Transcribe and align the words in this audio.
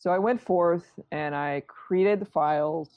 So 0.00 0.10
I 0.10 0.18
went 0.18 0.40
forth 0.40 0.84
and 1.10 1.34
I 1.34 1.64
created 1.66 2.20
the 2.20 2.26
files 2.26 2.88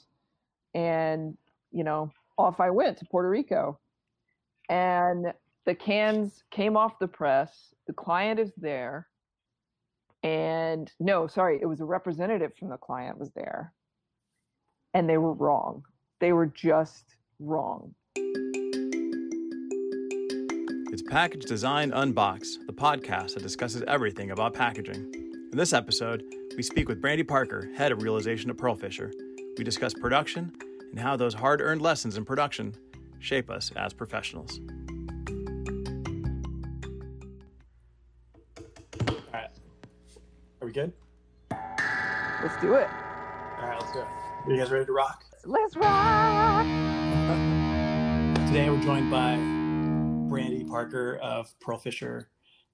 and, 0.72 1.36
you 1.72 1.82
know, 1.82 2.12
off 2.38 2.60
I 2.60 2.70
went 2.70 2.98
to 2.98 3.04
Puerto 3.06 3.28
Rico. 3.28 3.80
And 4.68 5.32
the 5.66 5.74
cans 5.74 6.44
came 6.52 6.76
off 6.76 7.00
the 7.00 7.08
press. 7.08 7.74
The 7.88 7.92
client 7.92 8.38
is 8.38 8.52
there. 8.56 9.08
And 10.22 10.92
no, 11.00 11.26
sorry, 11.26 11.58
it 11.60 11.66
was 11.66 11.80
a 11.80 11.84
representative 11.84 12.52
from 12.56 12.68
the 12.68 12.76
client 12.76 13.18
was 13.18 13.32
there. 13.32 13.72
And 14.94 15.08
they 15.08 15.18
were 15.18 15.32
wrong. 15.32 15.84
They 16.20 16.32
were 16.32 16.46
just 16.46 17.16
wrong. 17.40 17.96
It's 20.92 21.02
Package 21.02 21.46
Design 21.46 21.90
Unboxed, 21.92 22.60
the 22.66 22.72
podcast 22.72 23.34
that 23.34 23.42
discusses 23.42 23.82
everything 23.88 24.30
about 24.30 24.54
packaging. 24.54 25.12
In 25.50 25.58
this 25.58 25.72
episode, 25.72 26.22
we 26.56 26.62
speak 26.62 26.88
with 26.88 27.00
Brandy 27.00 27.22
Parker, 27.22 27.70
head 27.76 27.92
of 27.92 28.02
realization 28.02 28.50
at 28.50 28.56
Pearlfisher. 28.56 29.12
We 29.56 29.64
discuss 29.64 29.94
production 29.94 30.52
and 30.90 30.98
how 30.98 31.16
those 31.16 31.34
hard 31.34 31.60
earned 31.60 31.80
lessons 31.80 32.16
in 32.16 32.24
production 32.24 32.76
shape 33.20 33.48
us 33.50 33.70
as 33.76 33.92
professionals. 33.92 34.60
All 39.08 39.16
right. 39.32 39.48
Are 40.60 40.66
we 40.66 40.72
good? 40.72 40.92
Let's 41.50 42.60
do 42.60 42.74
it. 42.74 42.88
All 43.60 43.68
right, 43.68 43.78
let's 43.80 43.92
go. 43.92 44.00
Are 44.00 44.50
you 44.50 44.56
guys 44.56 44.70
ready 44.70 44.84
to 44.84 44.92
rock? 44.92 45.24
Let's 45.44 45.76
rock. 45.76 46.66
Today 48.48 48.68
we're 48.68 48.82
joined 48.82 49.10
by 49.10 49.36
Brandy 50.28 50.64
Parker 50.64 51.16
of 51.22 51.54
Pearlfisher. 51.60 52.26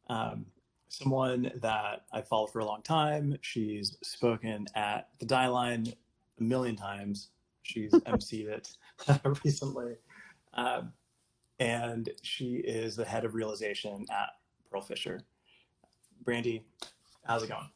Um, 0.08 0.46
someone 0.88 1.52
that 1.60 2.04
I 2.12 2.22
followed 2.22 2.52
for 2.52 2.60
a 2.60 2.64
long 2.64 2.82
time. 2.82 3.36
She's 3.40 3.96
spoken 4.02 4.66
at 4.74 5.08
the 5.18 5.26
Dieline 5.26 5.94
a 6.38 6.42
million 6.42 6.76
times. 6.76 7.30
She's 7.62 7.92
emceed 7.92 8.48
it 8.48 8.76
recently. 9.44 9.96
Um, 10.54 10.92
and 11.60 12.10
she 12.22 12.56
is 12.56 12.96
the 12.96 13.04
head 13.04 13.24
of 13.24 13.34
realization 13.34 14.06
at 14.10 14.30
Pearlfisher. 14.72 15.20
Brandy, 16.24 16.64
how's 17.24 17.42
it 17.42 17.48
going? 17.48 17.68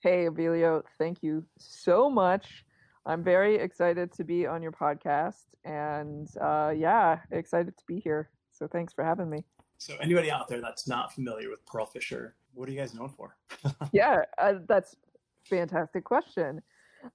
Hey, 0.00 0.26
Abilio, 0.26 0.82
thank 0.98 1.22
you 1.22 1.44
so 1.58 2.08
much. 2.08 2.64
I'm 3.06 3.22
very 3.22 3.56
excited 3.56 4.12
to 4.12 4.24
be 4.24 4.46
on 4.46 4.62
your 4.62 4.72
podcast 4.72 5.44
and 5.64 6.28
uh, 6.40 6.72
yeah, 6.76 7.18
excited 7.30 7.76
to 7.76 7.84
be 7.86 8.00
here. 8.00 8.30
So 8.52 8.66
thanks 8.66 8.92
for 8.92 9.04
having 9.04 9.28
me. 9.30 9.44
So, 9.78 9.94
anybody 10.00 10.30
out 10.30 10.46
there 10.46 10.60
that's 10.60 10.86
not 10.86 11.14
familiar 11.14 11.48
with 11.48 11.64
Pearlfisher, 11.64 12.32
what 12.54 12.68
are 12.68 12.72
you 12.72 12.78
guys 12.78 12.94
known 12.94 13.08
for? 13.08 13.36
yeah, 13.92 14.22
uh, 14.38 14.54
that's 14.68 14.96
fantastic 15.48 16.04
question. 16.04 16.60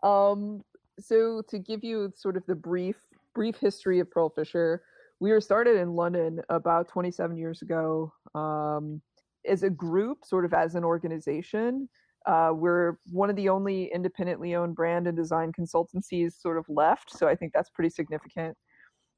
Um, 0.04 0.64
so, 1.00 1.42
to 1.50 1.60
give 1.60 1.84
you 1.84 2.12
sort 2.16 2.38
of 2.38 2.46
the 2.48 2.56
brief 2.56 2.96
brief 3.34 3.58
history 3.58 4.00
of 4.00 4.10
Pearlfisher, 4.10 4.80
we 5.20 5.32
were 5.32 5.42
started 5.42 5.78
in 5.78 5.94
London 5.94 6.42
about 6.50 6.88
27 6.88 7.38
years 7.38 7.62
ago 7.62 8.12
um, 8.34 9.02
as 9.48 9.64
a 9.64 9.70
group, 9.70 10.20
sort 10.24 10.46
of 10.46 10.54
as 10.54 10.76
an 10.76 10.84
organization. 10.84 11.90
Uh, 12.26 12.52
we're 12.54 12.98
one 13.12 13.30
of 13.30 13.36
the 13.36 13.50
only 13.50 13.92
independently 13.94 14.56
owned 14.56 14.76
brand 14.76 15.06
and 15.06 15.16
design 15.16 15.52
consultancies 15.52 16.34
sort 16.42 16.58
of 16.58 16.66
left, 16.68 17.16
so 17.16 17.28
I 17.28 17.36
think 17.36 17.54
that's 17.54 17.70
pretty 17.70 17.90
significant 17.90 18.58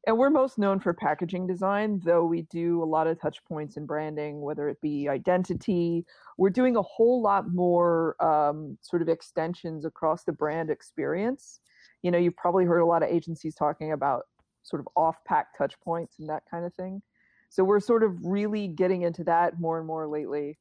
and 0.07 0.17
we're 0.17 0.29
most 0.29 0.57
known 0.57 0.79
for 0.79 0.93
packaging 0.93 1.45
design, 1.47 1.99
though 2.03 2.25
we 2.25 2.43
do 2.43 2.81
a 2.81 2.85
lot 2.85 3.07
of 3.07 3.19
touch 3.19 3.43
points 3.43 3.75
in 3.75 3.85
branding, 3.85 4.39
whether 4.39 4.69
it 4.69 4.79
be 4.79 5.09
identity. 5.09 6.05
We're 6.37 6.49
doing 6.49 6.77
a 6.77 6.81
whole 6.81 7.21
lot 7.21 7.53
more 7.53 8.15
um, 8.23 8.77
sort 8.81 9.01
of 9.01 9.09
extensions 9.09 9.83
across 9.83 10.23
the 10.23 10.31
brand 10.31 10.69
experience. 10.69 11.59
You 12.03 12.11
know, 12.11 12.17
you've 12.17 12.37
probably 12.37 12.63
heard 12.63 12.79
a 12.79 12.85
lot 12.85 13.03
of 13.03 13.09
agencies 13.09 13.53
talking 13.53 13.91
about 13.91 14.23
sort 14.63 14.79
of 14.79 14.87
off 14.95 15.17
pack 15.25 15.57
touch 15.57 15.73
points 15.81 16.19
and 16.19 16.29
that 16.29 16.43
kind 16.49 16.65
of 16.65 16.73
thing. 16.73 17.01
So 17.49 17.65
we're 17.65 17.81
sort 17.81 18.03
of 18.03 18.17
really 18.23 18.69
getting 18.69 19.01
into 19.01 19.25
that 19.25 19.59
more 19.59 19.77
and 19.77 19.85
more 19.85 20.07
lately. 20.07 20.57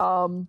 Um, 0.00 0.48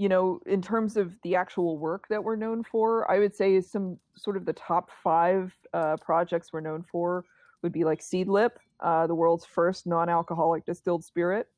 you 0.00 0.08
know, 0.08 0.40
in 0.46 0.62
terms 0.62 0.96
of 0.96 1.12
the 1.24 1.36
actual 1.36 1.76
work 1.76 2.08
that 2.08 2.24
we're 2.24 2.34
known 2.34 2.64
for, 2.64 3.08
I 3.10 3.18
would 3.18 3.36
say 3.36 3.60
some 3.60 3.98
sort 4.16 4.38
of 4.38 4.46
the 4.46 4.54
top 4.54 4.90
five 5.04 5.54
uh, 5.74 5.98
projects 5.98 6.54
we're 6.54 6.62
known 6.62 6.86
for 6.90 7.26
would 7.60 7.70
be 7.70 7.84
like 7.84 8.00
Seedlip, 8.00 8.52
uh, 8.80 9.06
the 9.06 9.14
world's 9.14 9.44
first 9.44 9.86
non-alcoholic 9.86 10.64
distilled 10.64 11.04
spirit. 11.04 11.48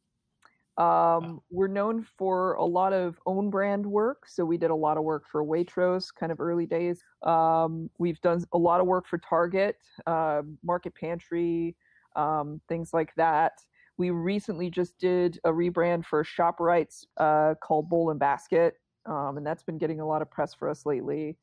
Um, 0.77 1.41
we're 1.53 1.69
known 1.69 2.05
for 2.19 2.55
a 2.55 2.65
lot 2.65 2.93
of 2.93 3.17
own 3.27 3.49
brand 3.49 3.87
work, 3.87 4.27
so 4.27 4.45
we 4.45 4.59
did 4.59 4.71
a 4.71 4.75
lot 4.75 4.97
of 4.97 5.05
work 5.05 5.23
for 5.31 5.45
Waitrose, 5.45 6.13
kind 6.13 6.33
of 6.33 6.41
early 6.41 6.67
days. 6.67 7.01
Um, 7.23 7.91
we've 7.99 8.21
done 8.23 8.45
a 8.53 8.59
lot 8.59 8.81
of 8.81 8.89
work 8.89 9.07
for 9.07 9.19
Target, 9.19 9.77
uh, 10.09 10.43
Market 10.65 10.97
Pantry, 10.97 11.77
um, 12.17 12.61
things 12.69 12.93
like 12.93 13.15
that. 13.15 13.61
We 14.03 14.11
recently 14.11 14.69
just 14.69 14.99
did 14.99 15.39
a 15.45 15.51
rebrand 15.51 16.05
for 16.05 16.25
ShopRite's 16.25 17.07
uh, 17.19 17.55
called 17.63 17.89
Bowl 17.89 18.11
and 18.11 18.19
Basket, 18.19 18.75
um, 19.07 19.37
and 19.37 19.47
that's 19.47 19.63
been 19.63 19.79
getting 19.79 20.01
a 20.01 20.05
lot 20.05 20.23
of 20.23 20.29
press 20.29 20.53
for 20.53 20.69
us 20.69 20.85
lately. 20.85 21.37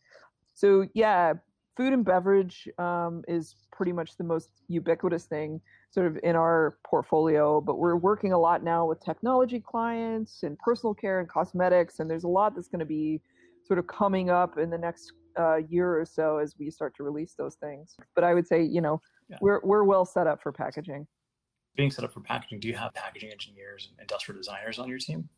So 0.56 0.86
yeah, 0.94 1.36
food 1.78 1.94
and 1.94 2.04
beverage 2.04 2.68
um, 2.78 3.24
is 3.30 3.56
pretty 3.72 3.94
much 3.94 4.18
the 4.18 4.26
most 4.26 4.50
ubiquitous 4.68 5.24
thing 5.24 5.62
sort 5.90 6.06
of 6.06 6.20
in 6.22 6.36
our 6.36 6.78
portfolio 6.86 7.62
but 7.62 7.80
we're 7.80 7.96
working 7.96 8.34
a 8.34 8.38
lot 8.38 8.62
now 8.62 8.86
with 8.86 9.00
technology 9.00 9.62
clients 9.62 10.44
and 10.44 10.60
personal 10.60 10.94
care 10.94 11.22
and 11.22 11.30
cosmetics 11.30 12.00
and 12.00 12.12
there's 12.12 12.26
a 12.26 12.28
lot 12.28 12.54
that's 12.54 12.68
going 12.68 12.80
to 12.80 12.86
be 12.86 13.22
sort 13.64 13.80
of 13.80 13.88
coming 13.88 14.30
up 14.30 14.58
in 14.58 14.70
the 14.70 14.78
next 14.78 15.14
uh, 15.40 15.56
year 15.70 15.98
or 15.98 16.06
so 16.06 16.38
as 16.38 16.56
we 16.60 16.70
start 16.70 16.94
to 16.94 17.04
release 17.04 17.36
those 17.38 17.56
things 17.56 17.96
but 18.16 18.26
i 18.26 18.34
would 18.34 18.46
say 18.46 18.62
you 18.62 18.82
know 18.82 19.00
yeah. 19.30 19.38
we're, 19.40 19.62
we're 19.64 19.86
well 19.86 20.04
set 20.04 20.28
up 20.28 20.44
for 20.44 20.52
packaging 20.52 21.08
being 21.80 21.90
set 21.90 22.04
up 22.04 22.14
for 22.14 22.20
packaging, 22.20 22.60
do 22.60 22.68
you 22.68 22.76
have 22.76 22.94
packaging 22.94 23.32
engineers 23.32 23.88
and 23.90 23.98
industrial 24.02 24.38
designers 24.38 24.80
on 24.80 24.90
your 24.90 24.98
team? 25.00 25.30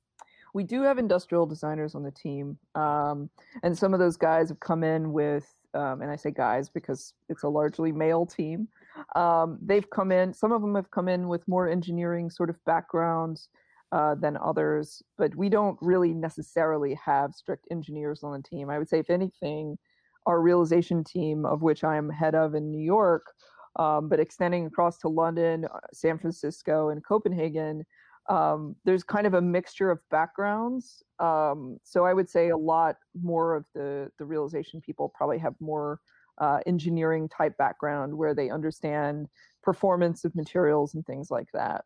We 0.56 0.63
do 0.63 0.81
have 0.81 0.97
industrial 0.97 1.46
designers 1.46 1.94
on 1.94 2.02
the 2.02 2.09
team, 2.09 2.57
um, 2.74 3.29
and 3.62 3.78
some 3.78 3.94
of 3.94 4.00
those 4.00 4.18
guys 4.18 4.50
have 4.50 4.59
come 4.59 4.84
in 4.84 5.13
with, 5.13 5.47
um, 5.75 6.01
and 6.01 6.09
I 6.09 6.16
say 6.16 6.31
guys 6.31 6.68
because 6.68 7.13
it's 7.30 7.44
a 7.44 7.47
largely 7.47 7.91
male 7.91 8.25
team. 8.25 8.68
Um, 9.16 9.59
they've 9.62 9.88
come 9.91 10.12
in. 10.12 10.34
Some 10.34 10.51
of 10.51 10.62
them 10.62 10.74
have 10.74 10.90
come 10.90 11.07
in 11.07 11.28
with 11.28 11.47
more 11.47 11.69
engineering 11.69 12.31
sort 12.31 12.50
of 12.50 12.57
backgrounds 12.66 13.50
uh, 13.91 14.16
than 14.16 14.35
others, 14.38 15.03
but 15.19 15.35
we 15.35 15.47
don't 15.47 15.78
really 15.80 16.12
necessarily 16.12 16.96
have 16.96 17.35
strict 17.35 17.68
engineers 17.69 18.24
on 18.24 18.34
the 18.34 18.41
team. 18.41 18.72
I 18.72 18.80
would 18.80 18.90
say, 18.90 18.97
if 18.97 19.12
anything, 19.12 19.78
our 20.25 20.41
realization 20.41 21.03
team, 21.03 21.46
of 21.46 21.62
which 21.62 21.84
I 21.84 21.97
am 21.97 22.09
head 22.09 22.34
of 22.34 22.56
in 22.56 22.72
New 22.72 22.84
York, 22.84 23.28
um, 23.77 24.09
but 24.09 24.19
extending 24.19 24.65
across 24.65 24.97
to 24.99 25.07
London, 25.07 25.65
uh, 25.65 25.79
San 25.93 26.17
Francisco, 26.17 26.89
and 26.89 27.03
Copenhagen, 27.03 27.85
um, 28.29 28.75
there's 28.85 29.03
kind 29.03 29.25
of 29.25 29.33
a 29.33 29.41
mixture 29.41 29.89
of 29.89 29.99
backgrounds. 30.09 31.03
Um, 31.19 31.79
so 31.83 32.05
I 32.05 32.13
would 32.13 32.29
say 32.29 32.49
a 32.49 32.57
lot 32.57 32.97
more 33.21 33.55
of 33.55 33.65
the 33.73 34.11
the 34.19 34.25
realization 34.25 34.81
people 34.81 35.09
probably 35.15 35.39
have 35.39 35.55
more 35.59 35.99
uh, 36.37 36.59
engineering 36.65 37.29
type 37.29 37.57
background 37.57 38.13
where 38.13 38.33
they 38.33 38.49
understand 38.49 39.27
performance 39.63 40.25
of 40.25 40.35
materials 40.35 40.95
and 40.95 41.05
things 41.05 41.29
like 41.31 41.47
that. 41.53 41.85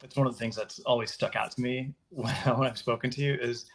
That's 0.00 0.16
one 0.16 0.26
of 0.26 0.32
the 0.32 0.38
things 0.38 0.56
that's 0.56 0.80
always 0.80 1.12
stuck 1.12 1.36
out 1.36 1.52
to 1.52 1.60
me 1.60 1.94
when, 2.10 2.34
when 2.34 2.68
I've 2.68 2.78
spoken 2.78 3.10
to 3.10 3.20
you 3.20 3.34
is 3.34 3.66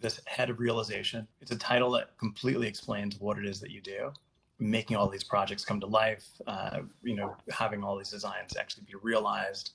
this 0.00 0.20
head 0.26 0.48
of 0.48 0.58
realization. 0.58 1.26
It's 1.40 1.50
a 1.50 1.58
title 1.58 1.90
that 1.92 2.16
completely 2.18 2.66
explains 2.66 3.20
what 3.20 3.38
it 3.38 3.44
is 3.44 3.60
that 3.60 3.70
you 3.70 3.80
do 3.80 4.12
making 4.60 4.96
all 4.96 5.08
these 5.08 5.24
projects 5.24 5.64
come 5.64 5.80
to 5.80 5.86
life, 5.86 6.26
uh, 6.46 6.80
you 7.02 7.16
know, 7.16 7.34
having 7.50 7.82
all 7.82 7.96
these 7.96 8.10
designs 8.10 8.56
actually 8.58 8.84
be 8.84 8.94
realized. 9.02 9.72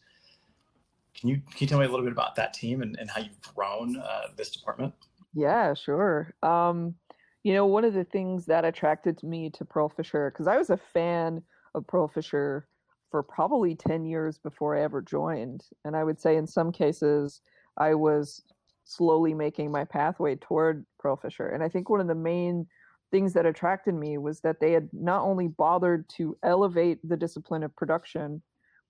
Can 1.19 1.29
you 1.29 1.37
can 1.37 1.57
you 1.59 1.67
tell 1.67 1.79
me 1.79 1.85
a 1.85 1.89
little 1.89 2.05
bit 2.05 2.11
about 2.11 2.35
that 2.35 2.53
team 2.53 2.81
and, 2.81 2.95
and 2.99 3.09
how 3.09 3.21
you've 3.21 3.41
grown 3.41 3.97
uh, 3.97 4.27
this 4.35 4.51
department? 4.51 4.93
Yeah, 5.33 5.73
sure. 5.73 6.33
Um, 6.43 6.95
you 7.43 7.53
know, 7.53 7.65
one 7.65 7.85
of 7.85 7.93
the 7.93 8.03
things 8.03 8.45
that 8.45 8.65
attracted 8.65 9.21
me 9.23 9.49
to 9.51 9.65
Pearlfisher 9.65 10.31
because 10.31 10.47
I 10.47 10.57
was 10.57 10.69
a 10.69 10.77
fan 10.77 11.41
of 11.73 11.85
Pearlfisher 11.87 12.63
for 13.11 13.23
probably 13.23 13.75
10 13.75 14.05
years 14.05 14.37
before 14.37 14.75
I 14.75 14.81
ever 14.81 15.01
joined. 15.01 15.63
And 15.83 15.95
I 15.95 16.03
would 16.03 16.19
say 16.19 16.37
in 16.37 16.47
some 16.47 16.71
cases, 16.71 17.41
I 17.77 17.93
was 17.93 18.43
slowly 18.83 19.33
making 19.33 19.71
my 19.71 19.83
pathway 19.83 20.35
toward 20.35 20.85
Pearlfisher. 21.03 21.53
And 21.53 21.63
I 21.63 21.69
think 21.69 21.89
one 21.89 22.01
of 22.01 22.07
the 22.07 22.15
main 22.15 22.67
things 23.11 23.33
that 23.33 23.45
attracted 23.45 23.93
me 23.93 24.17
was 24.17 24.41
that 24.41 24.59
they 24.59 24.71
had 24.71 24.89
not 24.91 25.21
only 25.21 25.47
bothered 25.47 26.07
to 26.17 26.37
elevate 26.43 26.99
the 27.07 27.17
discipline 27.17 27.63
of 27.63 27.75
production, 27.75 28.41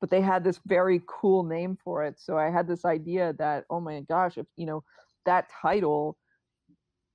but 0.02 0.10
they 0.10 0.22
had 0.22 0.44
this 0.44 0.60
very 0.66 1.02
cool 1.08 1.44
name 1.44 1.78
for 1.84 2.04
it. 2.04 2.20
So 2.20 2.38
I 2.38 2.50
had 2.50 2.68
this 2.68 2.86
idea 2.86 3.34
that, 3.40 3.66
oh 3.70 3.80
my 3.80 4.02
gosh, 4.02 4.38
if 4.38 4.46
you 4.56 4.66
know 4.66 4.84
that 5.26 5.50
title 5.62 6.18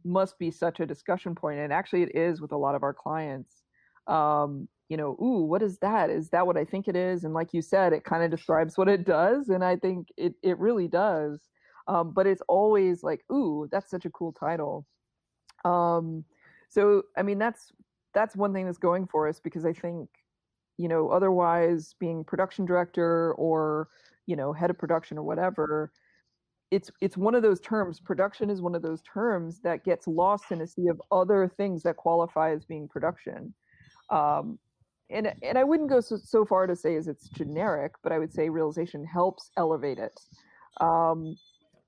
must 0.04 0.38
be 0.38 0.50
such 0.50 0.80
a 0.80 0.86
discussion 0.86 1.34
point, 1.34 1.60
and 1.60 1.72
actually 1.72 2.02
it 2.02 2.14
is 2.14 2.40
with 2.40 2.52
a 2.52 2.56
lot 2.56 2.74
of 2.74 2.82
our 2.82 2.94
clients. 2.94 3.62
Um, 4.06 4.68
you 4.88 4.96
know, 4.96 5.16
ooh, 5.22 5.44
what 5.44 5.62
is 5.62 5.78
that? 5.78 6.10
Is 6.10 6.30
that 6.30 6.46
what 6.46 6.56
I 6.56 6.64
think 6.64 6.88
it 6.88 6.96
is? 6.96 7.22
And 7.22 7.32
like 7.32 7.52
you 7.52 7.62
said, 7.62 7.92
it 7.92 8.02
kind 8.02 8.24
of 8.24 8.30
describes 8.30 8.76
what 8.76 8.88
it 8.88 9.06
does, 9.06 9.48
and 9.48 9.64
I 9.64 9.76
think 9.76 10.08
it 10.16 10.34
it 10.42 10.58
really 10.58 10.88
does. 10.88 11.40
Um, 11.86 12.12
but 12.12 12.26
it's 12.26 12.42
always 12.48 13.02
like, 13.02 13.24
ooh, 13.32 13.68
that's 13.70 13.90
such 13.90 14.04
a 14.04 14.10
cool 14.10 14.32
title. 14.32 14.86
Um, 15.64 16.24
so 16.70 17.02
I 17.16 17.22
mean 17.22 17.38
that's 17.38 17.72
that's 18.14 18.34
one 18.34 18.52
thing 18.54 18.64
that's 18.64 18.78
going 18.78 19.06
for 19.06 19.28
us 19.28 19.38
because 19.38 19.66
I 19.66 19.74
think 19.74 20.08
you 20.78 20.88
know 20.88 21.10
otherwise 21.10 21.94
being 22.00 22.24
production 22.24 22.64
director 22.64 23.34
or 23.34 23.88
you 24.26 24.36
know 24.36 24.52
head 24.52 24.70
of 24.70 24.78
production 24.78 25.18
or 25.18 25.22
whatever 25.22 25.92
it's 26.70 26.90
it's 27.02 27.16
one 27.16 27.34
of 27.34 27.42
those 27.42 27.60
terms 27.60 28.00
production 28.00 28.48
is 28.48 28.62
one 28.62 28.74
of 28.74 28.82
those 28.82 29.02
terms 29.02 29.60
that 29.60 29.84
gets 29.84 30.06
lost 30.06 30.50
in 30.50 30.62
a 30.62 30.66
sea 30.66 30.88
of 30.88 31.02
other 31.12 31.52
things 31.56 31.82
that 31.82 31.96
qualify 31.96 32.52
as 32.52 32.64
being 32.64 32.88
production 32.88 33.52
um, 34.10 34.58
and 35.10 35.32
and 35.42 35.58
I 35.58 35.64
wouldn't 35.64 35.88
go 35.88 36.00
so, 36.00 36.16
so 36.16 36.44
far 36.44 36.66
to 36.66 36.76
say 36.76 36.96
as 36.96 37.08
it's 37.08 37.28
generic, 37.28 37.92
but 38.02 38.12
I 38.12 38.18
would 38.18 38.32
say 38.32 38.48
realization 38.48 39.04
helps 39.04 39.50
elevate 39.56 39.98
it. 39.98 40.18
Um, 40.80 41.36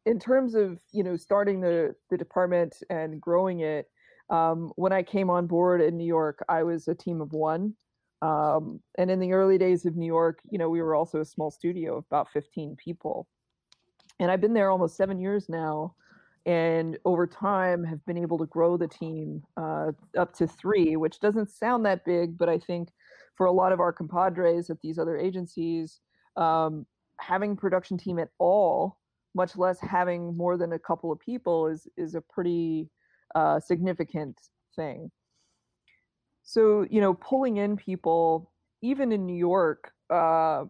in 0.07 0.19
terms 0.19 0.55
of 0.55 0.81
you 0.93 1.05
know 1.05 1.17
starting 1.17 1.61
the 1.61 1.95
the 2.11 2.17
department 2.17 2.77
and 2.91 3.21
growing 3.21 3.61
it, 3.61 3.89
um, 4.31 4.73
when 4.77 4.93
I 4.93 5.03
came 5.03 5.31
on 5.31 5.47
board 5.47 5.81
in 5.81 5.97
New 5.97 6.07
York, 6.07 6.45
I 6.49 6.63
was 6.63 6.89
a 6.89 6.95
team 6.95 7.21
of 7.21 7.33
one. 7.33 7.75
Um, 8.23 8.81
and 8.99 9.11
in 9.11 9.19
the 9.19 9.33
early 9.33 9.59
days 9.59 9.85
of 9.85 9.97
New 9.97 10.07
York, 10.07 10.41
you 10.51 10.59
know, 10.59 10.71
we 10.71 10.81
were 10.81 10.95
also 10.95 11.21
a 11.21 11.25
small 11.25 11.51
studio 11.51 11.99
of 11.99 12.05
about 12.07 12.31
15 12.31 12.77
people. 12.77 13.27
And 14.21 14.31
I've 14.31 14.41
been 14.41 14.55
there 14.55 14.71
almost 14.71 14.97
seven 14.97 15.19
years 15.19 15.49
now. 15.49 15.95
And 16.47 16.99
over 17.05 17.27
time, 17.27 17.85
have 17.85 18.05
been 18.05 18.19
able 18.19 18.39
to 18.39 18.47
grow 18.47 18.77
the 18.77 18.89
team 18.89 19.43
uh, 19.57 19.93
up 20.17 20.33
to 20.35 20.47
three, 20.47 20.97
which 20.97 21.21
doesn't 21.21 21.51
sound 21.51 21.85
that 21.87 22.05
big, 22.05 22.37
but 22.37 22.49
I 22.49 22.59
think 22.59 22.91
for 23.37 23.47
a 23.47 23.53
lot 23.53 23.73
of 23.73 23.81
our 23.81 23.93
compadres 23.93 24.69
at 24.69 24.81
these 24.81 24.99
other 24.99 25.17
agencies, 25.17 26.01
um, 26.37 26.87
having 27.19 27.57
production 27.57 27.97
team 27.97 28.19
at 28.19 28.31
all, 28.39 28.99
much 29.35 29.57
less 29.57 29.81
having 29.81 30.37
more 30.37 30.57
than 30.57 30.73
a 30.73 30.79
couple 30.79 31.13
of 31.13 31.21
people, 31.21 31.69
is 31.69 31.87
is 31.97 32.15
a 32.15 32.21
pretty 32.21 32.89
uh, 33.35 33.61
significant 33.61 34.39
thing. 34.77 35.11
So 36.43 36.87
you 36.91 37.01
know, 37.01 37.15
pulling 37.15 37.59
in 37.59 37.77
people, 37.77 38.51
even 38.83 39.13
in 39.13 39.27
New 39.27 39.37
York, 39.37 39.93
uh, 40.11 40.65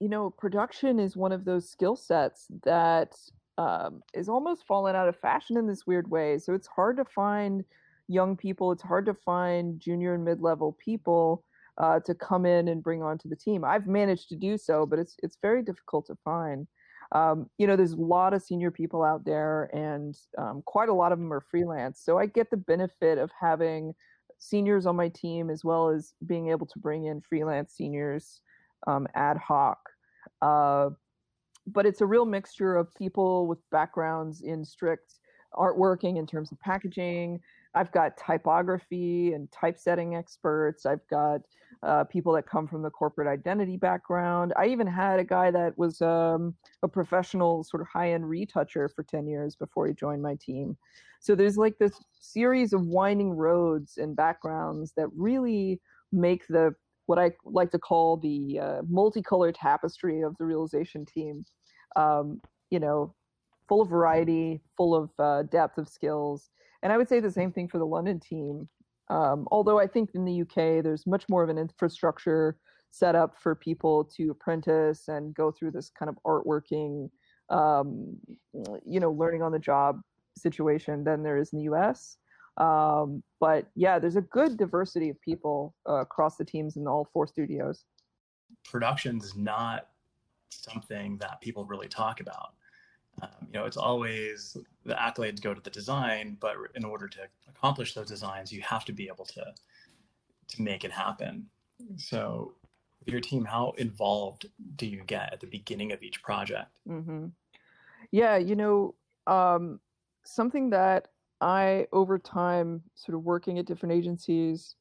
you 0.00 0.08
know, 0.08 0.30
production 0.30 0.98
is 0.98 1.16
one 1.16 1.32
of 1.32 1.44
those 1.44 1.70
skill 1.70 1.96
sets 1.96 2.46
that 2.64 3.14
um, 3.56 4.02
is 4.12 4.28
almost 4.28 4.66
fallen 4.66 4.96
out 4.96 5.08
of 5.08 5.16
fashion 5.16 5.56
in 5.56 5.66
this 5.66 5.86
weird 5.86 6.10
way. 6.10 6.38
So 6.38 6.54
it's 6.54 6.66
hard 6.66 6.96
to 6.96 7.04
find 7.04 7.64
young 8.08 8.36
people. 8.36 8.72
It's 8.72 8.82
hard 8.82 9.06
to 9.06 9.14
find 9.14 9.80
junior 9.80 10.14
and 10.14 10.24
mid-level 10.24 10.76
people 10.84 11.44
uh, 11.78 12.00
to 12.00 12.14
come 12.14 12.46
in 12.46 12.68
and 12.68 12.82
bring 12.82 13.02
onto 13.02 13.28
the 13.28 13.36
team. 13.36 13.64
I've 13.64 13.86
managed 13.86 14.28
to 14.30 14.36
do 14.36 14.58
so, 14.58 14.86
but 14.86 14.98
it's 14.98 15.16
it's 15.22 15.38
very 15.40 15.62
difficult 15.62 16.06
to 16.06 16.16
find. 16.24 16.66
Um, 17.12 17.48
you 17.58 17.66
know, 17.66 17.76
there's 17.76 17.92
a 17.92 17.96
lot 17.96 18.34
of 18.34 18.42
senior 18.42 18.70
people 18.70 19.02
out 19.02 19.24
there, 19.24 19.70
and 19.72 20.16
um, 20.38 20.62
quite 20.64 20.88
a 20.88 20.94
lot 20.94 21.12
of 21.12 21.18
them 21.18 21.32
are 21.32 21.40
freelance. 21.40 22.00
So 22.02 22.18
I 22.18 22.26
get 22.26 22.50
the 22.50 22.56
benefit 22.56 23.18
of 23.18 23.30
having 23.38 23.94
seniors 24.38 24.86
on 24.86 24.96
my 24.96 25.08
team 25.08 25.50
as 25.50 25.64
well 25.64 25.88
as 25.88 26.14
being 26.26 26.50
able 26.50 26.66
to 26.66 26.78
bring 26.78 27.06
in 27.06 27.20
freelance 27.20 27.74
seniors 27.74 28.40
um, 28.86 29.06
ad 29.14 29.36
hoc. 29.38 29.78
Uh, 30.42 30.90
but 31.66 31.86
it's 31.86 32.00
a 32.00 32.06
real 32.06 32.26
mixture 32.26 32.76
of 32.76 32.94
people 32.94 33.46
with 33.46 33.58
backgrounds 33.70 34.42
in 34.42 34.64
strict 34.64 35.14
artworking 35.54 36.18
in 36.18 36.26
terms 36.26 36.52
of 36.52 36.60
packaging. 36.60 37.40
I've 37.74 37.92
got 37.92 38.16
typography 38.16 39.32
and 39.32 39.50
typesetting 39.50 40.14
experts. 40.14 40.86
I've 40.86 41.06
got 41.08 41.40
uh, 41.84 42.04
people 42.04 42.32
that 42.32 42.48
come 42.48 42.66
from 42.66 42.82
the 42.82 42.90
corporate 42.90 43.28
identity 43.28 43.76
background. 43.76 44.52
I 44.56 44.66
even 44.66 44.86
had 44.86 45.20
a 45.20 45.24
guy 45.24 45.50
that 45.50 45.76
was 45.76 46.00
um, 46.00 46.54
a 46.82 46.88
professional 46.88 47.62
sort 47.64 47.82
of 47.82 47.88
high 47.88 48.12
end 48.12 48.28
retoucher 48.28 48.88
for 48.88 49.02
10 49.02 49.26
years 49.26 49.54
before 49.54 49.86
he 49.86 49.94
joined 49.94 50.22
my 50.22 50.36
team. 50.40 50.76
So 51.20 51.34
there's 51.34 51.56
like 51.56 51.78
this 51.78 52.00
series 52.20 52.72
of 52.72 52.86
winding 52.86 53.30
roads 53.30 53.98
and 53.98 54.16
backgrounds 54.16 54.92
that 54.96 55.08
really 55.14 55.80
make 56.12 56.46
the 56.48 56.74
what 57.06 57.18
I 57.18 57.32
like 57.44 57.70
to 57.72 57.78
call 57.78 58.16
the 58.16 58.58
uh, 58.60 58.82
multicolored 58.88 59.54
tapestry 59.54 60.22
of 60.22 60.36
the 60.38 60.46
realization 60.46 61.04
team. 61.04 61.44
Um, 61.96 62.40
you 62.70 62.80
know, 62.80 63.14
full 63.68 63.82
of 63.82 63.88
variety, 63.88 64.60
full 64.76 64.94
of 64.94 65.10
uh, 65.18 65.42
depth 65.44 65.78
of 65.78 65.88
skills. 65.88 66.50
And 66.82 66.92
I 66.92 66.96
would 66.96 67.08
say 67.08 67.20
the 67.20 67.30
same 67.30 67.52
thing 67.52 67.68
for 67.68 67.78
the 67.78 67.86
London 67.86 68.20
team. 68.20 68.68
Um, 69.10 69.46
although 69.50 69.78
I 69.78 69.86
think 69.86 70.10
in 70.14 70.24
the 70.24 70.42
UK 70.42 70.82
there's 70.82 71.06
much 71.06 71.24
more 71.28 71.42
of 71.42 71.50
an 71.50 71.58
infrastructure 71.58 72.56
set 72.90 73.14
up 73.14 73.36
for 73.38 73.54
people 73.54 74.04
to 74.16 74.30
apprentice 74.30 75.08
and 75.08 75.34
go 75.34 75.50
through 75.50 75.72
this 75.72 75.90
kind 75.98 76.08
of 76.08 76.16
artworking, 76.24 77.10
um, 77.50 78.16
you 78.86 79.00
know, 79.00 79.10
learning 79.10 79.42
on 79.42 79.52
the 79.52 79.58
job 79.58 80.00
situation 80.38 81.04
than 81.04 81.22
there 81.22 81.36
is 81.36 81.52
in 81.52 81.58
the 81.58 81.64
US. 81.74 82.18
Um, 82.56 83.22
but 83.40 83.66
yeah, 83.74 83.98
there's 83.98 84.16
a 84.16 84.22
good 84.22 84.56
diversity 84.56 85.10
of 85.10 85.20
people 85.20 85.74
uh, 85.88 85.94
across 85.94 86.36
the 86.36 86.44
teams 86.44 86.76
in 86.76 86.86
all 86.86 87.08
four 87.12 87.26
studios. 87.26 87.84
Production's 88.64 89.36
not 89.36 89.88
something 90.50 91.18
that 91.18 91.40
people 91.40 91.64
really 91.64 91.88
talk 91.88 92.20
about. 92.20 92.54
Um, 93.22 93.28
you 93.46 93.52
know, 93.58 93.66
it's 93.66 93.76
always 93.76 94.56
the 94.84 94.94
accolades 94.94 95.40
go 95.40 95.54
to 95.54 95.60
the 95.60 95.70
design, 95.70 96.36
but 96.40 96.56
in 96.74 96.84
order 96.84 97.08
to 97.08 97.20
accomplish 97.48 97.94
those 97.94 98.08
designs, 98.08 98.52
you 98.52 98.62
have 98.62 98.84
to 98.86 98.92
be 98.92 99.08
able 99.08 99.24
to 99.26 99.54
to 100.46 100.62
make 100.62 100.84
it 100.84 100.90
happen. 100.92 101.46
So, 101.96 102.54
your 103.06 103.20
team, 103.20 103.44
how 103.44 103.74
involved 103.78 104.46
do 104.76 104.86
you 104.86 105.02
get 105.04 105.32
at 105.32 105.40
the 105.40 105.46
beginning 105.46 105.92
of 105.92 106.02
each 106.02 106.22
project? 106.22 106.80
Mm-hmm. 106.88 107.26
Yeah, 108.10 108.36
you 108.36 108.56
know, 108.56 108.94
um, 109.26 109.80
something 110.24 110.70
that 110.70 111.08
I, 111.40 111.86
over 111.92 112.18
time, 112.18 112.82
sort 112.94 113.16
of 113.16 113.24
working 113.24 113.58
at 113.58 113.66
different 113.66 113.94
agencies, 113.94 114.76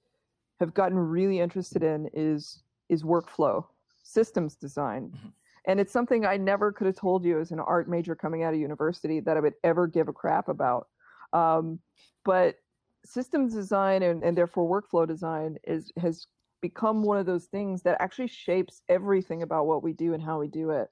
have 0.59 0.74
gotten 0.74 0.97
really 0.97 1.39
interested 1.39 1.83
in 1.83 2.09
is 2.13 2.63
is 2.89 3.03
workflow, 3.03 3.65
systems 4.03 4.56
design. 4.56 5.12
Mm-hmm 5.15 5.29
and 5.65 5.80
it's 5.80 5.94
something 5.94 6.25
I 6.25 6.38
never 6.38 6.71
could 6.71 6.88
have 6.88 6.95
told 6.95 7.24
you 7.24 7.39
as 7.39 7.51
an 7.51 7.60
art 7.60 7.89
major 7.89 8.15
coming 8.15 8.44
out 8.44 8.54
of 8.54 8.60
university 8.60 9.19
that 9.21 9.38
I 9.38 9.39
would 9.39 9.54
ever 9.63 9.88
give 9.88 10.07
a 10.07 10.13
crap 10.13 10.50
about. 10.50 10.88
Um, 11.31 11.80
but 12.25 12.56
systems 13.06 13.54
design 13.54 14.04
and, 14.04 14.24
and 14.24 14.38
therefore 14.38 14.81
workflow 14.81 15.07
design 15.07 15.57
is 15.65 15.92
has 15.98 16.27
become 16.62 17.04
one 17.04 17.18
of 17.18 17.25
those 17.25 17.45
things 17.45 17.81
that 17.83 17.98
actually 18.00 18.27
shapes 18.27 18.81
everything 18.88 19.44
about 19.44 19.68
what 19.68 19.83
we 19.83 19.92
do 19.92 20.13
and 20.13 20.24
how 20.24 20.39
we 20.39 20.48
do 20.48 20.69
it. 20.69 20.88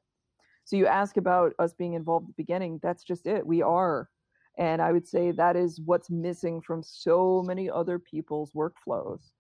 So 0.65 0.75
you 0.75 0.85
ask 0.85 1.18
about 1.18 1.53
us 1.59 1.73
being 1.73 1.94
involved 1.94 2.25
at 2.25 2.35
the 2.35 2.44
beginning, 2.44 2.79
that's 2.83 3.03
just 3.03 3.25
it. 3.25 3.45
We 3.45 3.62
are. 3.62 4.09
And 4.57 4.81
I 4.81 4.91
would 4.91 5.07
say 5.07 5.31
that 5.31 5.56
is 5.56 5.79
what's 5.83 6.09
missing 6.09 6.62
from 6.62 6.83
so 6.83 7.42
many 7.42 7.69
other 7.69 7.99
people's 7.99 8.51
workflows. 8.51 9.31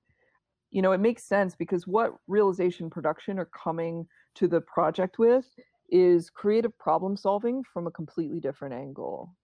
You 0.71 0.81
know, 0.81 0.93
it 0.93 1.01
makes 1.01 1.25
sense 1.25 1.53
because 1.53 1.85
what 1.85 2.15
realization 2.27 2.89
production 2.89 3.37
are 3.37 3.49
coming 3.63 4.07
to 4.35 4.47
the 4.47 4.61
project 4.61 5.19
with 5.19 5.45
is 5.89 6.29
creative 6.29 6.77
problem 6.77 7.17
solving 7.17 7.63
from 7.73 7.87
a 7.87 7.91
completely 7.91 8.39
different 8.39 8.73
angle. 8.73 9.35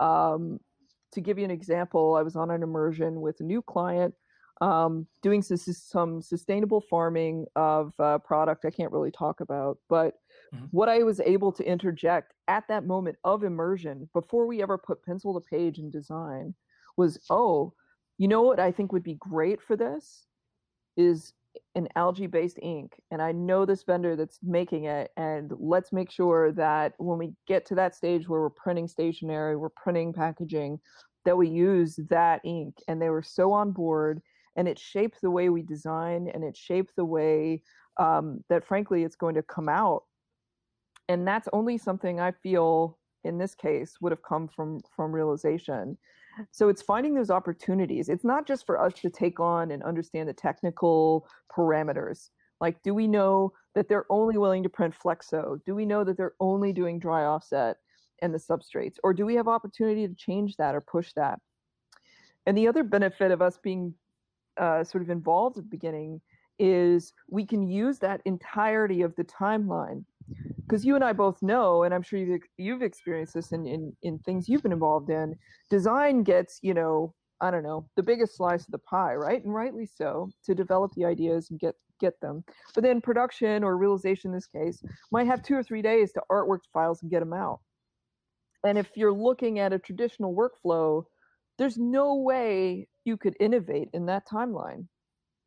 Um, 0.00 0.60
to 1.12 1.20
give 1.20 1.38
you 1.38 1.44
an 1.44 1.50
example, 1.50 2.16
I 2.16 2.22
was 2.22 2.36
on 2.36 2.50
an 2.50 2.62
immersion 2.62 3.20
with 3.20 3.40
a 3.40 3.44
new 3.44 3.62
client 3.62 4.14
um, 4.60 5.06
doing 5.22 5.42
some, 5.42 5.56
some, 5.56 6.22
sustainable 6.22 6.80
farming 6.80 7.46
of 7.56 7.92
a 7.98 8.18
product 8.18 8.64
I 8.64 8.70
can't 8.70 8.92
really 8.92 9.10
talk 9.10 9.40
about. 9.40 9.78
But 9.88 10.14
mm-hmm. 10.54 10.66
what 10.70 10.88
I 10.88 11.02
was 11.02 11.20
able 11.20 11.52
to 11.52 11.64
interject 11.64 12.34
at 12.46 12.64
that 12.68 12.86
moment 12.86 13.16
of 13.24 13.42
immersion, 13.42 14.08
before 14.12 14.46
we 14.46 14.62
ever 14.62 14.78
put 14.78 15.04
pencil 15.04 15.34
to 15.34 15.46
page 15.48 15.78
in 15.78 15.90
design, 15.90 16.54
was 16.96 17.18
oh, 17.30 17.72
you 18.18 18.28
know 18.28 18.42
what 18.42 18.60
I 18.60 18.70
think 18.70 18.92
would 18.92 19.02
be 19.02 19.16
great 19.18 19.60
for 19.60 19.76
this 19.76 20.26
is 20.96 21.32
an 21.74 21.88
algae 21.96 22.26
based 22.26 22.58
ink 22.62 22.92
and 23.10 23.20
I 23.20 23.32
know 23.32 23.64
this 23.64 23.82
vendor 23.82 24.16
that's 24.16 24.38
making 24.42 24.84
it 24.84 25.10
and 25.16 25.52
let's 25.58 25.92
make 25.92 26.10
sure 26.10 26.52
that 26.52 26.94
when 26.98 27.18
we 27.18 27.32
get 27.46 27.66
to 27.66 27.74
that 27.76 27.94
stage 27.94 28.28
where 28.28 28.40
we're 28.40 28.50
printing 28.50 28.88
stationery, 28.88 29.56
we're 29.56 29.70
printing 29.70 30.12
packaging, 30.12 30.78
that 31.24 31.36
we 31.36 31.48
use 31.48 31.98
that 32.10 32.40
ink. 32.44 32.76
And 32.88 33.00
they 33.00 33.10
were 33.10 33.22
so 33.22 33.52
on 33.52 33.72
board 33.72 34.20
and 34.56 34.68
it 34.68 34.78
shaped 34.78 35.20
the 35.20 35.30
way 35.30 35.48
we 35.48 35.62
design 35.62 36.30
and 36.32 36.44
it 36.44 36.56
shaped 36.56 36.94
the 36.96 37.04
way 37.04 37.62
um, 37.98 38.44
that 38.48 38.66
frankly 38.66 39.04
it's 39.04 39.16
going 39.16 39.34
to 39.34 39.42
come 39.42 39.68
out. 39.68 40.02
And 41.08 41.26
that's 41.26 41.48
only 41.52 41.76
something 41.76 42.20
I 42.20 42.32
feel 42.32 42.98
in 43.24 43.38
this 43.38 43.54
case 43.54 43.96
would 44.00 44.12
have 44.12 44.22
come 44.22 44.48
from 44.48 44.80
from 44.94 45.12
realization 45.12 45.96
so 46.50 46.68
it's 46.68 46.82
finding 46.82 47.14
those 47.14 47.30
opportunities. 47.30 48.08
It's 48.08 48.24
not 48.24 48.46
just 48.46 48.66
for 48.66 48.80
us 48.80 48.94
to 48.94 49.10
take 49.10 49.40
on 49.40 49.70
and 49.70 49.82
understand 49.82 50.28
the 50.28 50.32
technical 50.32 51.26
parameters. 51.54 52.30
Like, 52.60 52.82
do 52.82 52.94
we 52.94 53.06
know 53.06 53.52
that 53.74 53.88
they're 53.88 54.06
only 54.10 54.38
willing 54.38 54.62
to 54.62 54.68
print 54.68 54.94
flexo? 54.94 55.58
Do 55.64 55.74
we 55.74 55.84
know 55.84 56.04
that 56.04 56.16
they're 56.16 56.34
only 56.40 56.72
doing 56.72 56.98
dry 56.98 57.24
offset 57.24 57.76
and 58.22 58.32
the 58.32 58.38
substrates? 58.38 58.96
Or 59.02 59.12
do 59.12 59.26
we 59.26 59.34
have 59.34 59.48
opportunity 59.48 60.06
to 60.06 60.14
change 60.14 60.56
that 60.56 60.74
or 60.74 60.80
push 60.80 61.12
that? 61.14 61.40
And 62.46 62.56
the 62.56 62.68
other 62.68 62.82
benefit 62.82 63.30
of 63.30 63.42
us 63.42 63.58
being 63.62 63.94
uh, 64.56 64.84
sort 64.84 65.02
of 65.02 65.10
involved 65.10 65.58
at 65.58 65.64
the 65.64 65.70
beginning 65.70 66.20
is 66.58 67.12
we 67.28 67.44
can 67.44 67.62
use 67.62 67.98
that 67.98 68.20
entirety 68.24 69.02
of 69.02 69.14
the 69.16 69.24
timeline 69.24 70.04
because 70.66 70.84
you 70.84 70.94
and 70.94 71.04
I 71.04 71.12
both 71.12 71.42
know, 71.42 71.82
and 71.82 71.94
I'm 71.94 72.02
sure 72.02 72.18
you've 72.18 72.42
you've 72.56 72.82
experienced 72.82 73.34
this 73.34 73.52
in, 73.52 73.66
in 73.66 73.96
in 74.02 74.18
things 74.20 74.48
you've 74.48 74.62
been 74.62 74.72
involved 74.72 75.10
in. 75.10 75.36
Design 75.70 76.22
gets 76.22 76.58
you 76.62 76.74
know 76.74 77.14
I 77.40 77.50
don't 77.50 77.62
know 77.62 77.86
the 77.96 78.02
biggest 78.02 78.36
slice 78.36 78.64
of 78.64 78.72
the 78.72 78.78
pie, 78.78 79.14
right? 79.14 79.44
And 79.44 79.54
rightly 79.54 79.86
so 79.86 80.30
to 80.44 80.54
develop 80.54 80.92
the 80.94 81.04
ideas 81.04 81.50
and 81.50 81.60
get 81.60 81.74
get 82.00 82.20
them. 82.20 82.44
But 82.74 82.84
then 82.84 83.00
production 83.00 83.62
or 83.62 83.76
realization 83.76 84.30
in 84.30 84.34
this 84.34 84.46
case 84.46 84.82
might 85.12 85.26
have 85.26 85.42
two 85.42 85.54
or 85.54 85.62
three 85.62 85.82
days 85.82 86.12
to 86.12 86.22
artwork 86.30 86.60
files 86.72 87.02
and 87.02 87.10
get 87.10 87.20
them 87.20 87.32
out. 87.32 87.60
And 88.64 88.78
if 88.78 88.88
you're 88.96 89.12
looking 89.12 89.58
at 89.58 89.72
a 89.72 89.78
traditional 89.78 90.34
workflow, 90.34 91.04
there's 91.58 91.78
no 91.78 92.16
way 92.16 92.88
you 93.04 93.16
could 93.16 93.36
innovate 93.38 93.88
in 93.92 94.06
that 94.06 94.26
timeline. 94.26 94.86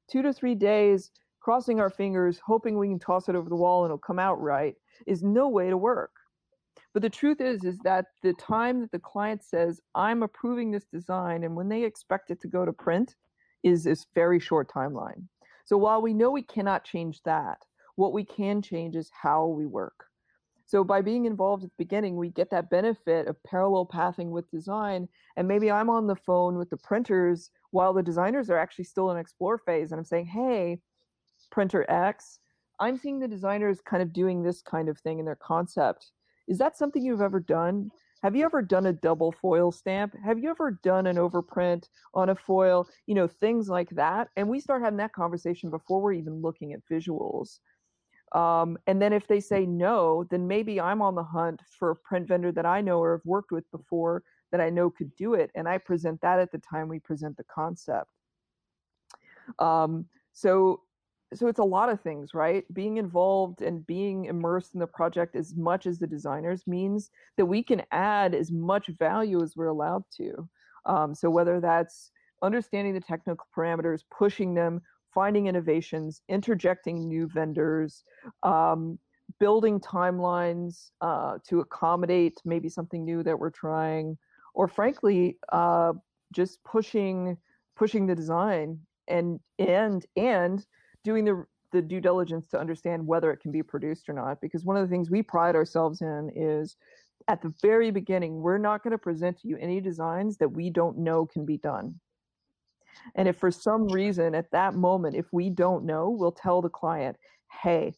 Two 0.10 0.22
to 0.22 0.32
three 0.32 0.56
days, 0.56 1.12
crossing 1.48 1.80
our 1.80 1.90
fingers, 1.90 2.42
hoping 2.46 2.78
we 2.78 2.90
can 2.90 3.00
toss 3.00 3.30
it 3.30 3.36
over 3.36 3.48
the 3.48 3.56
wall 3.56 3.86
and 3.86 3.90
it'll 3.90 3.98
come 3.98 4.20
out 4.20 4.42
right, 4.42 4.76
is 5.06 5.24
no 5.24 5.48
way 5.48 5.70
to 5.70 5.78
work. 5.78 6.12
But 6.94 7.02
the 7.02 7.10
truth 7.10 7.40
is, 7.40 7.64
is 7.64 7.78
that 7.86 8.08
the 8.22 8.34
time 8.34 8.82
that 8.82 8.92
the 8.92 9.00
client 9.00 9.46
says, 9.46 9.80
I'm 9.96 10.24
approving 10.24 10.72
this 10.72 10.84
design, 10.92 11.46
and 11.46 11.56
when 11.56 11.70
they 11.70 11.86
expect 11.86 12.32
it 12.32 12.42
to 12.42 12.50
go 12.50 12.66
to 12.66 12.74
print, 12.74 13.16
is 13.64 13.86
this 13.86 14.08
very 14.14 14.42
short 14.42 14.70
timeline. 14.70 15.24
So 15.64 15.78
while 15.78 16.02
we 16.02 16.14
know 16.14 16.32
we 16.32 16.42
cannot 16.42 16.84
change 16.84 17.24
that, 17.24 17.60
what 17.96 18.12
we 18.12 18.26
can 18.26 18.62
change 18.62 18.98
is 18.98 19.10
how 19.14 19.46
we 19.46 19.66
work. 19.66 20.04
So 20.66 20.84
by 20.84 21.02
being 21.02 21.24
involved 21.24 21.64
at 21.64 21.70
the 21.70 21.86
beginning, 21.86 22.18
we 22.18 22.30
get 22.30 22.50
that 22.50 22.70
benefit 22.70 23.28
of 23.28 23.42
parallel 23.44 23.86
pathing 23.86 24.32
with 24.32 24.52
design. 24.52 25.08
And 25.38 25.48
maybe 25.48 25.72
I'm 25.72 25.90
on 25.90 26.08
the 26.08 26.16
phone 26.18 26.58
with 26.58 26.70
the 26.70 26.76
printers 26.76 27.52
while 27.72 27.94
the 27.94 28.04
designers 28.04 28.50
are 28.50 28.58
actually 28.58 28.84
still 28.84 29.12
in 29.12 29.18
explore 29.18 29.58
phase. 29.58 29.94
And 29.94 30.00
I'm 30.00 30.04
saying, 30.04 30.26
hey, 30.26 30.82
printer 31.50 31.86
X, 31.90 32.40
I'm 32.80 32.98
seeing 32.98 33.20
the 33.20 33.28
designers 33.28 33.82
kind 33.82 34.04
of 34.04 34.14
doing 34.14 34.44
this 34.44 34.62
kind 34.62 34.90
of 34.90 35.00
thing 35.00 35.20
in 35.20 35.26
their 35.26 35.38
concept. 35.38 36.12
Is 36.48 36.58
that 36.60 36.78
something 36.78 37.04
you've 37.04 37.22
ever 37.22 37.40
done? 37.40 37.92
Have 38.24 38.36
you 38.36 38.46
ever 38.46 38.62
done 38.62 38.88
a 38.88 38.94
double 38.94 39.32
foil 39.32 39.72
stamp? 39.72 40.14
Have 40.24 40.40
you 40.40 40.50
ever 40.50 40.80
done 40.84 41.08
an 41.08 41.18
overprint 41.18 41.88
on 42.14 42.30
a 42.30 42.36
foil? 42.36 42.88
You 43.06 43.16
know, 43.16 43.28
things 43.28 43.70
like 43.70 43.90
that. 43.92 44.30
And 44.36 44.48
we 44.48 44.60
start 44.60 44.82
having 44.82 44.98
that 44.98 45.14
conversation 45.14 45.70
before 45.70 46.02
we're 46.02 46.14
even 46.14 46.42
looking 46.42 46.74
at 46.74 46.82
visuals. 46.92 47.60
Um, 48.34 48.78
and 48.88 49.02
then 49.02 49.14
if 49.14 49.28
they 49.28 49.40
say 49.40 49.66
no, 49.66 50.26
then 50.30 50.48
maybe 50.48 50.82
I'm 50.82 51.02
on 51.02 51.16
the 51.16 51.24
hunt 51.24 51.62
for 51.80 51.92
a 51.92 51.96
print 51.96 52.28
vendor 52.28 52.52
that 52.52 52.66
I 52.66 52.82
know 52.82 53.00
or 53.00 53.14
have 53.14 53.26
worked 53.26 53.52
with 53.52 53.70
before 53.72 54.24
that 54.52 54.62
I 54.62 54.70
know 54.70 54.90
could 54.90 55.16
do 55.16 55.34
it. 55.34 55.52
And 55.56 55.68
I 55.68 55.78
present 55.78 56.20
that 56.22 56.40
at 56.40 56.52
the 56.52 56.58
time 56.58 56.88
we 56.88 57.00
present 57.00 57.38
the 57.38 57.46
concept. 57.46 58.10
Um, 59.60 60.06
so, 60.34 60.82
so 61.34 61.48
it's 61.48 61.60
a 61.60 61.64
lot 61.64 61.90
of 61.90 62.00
things, 62.02 62.34
right? 62.34 62.64
Being 62.74 62.98
involved 62.98 63.62
and 63.62 63.86
being 63.86 64.26
immersed 64.26 64.74
in 64.74 64.80
the 64.80 64.88
project 64.88 65.36
as 65.36 65.56
much 65.56 65.86
as 65.86 66.00
the 66.00 66.08
designers 66.08 66.66
means 66.68 67.12
that 67.36 67.46
we 67.46 67.62
can 67.62 67.84
add 67.92 68.34
as 68.34 68.52
much 68.52 68.88
value 68.88 69.44
as 69.44 69.56
we're 69.56 69.68
allowed 69.68 70.04
to. 70.18 70.48
Um, 70.86 71.14
so 71.14 71.30
whether 71.30 71.60
that's 71.60 72.12
understanding 72.42 72.94
the 72.94 73.02
technical 73.02 73.46
parameters, 73.56 74.02
pushing 74.16 74.54
them, 74.54 74.82
finding 75.14 75.48
innovations, 75.48 76.22
interjecting 76.30 77.08
new 77.08 77.28
vendors, 77.28 78.04
um, 78.44 78.98
building 79.40 79.80
timelines 79.80 80.92
uh, 81.02 81.38
to 81.48 81.60
accommodate 81.60 82.40
maybe 82.46 82.70
something 82.70 83.04
new 83.04 83.24
that 83.24 83.38
we're 83.38 83.50
trying, 83.50 84.18
or 84.54 84.68
frankly, 84.68 85.38
uh, 85.52 85.94
just 86.34 86.64
pushing 86.64 87.38
pushing 87.76 88.08
the 88.08 88.16
design 88.16 88.80
and 89.08 89.40
and 89.60 90.06
and 90.16 90.66
doing 91.08 91.26
the 91.26 91.46
the 91.72 91.82
due 91.82 92.02
diligence 92.02 92.48
to 92.48 92.60
understand 92.60 93.06
whether 93.06 93.32
it 93.32 93.42
can 93.42 93.52
be 93.52 93.64
produced 93.64 94.08
or 94.10 94.14
not. 94.14 94.40
Because 94.42 94.64
one 94.64 94.78
of 94.78 94.88
the 94.88 94.92
things 94.94 95.10
we 95.10 95.22
pride 95.22 95.56
ourselves 95.56 96.02
in 96.02 96.32
is 96.36 96.76
at 97.28 97.42
the 97.42 97.54
very 97.62 97.92
beginning, 97.92 98.42
we're 98.42 98.58
not 98.58 98.84
going 98.84 98.92
to 98.92 98.98
present 98.98 99.40
to 99.40 99.48
you 99.48 99.58
any 99.58 99.82
designs 99.82 100.38
that 100.38 100.50
we 100.50 100.70
don't 100.70 100.98
know 100.98 101.26
can 101.26 101.46
be 101.46 101.58
done. 101.58 101.96
And 103.16 103.28
if 103.28 103.38
for 103.38 103.52
some 103.52 103.88
reason 103.90 104.34
at 104.34 104.52
that 104.52 104.76
moment, 104.76 105.16
if 105.16 105.26
we 105.32 105.50
don't 105.50 105.86
know, 105.86 106.10
we'll 106.10 106.32
tell 106.32 106.62
the 106.62 106.70
client, 106.70 107.18
hey, 107.62 107.94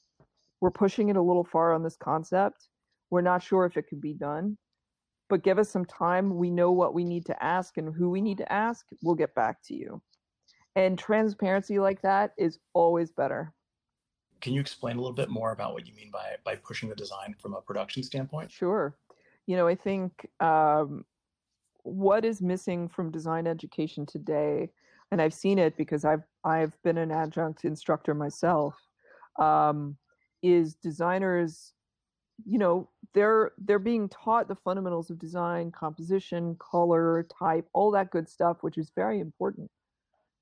we're 0.61 0.71
pushing 0.71 1.09
it 1.09 1.15
a 1.15 1.21
little 1.21 1.43
far 1.43 1.73
on 1.73 1.83
this 1.83 1.95
concept. 1.95 2.67
We're 3.09 3.21
not 3.21 3.43
sure 3.43 3.65
if 3.65 3.77
it 3.77 3.87
can 3.87 3.99
be 3.99 4.13
done, 4.13 4.57
but 5.29 5.43
give 5.43 5.57
us 5.57 5.69
some 5.69 5.85
time. 5.85 6.35
We 6.35 6.49
know 6.49 6.71
what 6.71 6.93
we 6.93 7.05
need 7.05 7.25
to 7.27 7.43
ask 7.43 7.77
and 7.77 7.93
who 7.95 8.09
we 8.09 8.21
need 8.21 8.39
to 8.39 8.51
ask. 8.51 8.85
We'll 9.01 9.15
get 9.15 9.35
back 9.35 9.57
to 9.67 9.75
you. 9.75 10.01
And 10.75 10.97
transparency 10.97 11.79
like 11.79 12.01
that 12.01 12.33
is 12.37 12.59
always 12.73 13.11
better. 13.11 13.53
Can 14.41 14.53
you 14.53 14.61
explain 14.61 14.95
a 14.95 14.99
little 14.99 15.15
bit 15.15 15.29
more 15.29 15.51
about 15.51 15.73
what 15.73 15.87
you 15.87 15.93
mean 15.93 16.11
by 16.11 16.35
by 16.43 16.55
pushing 16.55 16.89
the 16.89 16.95
design 16.95 17.35
from 17.37 17.53
a 17.53 17.61
production 17.61 18.03
standpoint? 18.03 18.51
Sure. 18.51 18.95
You 19.47 19.57
know, 19.57 19.67
I 19.67 19.75
think 19.75 20.29
um, 20.39 21.03
what 21.83 22.23
is 22.23 22.41
missing 22.41 22.87
from 22.87 23.11
design 23.11 23.47
education 23.47 24.05
today 24.05 24.69
and 25.11 25.21
I've 25.21 25.33
seen 25.33 25.59
it 25.59 25.75
because 25.77 26.05
I've 26.05 26.23
I've 26.43 26.79
been 26.83 26.97
an 26.97 27.11
adjunct 27.11 27.65
instructor 27.65 28.13
myself. 28.13 28.75
Um, 29.37 29.97
is 30.41 30.75
designers, 30.75 31.73
you 32.45 32.57
know, 32.57 32.89
they're 33.13 33.51
they're 33.57 33.79
being 33.79 34.09
taught 34.09 34.47
the 34.47 34.55
fundamentals 34.55 35.09
of 35.09 35.19
design, 35.19 35.71
composition, 35.71 36.55
color, 36.59 37.27
type, 37.37 37.67
all 37.73 37.91
that 37.91 38.11
good 38.11 38.29
stuff, 38.29 38.57
which 38.61 38.77
is 38.77 38.91
very 38.95 39.19
important. 39.19 39.69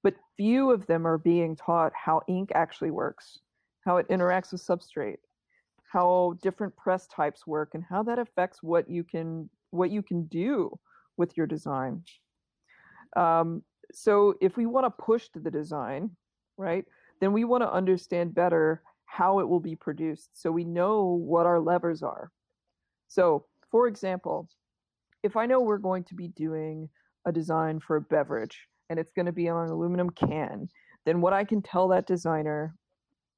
But 0.04 0.16
few 0.36 0.72
of 0.72 0.86
them 0.88 1.06
are 1.08 1.18
being 1.18 1.56
taught 1.56 1.94
how 1.94 2.22
ink 2.28 2.52
actually 2.54 2.92
works, 2.92 3.40
how 3.86 3.98
it 3.98 4.08
interacts 4.10 4.52
with 4.52 4.62
substrate, 4.62 5.18
how 5.92 6.36
different 6.42 6.76
press 6.76 7.08
types 7.08 7.48
work, 7.48 7.72
and 7.74 7.84
how 7.84 8.04
that 8.04 8.20
affects 8.20 8.62
what 8.62 8.90
you 8.90 9.04
can 9.04 9.50
what 9.72 9.92
you 9.92 10.02
can 10.02 10.26
do 10.26 10.72
with 11.18 11.36
your 11.36 11.48
design. 11.48 12.04
Um, 13.16 13.64
so 13.92 14.36
if 14.42 14.58
we 14.58 14.66
want 14.66 14.86
to 14.86 15.04
push 15.04 15.30
to 15.30 15.40
the 15.40 15.52
design, 15.52 16.12
right, 16.58 16.86
then 17.20 17.34
we 17.34 17.44
want 17.44 17.64
to 17.64 17.72
understand 17.72 18.36
better 18.36 18.84
how 19.06 19.40
it 19.40 19.48
will 19.48 19.60
be 19.60 19.76
produced 19.76 20.30
so 20.34 20.52
we 20.52 20.64
know 20.64 21.04
what 21.04 21.46
our 21.46 21.60
levers 21.60 22.04
are. 22.04 22.32
So, 23.08 23.46
for 23.72 23.88
example, 23.88 24.48
if 25.24 25.36
I 25.36 25.46
know 25.46 25.62
we're 25.62 25.78
going 25.78 26.04
to 26.06 26.16
be 26.16 26.28
doing 26.28 26.90
a 27.26 27.32
design 27.32 27.80
for 27.80 27.96
a 27.96 28.02
beverage 28.02 28.68
and 28.90 29.00
it's 29.00 29.12
going 29.12 29.26
to 29.26 29.32
be 29.32 29.50
on 29.50 29.66
an 29.66 29.72
aluminum 29.72 30.10
can, 30.10 30.70
then 31.06 31.22
what 31.22 31.34
I 31.34 31.44
can 31.44 31.62
tell 31.62 31.88
that 31.90 32.08
designer 32.08 32.76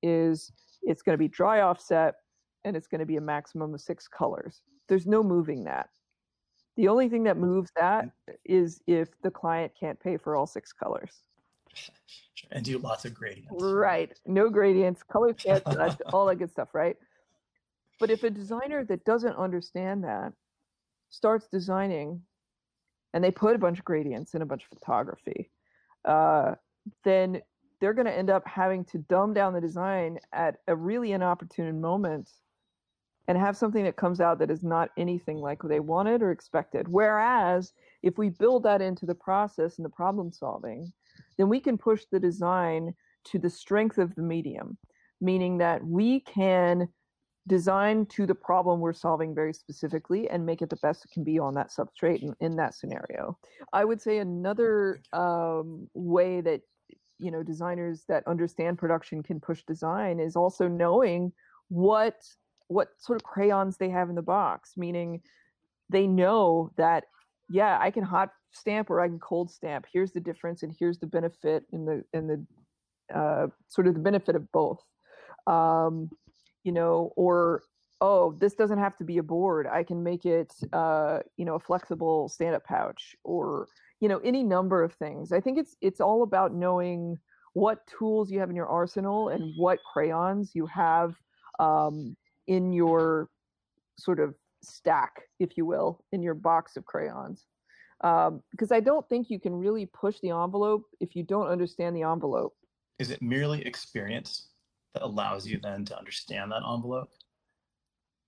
is 0.01 0.51
it's 0.81 1.01
going 1.01 1.13
to 1.13 1.19
be 1.19 1.27
dry 1.27 1.61
offset 1.61 2.15
and 2.63 2.75
it's 2.75 2.87
going 2.87 2.99
to 2.99 3.05
be 3.05 3.17
a 3.17 3.21
maximum 3.21 3.73
of 3.73 3.81
six 3.81 4.07
colors. 4.07 4.61
There's 4.87 5.05
no 5.05 5.23
moving 5.23 5.63
that. 5.65 5.89
The 6.77 6.87
only 6.87 7.09
thing 7.09 7.23
that 7.23 7.37
moves 7.37 7.71
that 7.75 8.05
mm. 8.05 8.35
is 8.45 8.81
if 8.87 9.09
the 9.21 9.31
client 9.31 9.71
can't 9.79 9.99
pay 9.99 10.17
for 10.17 10.35
all 10.35 10.47
six 10.47 10.73
colors. 10.73 11.21
And 12.51 12.63
do 12.63 12.77
lots 12.77 13.03
of 13.03 13.13
gradients. 13.13 13.61
Right. 13.61 14.17
No 14.25 14.49
gradients, 14.49 15.03
color 15.03 15.35
sets, 15.37 15.67
all 16.13 16.25
that 16.27 16.37
good 16.37 16.49
stuff, 16.49 16.69
right? 16.73 16.95
But 17.99 18.09
if 18.09 18.23
a 18.23 18.29
designer 18.29 18.85
that 18.85 19.03
doesn't 19.03 19.35
understand 19.35 20.05
that 20.05 20.31
starts 21.09 21.47
designing 21.51 22.21
and 23.13 23.23
they 23.23 23.31
put 23.31 23.55
a 23.55 23.59
bunch 23.59 23.79
of 23.79 23.85
gradients 23.85 24.33
and 24.33 24.43
a 24.43 24.45
bunch 24.45 24.63
of 24.63 24.77
photography, 24.77 25.49
uh, 26.05 26.55
then 27.03 27.41
they're 27.79 27.93
going 27.93 28.05
to 28.05 28.17
end 28.17 28.29
up 28.29 28.45
having 28.47 28.83
to 28.85 28.97
dumb 28.97 29.33
down 29.33 29.53
the 29.53 29.61
design 29.61 30.19
at 30.33 30.57
a 30.67 30.75
really 30.75 31.11
inopportune 31.13 31.79
moment 31.79 32.29
and 33.27 33.37
have 33.37 33.55
something 33.55 33.83
that 33.83 33.95
comes 33.95 34.19
out 34.19 34.39
that 34.39 34.49
is 34.49 34.63
not 34.63 34.89
anything 34.97 35.37
like 35.37 35.59
they 35.61 35.79
wanted 35.79 36.21
or 36.21 36.31
expected. 36.31 36.87
Whereas 36.87 37.73
if 38.01 38.17
we 38.17 38.29
build 38.29 38.63
that 38.63 38.81
into 38.81 39.05
the 39.05 39.15
process 39.15 39.77
and 39.77 39.85
the 39.85 39.89
problem 39.89 40.31
solving, 40.31 40.91
then 41.37 41.47
we 41.47 41.59
can 41.59 41.77
push 41.77 42.05
the 42.11 42.19
design 42.19 42.93
to 43.25 43.37
the 43.37 43.49
strength 43.49 43.97
of 43.97 44.15
the 44.15 44.23
medium, 44.23 44.77
meaning 45.21 45.59
that 45.59 45.85
we 45.85 46.21
can 46.21 46.89
design 47.49 48.05
to 48.05 48.25
the 48.25 48.35
problem 48.35 48.79
we're 48.79 48.93
solving 48.93 49.33
very 49.33 49.53
specifically 49.53 50.29
and 50.29 50.45
make 50.45 50.61
it 50.61 50.69
the 50.69 50.77
best 50.77 51.03
it 51.03 51.11
can 51.11 51.23
be 51.23 51.39
on 51.39 51.55
that 51.55 51.71
substrate 51.71 52.21
in, 52.21 52.35
in 52.39 52.55
that 52.55 52.75
scenario. 52.75 53.37
I 53.73 53.83
would 53.83 54.01
say 54.01 54.19
another 54.19 55.01
um, 55.11 55.89
way 55.93 56.41
that 56.41 56.61
you 57.17 57.31
know 57.31 57.43
designers 57.43 58.03
that 58.07 58.25
understand 58.27 58.77
production 58.77 59.21
can 59.21 59.41
push 59.41 59.63
design 59.63 60.19
is 60.19 60.37
also 60.37 60.69
knowing 60.69 61.33
what 61.67 62.15
what 62.67 62.89
sort 62.99 63.17
of 63.17 63.23
crayons 63.23 63.77
they 63.77 63.89
have 63.89 64.09
in 64.09 64.15
the 64.15 64.21
box, 64.21 64.73
meaning 64.77 65.21
they 65.89 66.07
know 66.07 66.71
that 66.77 67.05
yeah, 67.49 67.79
I 67.81 67.89
can 67.89 68.03
hot 68.03 68.29
stamp 68.51 68.91
or 68.91 69.01
I 69.01 69.07
can 69.07 69.19
cold 69.19 69.51
stamp. 69.51 69.87
Here's 69.91 70.11
the 70.11 70.19
difference, 70.19 70.61
and 70.63 70.73
here's 70.79 70.99
the 70.99 71.07
benefit 71.07 71.63
in 71.73 71.85
the 71.85 72.03
in 72.13 72.27
the 72.27 73.17
uh, 73.17 73.47
sort 73.67 73.87
of 73.87 73.95
the 73.95 73.99
benefit 73.99 74.35
of 74.35 74.51
both. 74.51 74.79
Um, 75.47 76.11
you 76.69 76.73
know, 76.73 77.11
or 77.15 77.63
oh, 77.99 78.35
this 78.39 78.53
doesn't 78.53 78.77
have 78.77 78.95
to 78.97 79.03
be 79.03 79.17
a 79.17 79.23
board. 79.23 79.65
I 79.65 79.81
can 79.81 80.03
make 80.03 80.23
it, 80.23 80.53
uh, 80.71 81.17
you 81.35 81.43
know, 81.43 81.55
a 81.55 81.59
flexible 81.59 82.29
stand-up 82.29 82.63
pouch, 82.63 83.15
or 83.23 83.67
you 83.99 84.07
know, 84.07 84.19
any 84.19 84.43
number 84.43 84.83
of 84.83 84.93
things. 84.93 85.31
I 85.31 85.39
think 85.41 85.57
it's 85.57 85.75
it's 85.81 85.99
all 85.99 86.21
about 86.21 86.53
knowing 86.53 87.17
what 87.53 87.79
tools 87.87 88.29
you 88.29 88.39
have 88.39 88.51
in 88.51 88.55
your 88.55 88.67
arsenal 88.67 89.29
and 89.29 89.51
what 89.57 89.79
crayons 89.91 90.51
you 90.53 90.67
have 90.67 91.15
um, 91.59 92.15
in 92.45 92.71
your 92.71 93.29
sort 93.97 94.19
of 94.19 94.35
stack, 94.61 95.23
if 95.39 95.57
you 95.57 95.65
will, 95.65 96.03
in 96.11 96.21
your 96.21 96.35
box 96.35 96.77
of 96.77 96.85
crayons. 96.85 97.47
Um, 98.01 98.43
because 98.51 98.71
I 98.71 98.79
don't 98.79 99.09
think 99.09 99.31
you 99.31 99.39
can 99.39 99.53
really 99.55 99.87
push 99.87 100.19
the 100.21 100.29
envelope 100.29 100.83
if 100.99 101.15
you 101.15 101.23
don't 101.23 101.47
understand 101.47 101.95
the 101.95 102.03
envelope. 102.03 102.53
Is 102.99 103.09
it 103.09 103.23
merely 103.23 103.65
experience 103.65 104.49
that 104.93 105.03
allows 105.03 105.45
you 105.45 105.59
then 105.61 105.85
to 105.85 105.97
understand 105.97 106.51
that 106.51 106.63
envelope? 106.67 107.09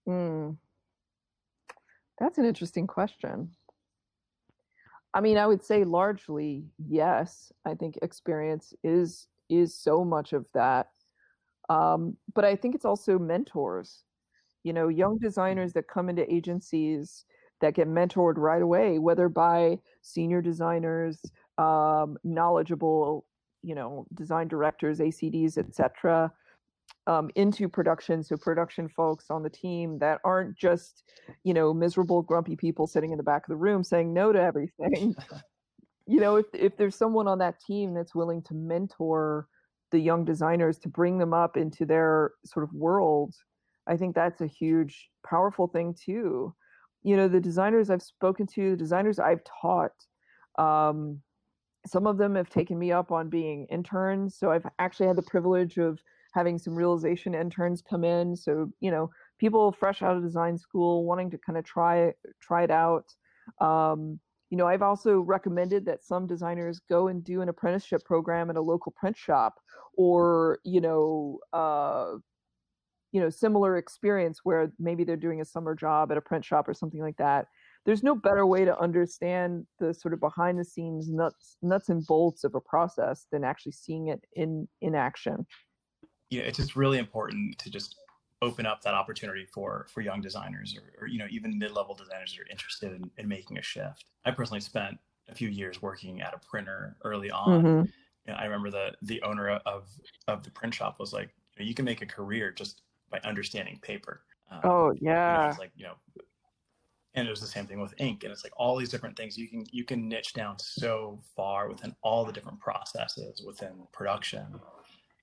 Mm. 0.08 0.58
That's 2.20 2.38
an 2.38 2.46
interesting 2.46 2.88
question. 2.88 3.52
I 5.14 5.22
mean, 5.22 5.38
I 5.38 5.48
would 5.48 5.64
say 5.64 5.84
largely 5.84 6.66
yes. 6.88 7.52
I 7.66 7.74
think 7.74 7.98
experience 8.02 8.74
is 8.84 9.28
is 9.50 9.76
so 9.76 10.06
much 10.06 10.34
of 10.34 10.46
that. 10.54 10.90
Um, 11.70 12.16
but 12.34 12.46
I 12.46 12.56
think 12.56 12.76
it's 12.76 12.86
also 12.86 13.20
mentors. 13.20 14.04
You 14.64 14.74
know, 14.74 14.88
young 14.88 15.18
designers 15.18 15.74
that 15.74 15.88
come 15.88 16.10
into 16.10 16.32
agencies 16.32 17.26
that 17.62 17.74
get 17.74 17.88
mentored 17.88 18.36
right 18.38 18.62
away, 18.62 19.00
whether 19.00 19.30
by 19.30 19.80
senior 20.02 20.42
designers, 20.42 21.20
um, 21.58 22.18
knowledgeable, 22.24 23.26
you 23.64 23.76
know, 23.76 24.06
design 24.14 24.48
directors, 24.48 25.00
ACDs, 25.00 25.58
etc., 25.58 26.32
um, 27.08 27.30
into 27.36 27.68
production. 27.68 28.24
So 28.24 28.38
production 28.38 28.88
folks 28.88 29.30
on 29.30 29.44
the 29.44 29.50
team 29.50 30.00
that 30.00 30.20
aren't 30.24 30.58
just, 30.58 31.04
you 31.44 31.54
know, 31.54 31.74
miserable, 31.74 32.22
grumpy 32.22 32.56
people 32.56 32.88
sitting 32.88 33.12
in 33.12 33.18
the 33.18 33.24
back 33.24 33.44
of 33.44 33.50
the 33.50 33.56
room 33.56 33.84
saying 33.84 34.14
no 34.14 34.32
to 34.32 34.42
everything. 34.42 35.16
you 36.08 36.20
know, 36.20 36.36
if 36.36 36.46
if 36.54 36.78
there's 36.78 36.96
someone 36.96 37.28
on 37.28 37.40
that 37.40 37.60
team 37.60 37.94
that's 37.94 38.16
willing 38.16 38.42
to 38.44 38.54
mentor 38.54 39.48
the 39.92 40.00
young 40.00 40.24
designers 40.24 40.78
to 40.80 40.90
bring 40.90 41.18
them 41.18 41.34
up 41.34 41.58
into 41.58 41.86
their 41.86 42.32
sort 42.46 42.64
of 42.64 42.74
world, 42.74 43.34
I 43.88 43.98
think 43.98 44.16
that's 44.16 44.42
a 44.42 44.48
huge, 44.48 45.10
powerful 45.28 45.68
thing 45.68 45.94
too. 45.94 46.54
You 47.04 47.18
know, 47.18 47.28
the 47.28 47.40
designers 47.40 47.90
I've 47.90 48.02
spoken 48.02 48.46
to, 48.48 48.72
the 48.72 48.78
designers 48.78 49.20
I've 49.20 49.42
taught, 49.44 49.92
um, 50.58 51.20
some 51.88 52.06
of 52.06 52.18
them 52.18 52.36
have 52.36 52.50
taken 52.50 52.78
me 52.78 52.92
up 52.92 53.12
on 53.12 53.30
being 53.30 53.66
interns. 53.72 54.38
So 54.38 54.52
I've 54.52 54.68
actually 54.80 55.08
had 55.08 55.16
the 55.16 55.24
privilege 55.24 55.78
of 55.78 56.00
having 56.32 56.58
some 56.58 56.76
realization 56.76 57.36
interns 57.36 57.82
come 57.82 58.04
in. 58.04 58.36
So, 58.36 58.72
you 58.80 58.92
know, 58.92 59.10
people 59.40 59.72
fresh 59.72 60.02
out 60.02 60.18
of 60.18 60.24
design 60.24 60.58
school 60.58 61.06
wanting 61.06 61.30
to 61.32 61.38
kind 61.38 61.58
of 61.58 61.66
try 61.66 62.14
try 62.42 62.64
it 62.64 62.72
out. 62.72 63.06
Um, 63.60 64.20
you 64.50 64.58
know, 64.58 64.68
I've 64.68 64.82
also 64.82 65.20
recommended 65.22 65.86
that 65.86 66.04
some 66.04 66.28
designers 66.28 66.82
go 66.90 67.08
and 67.08 67.24
do 67.24 67.42
an 67.42 67.50
apprenticeship 67.50 68.04
program 68.04 68.50
at 68.50 68.58
a 68.58 68.62
local 68.62 68.92
print 68.92 69.18
shop 69.18 69.56
or, 69.98 70.60
you 70.66 70.82
know, 70.82 71.40
uh, 71.54 72.16
you 73.14 73.22
know, 73.22 73.30
similar 73.30 73.78
experience 73.78 74.42
where 74.44 74.72
maybe 74.80 75.04
they're 75.04 75.18
doing 75.18 75.42
a 75.42 75.46
summer 75.46 75.76
job 75.76 76.12
at 76.12 76.18
a 76.18 76.22
print 76.22 76.46
shop 76.46 76.68
or 76.68 76.74
something 76.74 77.02
like 77.02 77.18
that. 77.18 77.48
There's 77.86 78.04
no 78.04 78.16
better 78.16 78.46
way 78.46 78.64
to 78.64 78.80
understand 78.80 79.66
the 79.80 79.94
sort 79.94 80.14
of 80.14 80.20
behind 80.20 80.60
the 80.60 80.66
scenes 80.66 81.10
nuts 81.10 81.58
nuts 81.62 81.90
and 81.90 82.06
bolts 82.06 82.44
of 82.44 82.54
a 82.54 82.62
process 82.62 83.28
than 83.32 83.44
actually 83.44 83.72
seeing 83.72 84.08
it 84.08 84.24
in 84.36 84.68
in 84.82 84.96
action 84.96 85.46
you 86.32 86.40
know, 86.40 86.48
it's 86.48 86.58
just 86.58 86.76
really 86.76 86.98
important 86.98 87.60
to 87.60 87.70
just 87.70 87.98
open 88.42 88.66
up 88.66 88.82
that 88.82 88.96
opportunity 88.96 89.46
for 89.46 89.86
for 89.94 90.02
young 90.02 90.20
designers 90.20 90.76
or, 90.76 91.04
or 91.04 91.08
you 91.08 91.20
know 91.20 91.28
even 91.30 91.60
mid-level 91.60 91.94
designers 91.94 92.34
that 92.34 92.42
are 92.42 92.50
interested 92.50 92.94
in, 92.94 93.12
in, 93.18 93.28
making 93.28 93.60
a 93.60 93.62
shift. 93.62 94.06
I 94.26 94.32
personally 94.32 94.62
spent 94.62 94.98
a 95.30 95.36
few 95.36 95.50
years 95.50 95.82
working 95.82 96.22
at 96.22 96.34
a 96.34 96.40
printer 96.40 96.96
early 97.04 97.30
on. 97.30 97.64
Mm-hmm. 97.64 97.86
you 98.26 98.34
know, 98.34 98.34
i 98.34 98.46
remember 98.46 98.72
the 98.72 98.94
the 99.04 99.22
owner 99.22 99.50
of 99.50 99.90
of 100.28 100.44
the 100.44 100.50
print 100.52 100.74
shop 100.74 101.00
was 101.00 101.14
like 101.14 101.30
you, 101.58 101.64
know, 101.64 101.68
you 101.68 101.76
can 101.76 101.86
make 101.86 102.02
a 102.02 102.08
career 102.08 102.52
just 102.52 102.82
by 103.12 103.20
understanding 103.24 103.78
paper. 103.84 104.22
Um, 104.50 104.62
oh 104.64 104.94
yeah. 105.00 105.50
it's 105.50 105.60
like 105.60 105.72
you 105.76 105.86
know 105.86 105.94
and 107.14 107.28
it 107.28 107.30
was 107.30 107.42
the 107.42 107.48
same 107.48 107.68
thing 107.68 107.82
with 107.82 107.94
ink 107.98 108.24
and 108.24 108.32
it's 108.32 108.44
like 108.44 108.54
all 108.56 108.78
these 108.78 108.90
different 108.90 109.18
things. 109.18 109.38
You 109.38 109.50
can 109.50 109.66
you 109.72 109.84
can 109.84 110.08
niche 110.08 110.34
down 110.34 110.58
so 110.58 111.22
far 111.36 111.68
within 111.68 111.94
all 112.02 112.26
the 112.26 112.32
different 112.32 112.60
processes 112.60 113.44
within 113.46 113.74
production. 113.92 114.48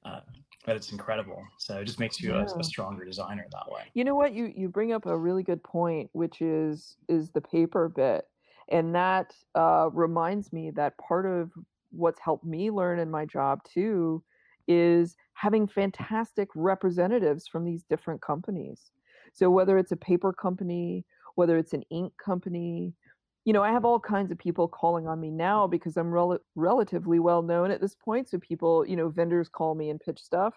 Uh, 0.04 0.20
but 0.64 0.76
it's 0.76 0.92
incredible. 0.92 1.42
So 1.56 1.78
it 1.78 1.84
just 1.84 1.98
makes 1.98 2.20
you 2.20 2.34
yeah. 2.34 2.46
a, 2.54 2.58
a, 2.58 2.64
stronger 2.64 3.04
designer 3.04 3.46
that 3.52 3.70
way. 3.70 3.82
You 3.94 4.04
know 4.04 4.14
what? 4.14 4.34
You 4.34 4.52
you 4.54 4.68
bring 4.68 4.92
up 4.92 5.06
a 5.06 5.16
really 5.16 5.42
good 5.42 5.62
point, 5.62 6.10
which 6.12 6.40
is 6.40 6.96
is 7.08 7.30
the 7.30 7.40
paper 7.40 7.88
bit, 7.88 8.24
and 8.70 8.94
that 8.94 9.32
uh, 9.54 9.90
reminds 9.92 10.52
me 10.52 10.70
that 10.72 10.98
part 10.98 11.26
of 11.26 11.50
what's 11.90 12.20
helped 12.20 12.44
me 12.44 12.70
learn 12.70 12.98
in 12.98 13.10
my 13.10 13.24
job 13.24 13.60
too 13.64 14.22
is 14.66 15.16
having 15.32 15.66
fantastic 15.66 16.48
representatives 16.54 17.48
from 17.48 17.64
these 17.64 17.82
different 17.84 18.20
companies. 18.20 18.90
So 19.32 19.50
whether 19.50 19.78
it's 19.78 19.92
a 19.92 19.96
paper 19.96 20.32
company, 20.32 21.06
whether 21.36 21.56
it's 21.56 21.72
an 21.72 21.84
ink 21.90 22.12
company, 22.22 22.92
you 23.48 23.54
know, 23.54 23.62
I 23.62 23.72
have 23.72 23.86
all 23.86 23.98
kinds 23.98 24.30
of 24.30 24.36
people 24.36 24.68
calling 24.68 25.08
on 25.08 25.18
me 25.18 25.30
now 25.30 25.66
because 25.66 25.96
I'm 25.96 26.10
rel- 26.10 26.38
relatively 26.54 27.18
well 27.18 27.40
known 27.40 27.70
at 27.70 27.80
this 27.80 27.94
point. 27.94 28.28
So 28.28 28.38
people, 28.38 28.84
you 28.86 28.94
know, 28.94 29.08
vendors 29.08 29.48
call 29.48 29.74
me 29.74 29.88
and 29.88 29.98
pitch 29.98 30.20
stuff. 30.20 30.52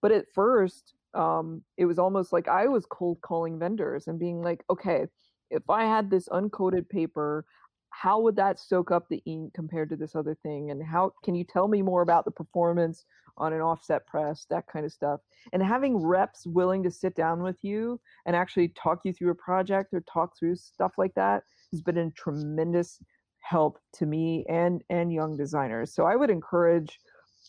But 0.00 0.12
at 0.12 0.26
first, 0.32 0.94
um, 1.12 1.62
it 1.76 1.86
was 1.86 1.98
almost 1.98 2.32
like 2.32 2.46
I 2.46 2.68
was 2.68 2.86
cold 2.86 3.20
calling 3.20 3.58
vendors 3.58 4.06
and 4.06 4.16
being 4.16 4.42
like, 4.42 4.62
okay, 4.70 5.06
if 5.50 5.68
I 5.68 5.86
had 5.86 6.08
this 6.08 6.28
uncoated 6.28 6.88
paper, 6.88 7.44
how 7.90 8.20
would 8.20 8.36
that 8.36 8.60
soak 8.60 8.92
up 8.92 9.08
the 9.08 9.24
ink 9.26 9.52
compared 9.52 9.90
to 9.90 9.96
this 9.96 10.14
other 10.14 10.36
thing? 10.44 10.70
And 10.70 10.80
how 10.80 11.14
can 11.24 11.34
you 11.34 11.42
tell 11.42 11.66
me 11.66 11.82
more 11.82 12.02
about 12.02 12.24
the 12.24 12.30
performance 12.30 13.06
on 13.36 13.54
an 13.54 13.60
offset 13.60 14.06
press, 14.06 14.46
that 14.50 14.68
kind 14.68 14.86
of 14.86 14.92
stuff? 14.92 15.18
And 15.52 15.64
having 15.64 15.96
reps 15.96 16.46
willing 16.46 16.84
to 16.84 16.92
sit 16.92 17.16
down 17.16 17.42
with 17.42 17.56
you 17.62 18.00
and 18.24 18.36
actually 18.36 18.68
talk 18.68 19.00
you 19.02 19.12
through 19.12 19.32
a 19.32 19.34
project 19.34 19.92
or 19.92 20.00
talk 20.02 20.38
through 20.38 20.54
stuff 20.54 20.92
like 20.96 21.14
that 21.14 21.42
has 21.72 21.80
been 21.80 21.98
a 21.98 22.10
tremendous 22.12 22.98
help 23.40 23.78
to 23.94 24.06
me 24.06 24.44
and 24.48 24.82
and 24.90 25.12
young 25.12 25.36
designers. 25.36 25.94
So 25.94 26.04
I 26.04 26.16
would 26.16 26.30
encourage 26.30 26.98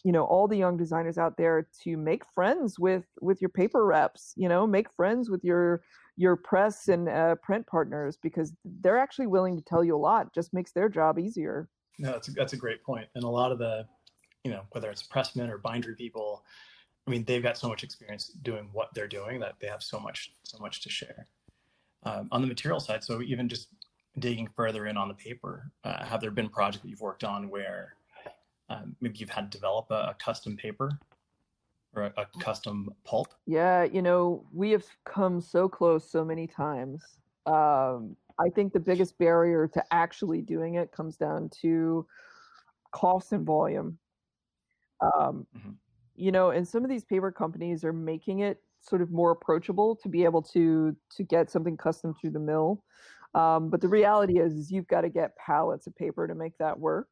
you 0.03 0.11
know 0.11 0.23
all 0.25 0.47
the 0.47 0.57
young 0.57 0.77
designers 0.77 1.17
out 1.17 1.37
there 1.37 1.67
to 1.83 1.97
make 1.97 2.23
friends 2.33 2.79
with 2.79 3.05
with 3.21 3.41
your 3.41 3.49
paper 3.49 3.85
reps 3.85 4.33
you 4.35 4.47
know 4.47 4.67
make 4.67 4.87
friends 4.95 5.29
with 5.29 5.43
your 5.43 5.81
your 6.15 6.35
press 6.35 6.87
and 6.87 7.07
uh, 7.09 7.35
print 7.43 7.65
partners 7.67 8.17
because 8.21 8.53
they're 8.81 8.97
actually 8.97 9.27
willing 9.27 9.55
to 9.55 9.63
tell 9.63 9.83
you 9.83 9.95
a 9.95 9.97
lot 9.97 10.33
just 10.33 10.53
makes 10.53 10.71
their 10.71 10.89
job 10.89 11.19
easier 11.19 11.67
no 11.99 12.11
that's 12.11 12.27
a, 12.27 12.31
that's 12.31 12.53
a 12.53 12.57
great 12.57 12.83
point. 12.83 13.07
and 13.15 13.23
a 13.23 13.29
lot 13.29 13.51
of 13.51 13.59
the 13.59 13.85
you 14.43 14.51
know 14.51 14.61
whether 14.71 14.89
it's 14.89 15.03
pressmen 15.03 15.49
or 15.49 15.57
bindery 15.57 15.95
people 15.95 16.43
i 17.07 17.11
mean 17.11 17.23
they've 17.25 17.43
got 17.43 17.57
so 17.57 17.67
much 17.67 17.83
experience 17.83 18.31
doing 18.43 18.69
what 18.73 18.89
they're 18.93 19.07
doing 19.07 19.39
that 19.39 19.55
they 19.59 19.67
have 19.67 19.83
so 19.83 19.99
much 19.99 20.31
so 20.43 20.57
much 20.59 20.81
to 20.81 20.89
share 20.89 21.27
um, 22.03 22.27
on 22.31 22.41
the 22.41 22.47
material 22.47 22.79
side 22.79 23.03
so 23.03 23.21
even 23.21 23.49
just 23.49 23.69
digging 24.19 24.47
further 24.55 24.87
in 24.87 24.97
on 24.97 25.07
the 25.07 25.13
paper, 25.13 25.71
uh, 25.83 26.03
have 26.03 26.21
there 26.21 26.31
been 26.31 26.49
projects 26.49 26.83
that 26.83 26.89
you've 26.89 27.01
worked 27.01 27.23
on 27.23 27.49
where 27.49 27.95
um, 28.69 28.95
maybe 29.01 29.17
you've 29.19 29.29
had 29.29 29.51
to 29.51 29.57
develop 29.57 29.87
a, 29.91 30.09
a 30.09 30.15
custom 30.19 30.57
paper 30.57 30.91
or 31.95 32.03
a, 32.03 32.13
a, 32.17 32.25
custom 32.39 32.89
pulp? 33.05 33.33
Yeah, 33.45 33.83
you 33.83 34.01
know, 34.01 34.45
we 34.53 34.71
have 34.71 34.85
come 35.05 35.41
so 35.41 35.69
close 35.69 36.09
so 36.09 36.25
many 36.25 36.47
times. 36.47 37.03
Um, 37.45 38.15
I 38.39 38.49
think 38.53 38.73
the 38.73 38.79
biggest 38.79 39.17
barrier 39.17 39.67
to 39.67 39.83
actually 39.91 40.41
doing 40.41 40.75
it 40.75 40.91
comes 40.91 41.17
down 41.17 41.49
to 41.61 42.05
cost 42.91 43.31
and 43.31 43.45
volume. 43.45 43.97
Um, 45.01 45.47
mm-hmm. 45.55 45.71
You 46.15 46.31
know, 46.31 46.49
and 46.49 46.67
some 46.67 46.83
of 46.83 46.89
these 46.89 47.03
paper 47.03 47.31
companies 47.31 47.83
are 47.83 47.93
making 47.93 48.39
it 48.39 48.61
sort 48.81 49.01
of 49.01 49.11
more 49.11 49.31
approachable 49.31 49.95
to 49.95 50.09
be 50.09 50.23
able 50.23 50.41
to 50.41 50.95
to 51.15 51.23
get 51.23 51.49
something 51.49 51.77
custom 51.77 52.13
through 52.13 52.31
the 52.31 52.39
mill. 52.39 52.83
Um, 53.35 53.69
but 53.69 53.81
the 53.81 53.87
reality 53.87 54.39
is, 54.39 54.53
is 54.53 54.71
you've 54.71 54.87
got 54.87 55.01
to 55.01 55.09
get 55.09 55.37
pallets 55.37 55.87
of 55.87 55.95
paper 55.95 56.27
to 56.27 56.35
make 56.35 56.57
that 56.57 56.79
work. 56.79 57.09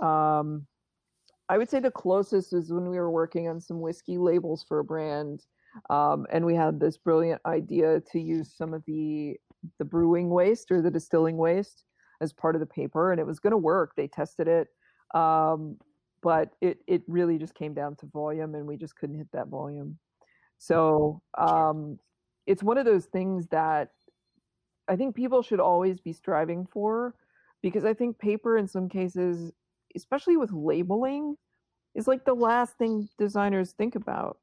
Um, 0.00 0.66
I 1.48 1.58
would 1.58 1.68
say 1.68 1.80
the 1.80 1.90
closest 1.90 2.52
was 2.52 2.72
when 2.72 2.88
we 2.88 2.98
were 2.98 3.10
working 3.10 3.48
on 3.48 3.60
some 3.60 3.80
whiskey 3.80 4.16
labels 4.16 4.64
for 4.66 4.78
a 4.78 4.84
brand, 4.84 5.42
um, 5.90 6.26
and 6.32 6.46
we 6.46 6.54
had 6.54 6.80
this 6.80 6.96
brilliant 6.96 7.40
idea 7.46 8.00
to 8.12 8.20
use 8.20 8.54
some 8.56 8.74
of 8.74 8.82
the 8.86 9.36
the 9.78 9.84
brewing 9.84 10.28
waste 10.28 10.72
or 10.72 10.82
the 10.82 10.90
distilling 10.90 11.36
waste 11.36 11.84
as 12.20 12.32
part 12.32 12.56
of 12.56 12.60
the 12.60 12.66
paper, 12.66 13.12
and 13.12 13.20
it 13.20 13.26
was 13.26 13.38
going 13.38 13.50
to 13.52 13.58
work. 13.58 13.92
They 13.96 14.08
tested 14.08 14.48
it, 14.48 14.68
um, 15.14 15.76
but 16.22 16.54
it 16.60 16.78
it 16.86 17.02
really 17.06 17.38
just 17.38 17.54
came 17.54 17.74
down 17.74 17.96
to 17.96 18.06
volume, 18.06 18.54
and 18.54 18.66
we 18.66 18.76
just 18.76 18.96
couldn't 18.96 19.18
hit 19.18 19.28
that 19.32 19.48
volume. 19.48 19.98
So 20.58 21.20
um, 21.36 21.98
it's 22.46 22.62
one 22.62 22.78
of 22.78 22.84
those 22.84 23.06
things 23.06 23.48
that 23.48 23.90
I 24.92 24.96
think 24.96 25.16
people 25.16 25.40
should 25.42 25.58
always 25.58 26.00
be 26.00 26.12
striving 26.12 26.66
for 26.70 27.14
because 27.62 27.86
I 27.86 27.94
think 27.94 28.18
paper 28.18 28.58
in 28.58 28.68
some 28.68 28.90
cases, 28.90 29.50
especially 29.96 30.36
with 30.36 30.52
labeling, 30.52 31.38
is 31.94 32.06
like 32.06 32.26
the 32.26 32.34
last 32.34 32.76
thing 32.76 33.08
designers 33.18 33.72
think 33.72 33.94
about. 33.94 34.36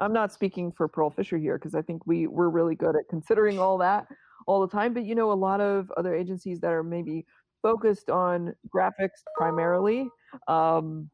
I'm 0.00 0.12
not 0.12 0.30
speaking 0.30 0.72
for 0.72 0.90
Pearlfisher 0.90 1.40
here 1.40 1.56
because 1.56 1.74
I 1.74 1.80
think 1.80 2.06
we 2.06 2.26
we're 2.26 2.50
really 2.50 2.74
good 2.74 2.96
at 2.96 3.08
considering 3.08 3.58
all 3.58 3.78
that 3.78 4.06
all 4.46 4.60
the 4.60 4.68
time. 4.70 4.92
But 4.92 5.06
you 5.06 5.14
know, 5.14 5.32
a 5.32 5.42
lot 5.48 5.62
of 5.62 5.90
other 5.96 6.14
agencies 6.14 6.60
that 6.60 6.72
are 6.72 6.82
maybe 6.82 7.24
focused 7.62 8.10
on 8.10 8.54
graphics 8.68 9.22
primarily, 9.38 10.10
um, 10.48 11.08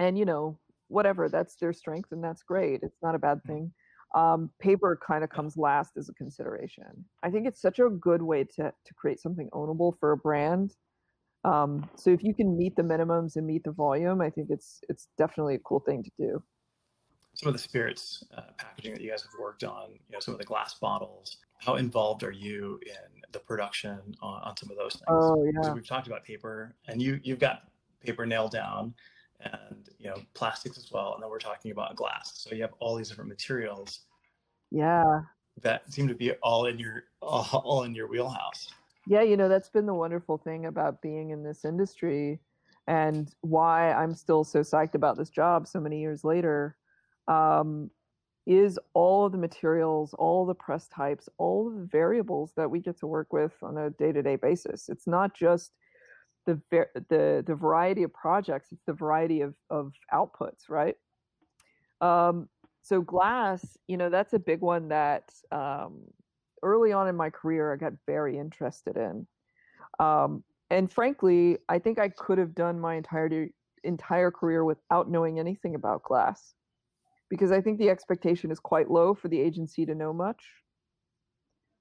and 0.00 0.18
you 0.18 0.26
know, 0.26 0.58
whatever 0.88 1.30
that's 1.30 1.54
their 1.54 1.72
strength 1.72 2.12
and 2.12 2.22
that's 2.22 2.42
great. 2.42 2.80
It's 2.82 3.00
not 3.00 3.14
a 3.14 3.18
bad 3.18 3.42
thing. 3.46 3.72
Um, 4.14 4.50
paper 4.60 4.98
kind 5.06 5.22
of 5.22 5.30
comes 5.30 5.56
last 5.56 5.96
as 5.96 6.08
a 6.08 6.14
consideration. 6.14 7.04
I 7.22 7.30
think 7.30 7.46
it's 7.46 7.60
such 7.60 7.78
a 7.78 7.88
good 7.88 8.22
way 8.22 8.44
to 8.44 8.72
to 8.72 8.94
create 8.94 9.20
something 9.20 9.48
ownable 9.52 9.92
for 9.98 10.12
a 10.12 10.16
brand. 10.16 10.74
Um, 11.44 11.88
so 11.96 12.10
if 12.10 12.22
you 12.22 12.34
can 12.34 12.56
meet 12.56 12.74
the 12.76 12.82
minimums 12.82 13.36
and 13.36 13.46
meet 13.46 13.64
the 13.64 13.70
volume, 13.70 14.20
I 14.20 14.30
think 14.30 14.48
it's 14.50 14.80
it's 14.88 15.08
definitely 15.18 15.56
a 15.56 15.60
cool 15.60 15.80
thing 15.80 16.02
to 16.02 16.10
do. 16.18 16.42
Some 17.34 17.48
of 17.48 17.52
the 17.52 17.60
spirits 17.60 18.24
uh, 18.36 18.42
packaging 18.56 18.94
that 18.94 19.00
you 19.00 19.10
guys 19.10 19.22
have 19.22 19.30
worked 19.40 19.62
on, 19.62 19.90
you 19.90 20.12
know, 20.12 20.18
some 20.18 20.34
of 20.34 20.40
the 20.40 20.46
glass 20.46 20.74
bottles. 20.74 21.36
How 21.58 21.76
involved 21.76 22.24
are 22.24 22.32
you 22.32 22.80
in 22.86 23.22
the 23.32 23.38
production 23.38 23.98
on, 24.20 24.42
on 24.42 24.56
some 24.56 24.70
of 24.70 24.76
those 24.76 24.94
things? 24.94 25.04
Oh 25.08 25.44
yeah. 25.44 25.62
So 25.62 25.72
we've 25.72 25.86
talked 25.86 26.06
about 26.06 26.24
paper, 26.24 26.74
and 26.88 27.00
you 27.00 27.20
you've 27.22 27.38
got 27.38 27.62
paper 28.00 28.26
nailed 28.26 28.52
down 28.52 28.94
and 29.40 29.88
you 29.98 30.08
know 30.08 30.16
plastics 30.34 30.78
as 30.78 30.90
well 30.90 31.14
and 31.14 31.22
then 31.22 31.30
we're 31.30 31.38
talking 31.38 31.70
about 31.70 31.96
glass. 31.96 32.32
So 32.36 32.54
you 32.54 32.62
have 32.62 32.74
all 32.80 32.96
these 32.96 33.08
different 33.08 33.30
materials 33.30 34.00
yeah. 34.70 35.20
that 35.62 35.92
seem 35.92 36.08
to 36.08 36.14
be 36.14 36.32
all 36.42 36.66
in 36.66 36.78
your 36.78 37.04
all, 37.22 37.46
all 37.64 37.82
in 37.84 37.94
your 37.94 38.08
wheelhouse. 38.08 38.68
Yeah 39.06 39.22
you 39.22 39.36
know 39.36 39.48
that's 39.48 39.70
been 39.70 39.86
the 39.86 39.94
wonderful 39.94 40.38
thing 40.38 40.66
about 40.66 41.02
being 41.02 41.30
in 41.30 41.42
this 41.42 41.64
industry 41.64 42.40
and 42.86 43.34
why 43.42 43.92
i'm 43.92 44.14
still 44.14 44.44
so 44.44 44.60
psyched 44.60 44.94
about 44.94 45.16
this 45.16 45.30
job 45.30 45.66
so 45.66 45.78
many 45.78 46.00
years 46.00 46.24
later 46.24 46.76
um, 47.28 47.90
is 48.46 48.78
all 48.94 49.26
of 49.26 49.32
the 49.32 49.38
materials 49.38 50.14
all 50.14 50.46
the 50.46 50.54
press 50.54 50.88
types 50.88 51.28
all 51.36 51.68
of 51.68 51.74
the 51.74 51.86
variables 51.86 52.52
that 52.56 52.70
we 52.70 52.80
get 52.80 52.98
to 52.98 53.06
work 53.06 53.32
with 53.32 53.52
on 53.62 53.76
a 53.76 53.90
day-to-day 53.90 54.36
basis. 54.36 54.88
It's 54.88 55.06
not 55.06 55.34
just 55.34 55.72
the 56.48 56.86
the 57.08 57.44
the 57.46 57.54
variety 57.54 58.02
of 58.02 58.12
projects 58.12 58.72
it's 58.72 58.84
the 58.86 58.92
variety 58.92 59.42
of 59.42 59.54
of 59.70 59.92
outputs 60.12 60.68
right? 60.68 60.96
Um, 62.00 62.48
so 62.82 63.00
glass 63.00 63.76
you 63.86 63.96
know 63.96 64.08
that's 64.08 64.32
a 64.32 64.38
big 64.38 64.60
one 64.60 64.88
that 64.88 65.30
um, 65.52 66.00
early 66.62 66.92
on 66.92 67.08
in 67.08 67.16
my 67.16 67.30
career 67.30 67.72
i 67.72 67.76
got 67.76 67.92
very 68.06 68.38
interested 68.38 68.96
in. 68.96 69.26
Um, 70.00 70.42
and 70.70 70.90
frankly 70.92 71.58
i 71.68 71.78
think 71.78 71.98
i 71.98 72.08
could 72.08 72.38
have 72.38 72.54
done 72.54 72.78
my 72.78 72.94
entire 72.94 73.48
entire 73.84 74.30
career 74.30 74.64
without 74.64 75.10
knowing 75.10 75.38
anything 75.38 75.74
about 75.74 76.02
glass 76.02 76.54
because 77.30 77.52
i 77.52 77.60
think 77.60 77.78
the 77.78 77.88
expectation 77.88 78.50
is 78.50 78.60
quite 78.60 78.90
low 78.90 79.14
for 79.14 79.28
the 79.28 79.40
agency 79.40 79.86
to 79.86 79.94
know 79.94 80.12
much. 80.12 80.42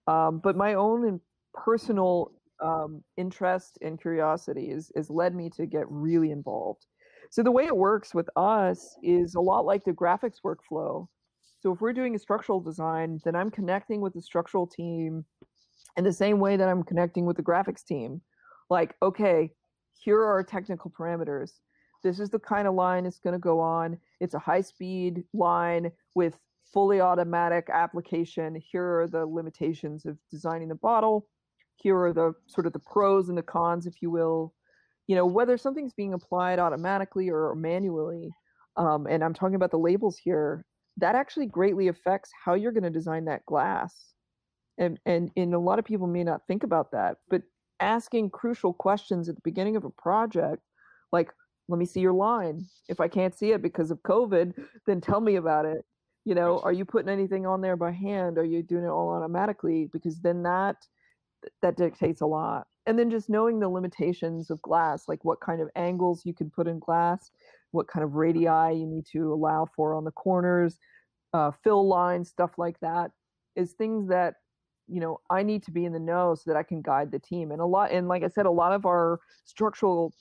Um, 0.08 0.40
but 0.40 0.56
my 0.56 0.76
own 0.76 1.20
personal 1.54 2.32
um, 2.62 3.04
interest 3.18 3.78
and 3.82 4.00
curiosity 4.02 4.70
has 4.70 5.10
led 5.10 5.36
me 5.36 5.50
to 5.52 5.66
get 5.66 5.86
really 5.90 6.32
involved. 6.32 6.86
So 7.30 7.44
the 7.44 7.52
way 7.52 7.66
it 7.66 7.76
works 7.76 8.14
with 8.14 8.30
us 8.36 8.98
is 9.04 9.36
a 9.36 9.42
lot 9.42 9.66
like 9.66 9.84
the 9.84 9.92
graphics 9.92 10.38
workflow. 10.44 11.08
So 11.60 11.74
if 11.74 11.82
we're 11.82 11.94
doing 11.94 12.16
a 12.16 12.20
structural 12.20 12.62
design, 12.62 13.20
then 13.26 13.36
I'm 13.36 13.52
connecting 13.52 14.00
with 14.02 14.14
the 14.14 14.22
structural 14.22 14.68
team 14.68 15.26
in 15.98 16.04
the 16.04 16.14
same 16.14 16.40
way 16.40 16.56
that 16.56 16.70
I'm 16.70 16.84
connecting 16.84 17.26
with 17.26 17.38
the 17.38 17.44
graphics 17.44 17.84
team. 17.84 18.22
Like, 18.70 18.96
okay, 19.02 19.52
here 19.94 20.20
are 20.20 20.32
our 20.32 20.44
technical 20.44 20.92
parameters. 20.92 21.52
This 22.04 22.20
is 22.20 22.30
the 22.30 22.40
kind 22.40 22.68
of 22.68 22.76
line 22.76 23.06
it's 23.06 23.20
going 23.20 23.34
to 23.34 23.40
go 23.40 23.60
on. 23.60 23.98
It's 24.20 24.36
a 24.36 24.40
high 24.40 24.62
speed 24.62 25.24
line 25.34 25.92
with 26.14 26.38
fully 26.72 27.02
automatic 27.02 27.70
application. 27.74 28.62
Here 28.72 29.02
are 29.02 29.08
the 29.08 29.26
limitations 29.26 30.06
of 30.06 30.18
designing 30.30 30.68
the 30.68 30.76
bottle 30.76 31.28
here 31.78 31.98
are 31.98 32.14
the 32.14 32.34
sort 32.48 32.68
of 32.68 32.74
the 32.74 32.80
pros 32.80 33.30
and 33.30 33.38
the 33.38 33.44
cons, 33.44 33.86
if 33.86 34.02
you 34.02 34.12
will. 34.12 34.54
You 35.08 35.16
know, 35.16 35.26
whether 35.26 35.58
something's 35.58 35.94
being 35.94 36.14
applied 36.14 36.60
automatically 36.60 37.30
or 37.30 37.56
manually, 37.56 38.30
um, 38.76 39.08
and 39.08 39.24
I'm 39.24 39.34
talking 39.34 39.56
about 39.56 39.72
the 39.72 39.80
labels 39.80 40.18
here, 40.18 40.66
that 40.98 41.16
actually 41.16 41.46
greatly 41.46 41.88
affects 41.88 42.32
how 42.44 42.56
you're 42.56 42.74
going 42.74 42.84
to 42.84 42.90
design 42.90 43.26
that 43.26 43.46
glass. 43.46 43.94
And, 44.78 45.00
and 45.06 45.32
and 45.36 45.54
a 45.54 45.60
lot 45.60 45.80
of 45.80 45.86
people 45.86 46.08
may 46.08 46.24
not 46.24 46.42
think 46.48 46.64
about 46.64 46.92
that, 46.92 47.18
but 47.30 47.42
asking 47.80 48.32
crucial 48.32 48.74
questions 48.74 49.30
at 49.30 49.36
the 49.36 49.42
beginning 49.44 49.76
of 49.76 49.86
a 49.86 49.90
project, 49.90 50.62
like, 51.12 51.32
let 51.70 51.80
me 51.80 51.86
see 51.86 52.00
your 52.00 52.14
line. 52.14 52.66
If 52.88 53.00
I 53.00 53.08
can't 53.08 53.38
see 53.38 53.52
it 53.52 53.62
because 53.62 53.92
of 53.92 54.02
COVID, 54.04 54.54
then 54.86 55.02
tell 55.02 55.22
me 55.22 55.36
about 55.36 55.66
it. 55.66 55.84
You 56.26 56.36
know, 56.36 56.60
are 56.60 56.74
you 56.74 56.86
putting 56.86 57.10
anything 57.10 57.46
on 57.46 57.62
there 57.62 57.78
by 57.78 57.92
hand? 57.92 58.38
Are 58.38 58.46
you 58.46 58.62
doing 58.62 58.84
it 58.84 58.90
all 58.90 59.10
automatically? 59.10 59.90
Because 59.92 60.20
then 60.20 60.44
that 60.44 60.76
that 61.62 61.78
dictates 61.78 62.22
a 62.22 62.26
lot. 62.26 62.68
And 62.86 62.98
then 62.98 63.10
just 63.10 63.30
knowing 63.30 63.60
the 63.60 63.70
limitations 63.70 64.50
of 64.50 64.62
glass, 64.62 65.08
like 65.08 65.24
what 65.26 65.42
kind 65.42 65.62
of 65.62 65.70
angles 65.76 66.26
you 66.26 66.34
can 66.34 66.50
put 66.50 66.68
in 66.68 66.80
glass, 66.80 67.32
what 67.72 67.88
kind 67.88 68.04
of 68.04 68.16
radii 68.16 68.44
you 68.44 68.86
need 68.86 69.06
to 69.12 69.34
allow 69.34 69.68
for 69.76 69.94
on 69.94 70.06
the 70.06 70.12
corners, 70.12 70.78
uh, 71.34 71.52
fill 71.64 71.88
lines, 71.88 72.30
stuff 72.30 72.52
like 72.58 72.80
that, 72.80 73.12
is 73.56 73.74
things 73.74 74.08
that 74.08 74.36
you 74.88 75.02
know 75.02 75.20
I 75.30 75.44
need 75.44 75.64
to 75.64 75.72
be 75.72 75.84
in 75.84 75.92
the 75.92 76.00
know 76.00 76.36
so 76.36 76.50
that 76.50 76.58
I 76.58 76.64
can 76.64 76.82
guide 76.82 77.12
the 77.12 77.20
team. 77.20 77.52
And 77.52 77.60
a 77.60 77.66
lot, 77.66 77.92
and 77.92 78.08
like 78.08 78.24
I 78.24 78.30
said, 78.30 78.46
a 78.46 78.52
lot 78.52 78.72
of 78.72 78.86
our 78.86 79.20
structural 79.44 80.14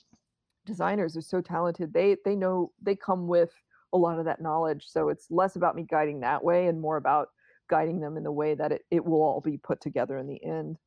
designers 0.65 1.15
are 1.15 1.21
so 1.21 1.41
talented. 1.41 1.93
They 1.93 2.17
they 2.25 2.35
know 2.35 2.71
they 2.81 2.95
come 2.95 3.27
with 3.27 3.51
a 3.93 3.97
lot 3.97 4.19
of 4.19 4.25
that 4.25 4.41
knowledge. 4.41 4.85
So 4.87 5.09
it's 5.09 5.31
less 5.31 5.55
about 5.55 5.75
me 5.75 5.85
guiding 5.89 6.19
that 6.19 6.43
way 6.43 6.67
and 6.67 6.81
more 6.81 6.97
about 6.97 7.29
guiding 7.69 7.99
them 7.99 8.17
in 8.17 8.23
the 8.23 8.31
way 8.31 8.55
that 8.55 8.71
it, 8.71 8.85
it 8.91 9.05
will 9.05 9.21
all 9.21 9.41
be 9.41 9.57
put 9.57 9.81
together 9.81 10.17
in 10.17 10.27
the 10.27 10.43
end. 10.43 10.77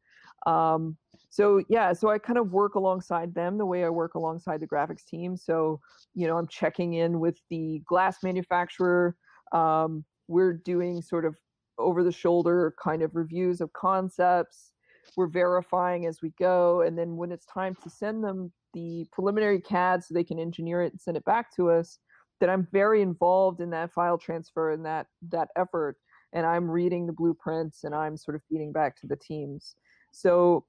Um, 0.46 0.96
so 1.30 1.62
yeah, 1.68 1.92
so 1.92 2.08
I 2.08 2.18
kind 2.18 2.38
of 2.38 2.52
work 2.52 2.74
alongside 2.74 3.34
them 3.34 3.56
the 3.56 3.66
way 3.66 3.84
I 3.84 3.88
work 3.88 4.14
alongside 4.14 4.60
the 4.60 4.66
graphics 4.66 5.04
team. 5.04 5.36
So 5.36 5.80
you 6.14 6.26
know, 6.26 6.36
I'm 6.36 6.48
checking 6.48 6.94
in 6.94 7.20
with 7.20 7.38
the 7.50 7.82
glass 7.86 8.22
manufacturer. 8.22 9.16
Um, 9.52 10.04
we're 10.28 10.54
doing 10.54 11.02
sort 11.02 11.24
of 11.24 11.36
over 11.78 12.04
the 12.04 12.12
shoulder 12.12 12.74
kind 12.82 13.02
of 13.02 13.14
reviews 13.14 13.60
of 13.60 13.72
concepts. 13.72 14.72
We're 15.16 15.28
verifying 15.28 16.06
as 16.06 16.20
we 16.22 16.32
go, 16.38 16.82
and 16.82 16.96
then 16.96 17.16
when 17.16 17.32
it's 17.32 17.46
time 17.46 17.76
to 17.82 17.90
send 17.90 18.22
them 18.22 18.52
the 18.74 19.06
preliminary 19.12 19.60
CAD 19.60 20.04
so 20.04 20.14
they 20.14 20.24
can 20.24 20.38
engineer 20.38 20.82
it 20.82 20.92
and 20.92 21.00
send 21.00 21.16
it 21.16 21.24
back 21.24 21.54
to 21.56 21.70
us, 21.70 21.98
then 22.40 22.50
I'm 22.50 22.66
very 22.72 23.02
involved 23.02 23.60
in 23.60 23.70
that 23.70 23.92
file 23.92 24.18
transfer 24.18 24.72
and 24.72 24.84
that 24.86 25.06
that 25.30 25.48
effort. 25.56 25.96
And 26.32 26.46
I'm 26.46 26.70
reading 26.70 27.06
the 27.06 27.12
blueprints 27.12 27.84
and 27.84 27.94
I'm 27.94 28.16
sort 28.16 28.36
of 28.36 28.42
feeding 28.48 28.72
back 28.72 28.96
to 29.00 29.06
the 29.06 29.16
teams. 29.16 29.74
So 30.10 30.64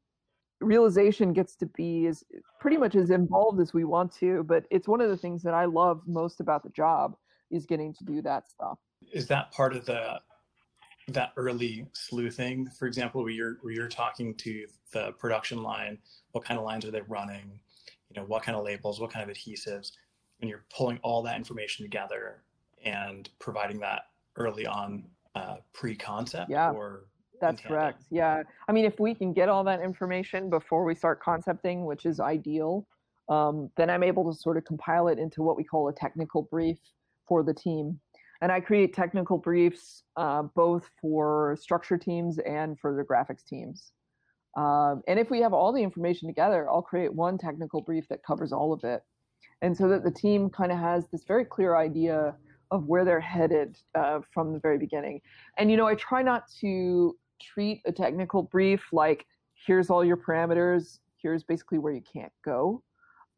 realization 0.60 1.34
gets 1.34 1.56
to 1.58 1.66
be 1.66 2.08
as 2.08 2.24
pretty 2.60 2.78
much 2.78 2.96
as 2.96 3.10
involved 3.10 3.60
as 3.60 3.74
we 3.74 3.84
want 3.84 4.14
to, 4.16 4.44
but 4.44 4.66
it's 4.70 4.88
one 4.88 5.02
of 5.02 5.10
the 5.10 5.18
things 5.18 5.42
that 5.44 5.54
I 5.54 5.66
love 5.66 6.02
most 6.06 6.40
about 6.40 6.64
the 6.64 6.70
job 6.70 7.16
is 7.50 7.66
getting 7.66 7.94
to 7.96 8.04
do 8.04 8.22
that 8.22 8.50
stuff. 8.50 8.78
Is 9.12 9.28
that 9.28 9.52
part 9.52 9.76
of 9.76 9.86
the 9.86 10.22
that 11.08 11.34
early 11.36 11.86
sleuthing, 11.94 12.68
for 12.78 12.88
example, 12.88 13.24
where 13.24 13.32
you're 13.32 13.58
where 13.62 13.74
you're 13.74 13.88
talking 13.88 14.36
to 14.36 14.66
the 14.94 15.12
production 15.14 15.64
line, 15.64 15.98
what 16.32 16.46
kind 16.46 16.60
of 16.60 16.66
lines 16.66 16.86
are 16.86 16.92
they 16.92 17.02
running, 17.02 17.60
you 18.10 18.22
know, 18.22 18.26
what 18.28 18.44
kind 18.44 18.58
of 18.58 18.64
labels, 18.64 19.00
what 19.00 19.12
kind 19.12 19.30
of 19.30 19.36
adhesives, 19.36 19.92
and 20.40 20.50
you're 20.50 20.66
pulling 20.76 21.00
all 21.02 21.22
that 21.24 21.36
information 21.36 21.84
together 21.84 22.44
and 22.84 23.30
providing 23.40 23.80
that 23.80 24.04
early 24.38 24.66
on 24.66 25.04
uh, 25.36 25.58
pre-concept 25.74 26.50
yeah. 26.50 26.72
or 26.72 27.06
that's 27.42 27.62
correct. 27.62 28.04
Yeah. 28.10 28.44
I 28.68 28.72
mean, 28.72 28.86
if 28.86 29.00
we 29.00 29.14
can 29.14 29.34
get 29.34 29.50
all 29.50 29.64
that 29.66 29.82
information 29.82 30.50
before 30.50 30.86
we 30.86 30.96
start 30.96 31.22
concepting, 31.22 31.86
which 31.86 32.06
is 32.06 32.20
ideal, 32.20 32.88
um, 33.30 33.70
then 33.78 33.90
I'm 33.90 34.04
able 34.04 34.32
to 34.32 34.38
sort 34.38 34.58
of 34.58 34.66
compile 34.66 35.08
it 35.08 35.20
into 35.20 35.42
what 35.42 35.58
we 35.58 35.64
call 35.64 35.90
a 35.90 35.94
technical 35.94 36.44
brief 36.44 36.78
for 37.28 37.44
the 37.44 37.54
team. 37.54 38.00
And 38.42 38.52
I 38.52 38.60
create 38.60 38.94
technical 38.94 39.38
briefs 39.38 40.04
uh, 40.18 40.44
both 40.56 40.90
for 41.00 41.58
structure 41.60 41.98
teams 41.98 42.40
and 42.40 42.80
for 42.80 42.96
the 42.96 43.04
graphics 43.04 43.46
teams. 43.46 43.92
Um, 44.58 45.02
and 45.08 45.20
if 45.20 45.30
we 45.30 45.40
have 45.42 45.54
all 45.54 45.72
the 45.72 45.82
information 45.82 46.28
together, 46.28 46.70
I'll 46.70 46.82
create 46.82 47.14
one 47.14 47.38
technical 47.38 47.82
brief 47.82 48.08
that 48.10 48.24
covers 48.24 48.52
all 48.52 48.74
of 48.74 48.84
it. 48.84 49.02
And 49.62 49.78
so 49.78 49.88
that 49.90 50.04
the 50.04 50.12
team 50.12 50.50
kind 50.50 50.72
of 50.72 50.80
has 50.80 51.08
this 51.08 51.24
very 51.24 51.46
clear 51.46 51.76
idea 51.76 52.36
of 52.72 52.86
where 52.88 53.06
they're 53.06 53.20
headed 53.20 53.78
uh, 53.96 54.22
from 54.34 54.54
the 54.54 54.60
very 54.60 54.78
beginning. 54.78 55.22
And, 55.58 55.70
you 55.70 55.78
know, 55.78 55.88
I 55.88 55.96
try 55.96 56.24
not 56.24 56.44
to 56.62 57.16
treat 57.42 57.82
a 57.86 57.92
technical 57.92 58.44
brief 58.44 58.84
like 58.92 59.26
here's 59.66 59.90
all 59.90 60.04
your 60.04 60.18
parameters 60.18 61.00
here's 61.22 61.44
basically 61.44 61.78
where 61.78 61.94
you 61.94 62.02
can't 62.02 62.32
go. 62.44 62.82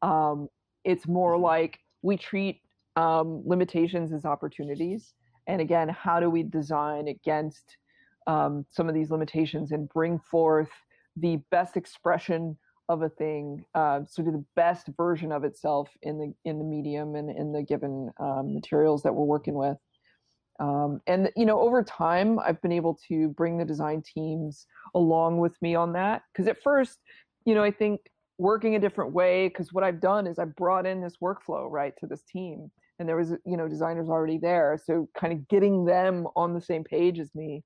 Um, 0.01 0.47
it's 0.83 1.07
more 1.07 1.33
mm-hmm. 1.33 1.43
like 1.43 1.79
we 2.01 2.17
treat 2.17 2.61
um, 2.95 3.41
limitations 3.45 4.13
as 4.13 4.25
opportunities. 4.25 5.13
And 5.47 5.61
again 5.61 5.89
how 5.89 6.19
do 6.19 6.29
we 6.29 6.43
design 6.43 7.07
against 7.07 7.77
um, 8.27 8.65
some 8.69 8.87
of 8.87 8.95
these 8.95 9.11
limitations 9.11 9.71
and 9.71 9.89
bring 9.89 10.19
forth 10.19 10.69
the 11.17 11.41
best 11.51 11.75
expression 11.75 12.57
of 12.89 13.01
a 13.01 13.09
thing 13.09 13.63
uh, 13.75 14.01
sort 14.05 14.27
of 14.27 14.33
the 14.33 14.45
best 14.55 14.87
version 14.97 15.31
of 15.31 15.43
itself 15.43 15.89
in 16.01 16.17
the 16.17 16.33
in 16.49 16.59
the 16.59 16.65
medium 16.65 17.15
and 17.15 17.29
in 17.29 17.51
the 17.51 17.61
given 17.61 18.11
um, 18.19 18.53
materials 18.53 19.03
that 19.03 19.13
we're 19.13 19.25
working 19.25 19.53
with 19.53 19.77
um, 20.59 21.01
and 21.07 21.31
you 21.35 21.45
know, 21.45 21.59
over 21.59 21.83
time, 21.83 22.39
I've 22.39 22.61
been 22.61 22.71
able 22.71 22.99
to 23.07 23.29
bring 23.29 23.57
the 23.57 23.65
design 23.65 24.01
teams 24.01 24.67
along 24.93 25.39
with 25.39 25.59
me 25.61 25.75
on 25.75 25.93
that. 25.93 26.23
Because 26.31 26.47
at 26.47 26.61
first, 26.61 26.99
you 27.45 27.55
know, 27.55 27.63
I 27.63 27.71
think 27.71 28.01
working 28.37 28.75
a 28.75 28.79
different 28.79 29.13
way. 29.13 29.47
Because 29.47 29.73
what 29.73 29.83
I've 29.83 29.99
done 29.99 30.27
is 30.27 30.39
I've 30.39 30.55
brought 30.55 30.85
in 30.85 31.01
this 31.01 31.17
workflow 31.21 31.69
right 31.69 31.93
to 31.99 32.07
this 32.07 32.23
team, 32.23 32.71
and 32.99 33.09
there 33.09 33.17
was 33.17 33.31
you 33.45 33.57
know 33.57 33.67
designers 33.67 34.09
already 34.09 34.37
there 34.37 34.79
so 34.83 35.09
kind 35.15 35.33
of 35.33 35.47
getting 35.47 35.85
them 35.85 36.27
on 36.35 36.53
the 36.53 36.61
same 36.61 36.83
page 36.83 37.19
as 37.19 37.33
me 37.35 37.63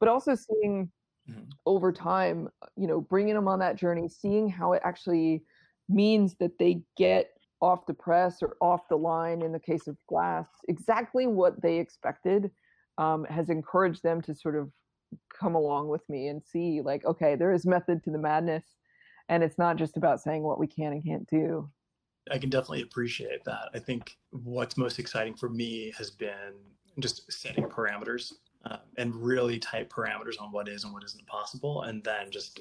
but 0.00 0.08
also 0.08 0.34
seeing 0.34 0.90
mm-hmm. 1.30 1.42
over 1.66 1.92
time 1.92 2.48
you 2.76 2.86
know 2.86 3.00
bringing 3.00 3.34
them 3.34 3.48
on 3.48 3.58
that 3.58 3.76
journey 3.76 4.08
seeing 4.08 4.48
how 4.48 4.72
it 4.72 4.82
actually 4.84 5.42
means 5.88 6.34
that 6.40 6.58
they 6.58 6.80
get 6.96 7.30
off 7.60 7.86
the 7.86 7.94
press 7.94 8.42
or 8.42 8.56
off 8.60 8.82
the 8.88 8.96
line 8.96 9.42
in 9.42 9.52
the 9.52 9.58
case 9.58 9.86
of 9.86 9.96
glass 10.08 10.46
exactly 10.68 11.26
what 11.26 11.60
they 11.62 11.78
expected 11.78 12.50
um, 12.98 13.24
has 13.24 13.50
encouraged 13.50 14.02
them 14.02 14.20
to 14.20 14.34
sort 14.34 14.56
of 14.56 14.70
come 15.38 15.54
along 15.54 15.88
with 15.88 16.02
me 16.08 16.28
and 16.28 16.42
see 16.42 16.80
like 16.82 17.04
okay 17.04 17.34
there 17.34 17.52
is 17.52 17.64
method 17.64 18.02
to 18.02 18.10
the 18.10 18.18
madness 18.18 18.64
and 19.28 19.42
it's 19.42 19.58
not 19.58 19.76
just 19.76 19.96
about 19.96 20.20
saying 20.20 20.42
what 20.42 20.58
we 20.58 20.66
can 20.66 20.92
and 20.92 21.04
can't 21.04 21.26
do. 21.28 21.68
I 22.30 22.38
can 22.38 22.50
definitely 22.50 22.82
appreciate 22.82 23.44
that. 23.44 23.70
I 23.74 23.78
think 23.78 24.16
what's 24.30 24.76
most 24.76 24.98
exciting 24.98 25.34
for 25.34 25.48
me 25.48 25.92
has 25.96 26.10
been 26.10 26.54
just 26.98 27.30
setting 27.30 27.64
parameters 27.64 28.32
um, 28.64 28.78
and 28.96 29.14
really 29.14 29.58
tight 29.58 29.90
parameters 29.90 30.40
on 30.40 30.50
what 30.50 30.68
is 30.68 30.84
and 30.84 30.92
what 30.92 31.04
isn't 31.04 31.26
possible 31.26 31.82
and 31.82 32.02
then 32.02 32.30
just 32.30 32.60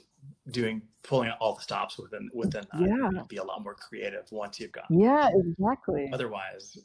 doing 0.52 0.82
pulling 1.04 1.30
out 1.30 1.38
all 1.40 1.56
the 1.56 1.62
stops 1.62 1.98
within 1.98 2.30
within 2.34 2.64
that 2.72 2.82
yeah. 2.82 3.24
be 3.28 3.38
a 3.38 3.44
lot 3.44 3.64
more 3.64 3.74
creative 3.74 4.26
once 4.32 4.60
you've 4.60 4.72
got 4.72 4.86
yeah 4.90 5.30
exactly. 5.34 6.10
Otherwise 6.14 6.78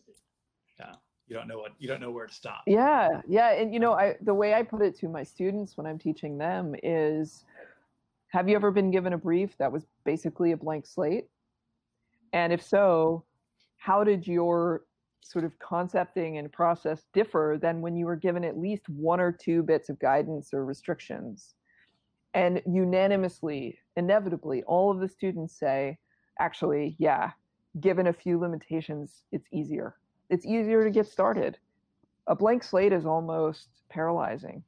yeah 0.78 0.92
you 1.26 1.36
don't 1.36 1.46
know 1.46 1.58
what 1.58 1.72
you 1.78 1.86
don't 1.86 2.00
know 2.00 2.10
where 2.10 2.26
to 2.26 2.32
stop. 2.32 2.62
Yeah 2.66 3.20
yeah 3.28 3.52
and 3.52 3.72
you 3.72 3.80
know 3.80 3.92
i 3.92 4.16
the 4.22 4.34
way 4.34 4.54
i 4.54 4.62
put 4.62 4.82
it 4.82 4.98
to 5.00 5.08
my 5.08 5.22
students 5.22 5.76
when 5.76 5.86
i'm 5.86 5.98
teaching 5.98 6.38
them 6.38 6.74
is 6.82 7.44
have 8.28 8.48
you 8.48 8.54
ever 8.54 8.70
been 8.70 8.90
given 8.90 9.12
a 9.12 9.18
brief 9.18 9.56
that 9.58 9.72
was 9.72 9.86
basically 10.04 10.52
a 10.52 10.56
blank 10.56 10.86
slate? 10.86 11.26
And 12.32 12.52
if 12.52 12.62
so 12.62 13.24
how 13.76 14.04
did 14.04 14.26
your 14.26 14.82
sort 15.22 15.44
of 15.44 15.58
concepting 15.58 16.38
and 16.38 16.50
process 16.52 17.04
differ 17.12 17.58
than 17.60 17.80
when 17.80 17.96
you 17.96 18.06
were 18.06 18.16
given 18.16 18.44
at 18.44 18.58
least 18.58 18.88
one 18.88 19.20
or 19.20 19.32
two 19.32 19.62
bits 19.62 19.88
of 19.88 19.98
guidance 19.98 20.54
or 20.54 20.64
restrictions. 20.64 21.54
And 22.34 22.62
unanimously, 22.66 23.78
inevitably, 23.96 24.62
all 24.64 24.90
of 24.90 25.00
the 25.00 25.08
students 25.08 25.58
say, 25.58 25.98
actually, 26.38 26.96
yeah, 26.98 27.32
given 27.80 28.06
a 28.06 28.12
few 28.12 28.38
limitations, 28.38 29.24
it's 29.32 29.46
easier. 29.52 29.96
It's 30.28 30.46
easier 30.46 30.84
to 30.84 30.90
get 30.90 31.06
started. 31.06 31.58
A 32.26 32.36
blank 32.36 32.62
slate 32.62 32.92
is 32.92 33.04
almost 33.04 33.68
paralyzing. 33.88 34.62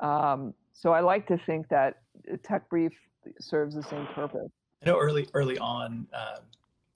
Um, 0.00 0.54
so 0.72 0.92
I 0.92 1.00
like 1.00 1.26
to 1.28 1.38
think 1.38 1.68
that 1.68 2.02
Tech 2.42 2.68
Brief 2.68 2.92
serves 3.38 3.74
the 3.74 3.82
same 3.82 4.06
purpose. 4.14 4.50
I 4.82 4.86
know 4.86 4.98
early 4.98 5.28
early 5.34 5.58
on 5.58 6.06
uh, 6.12 6.38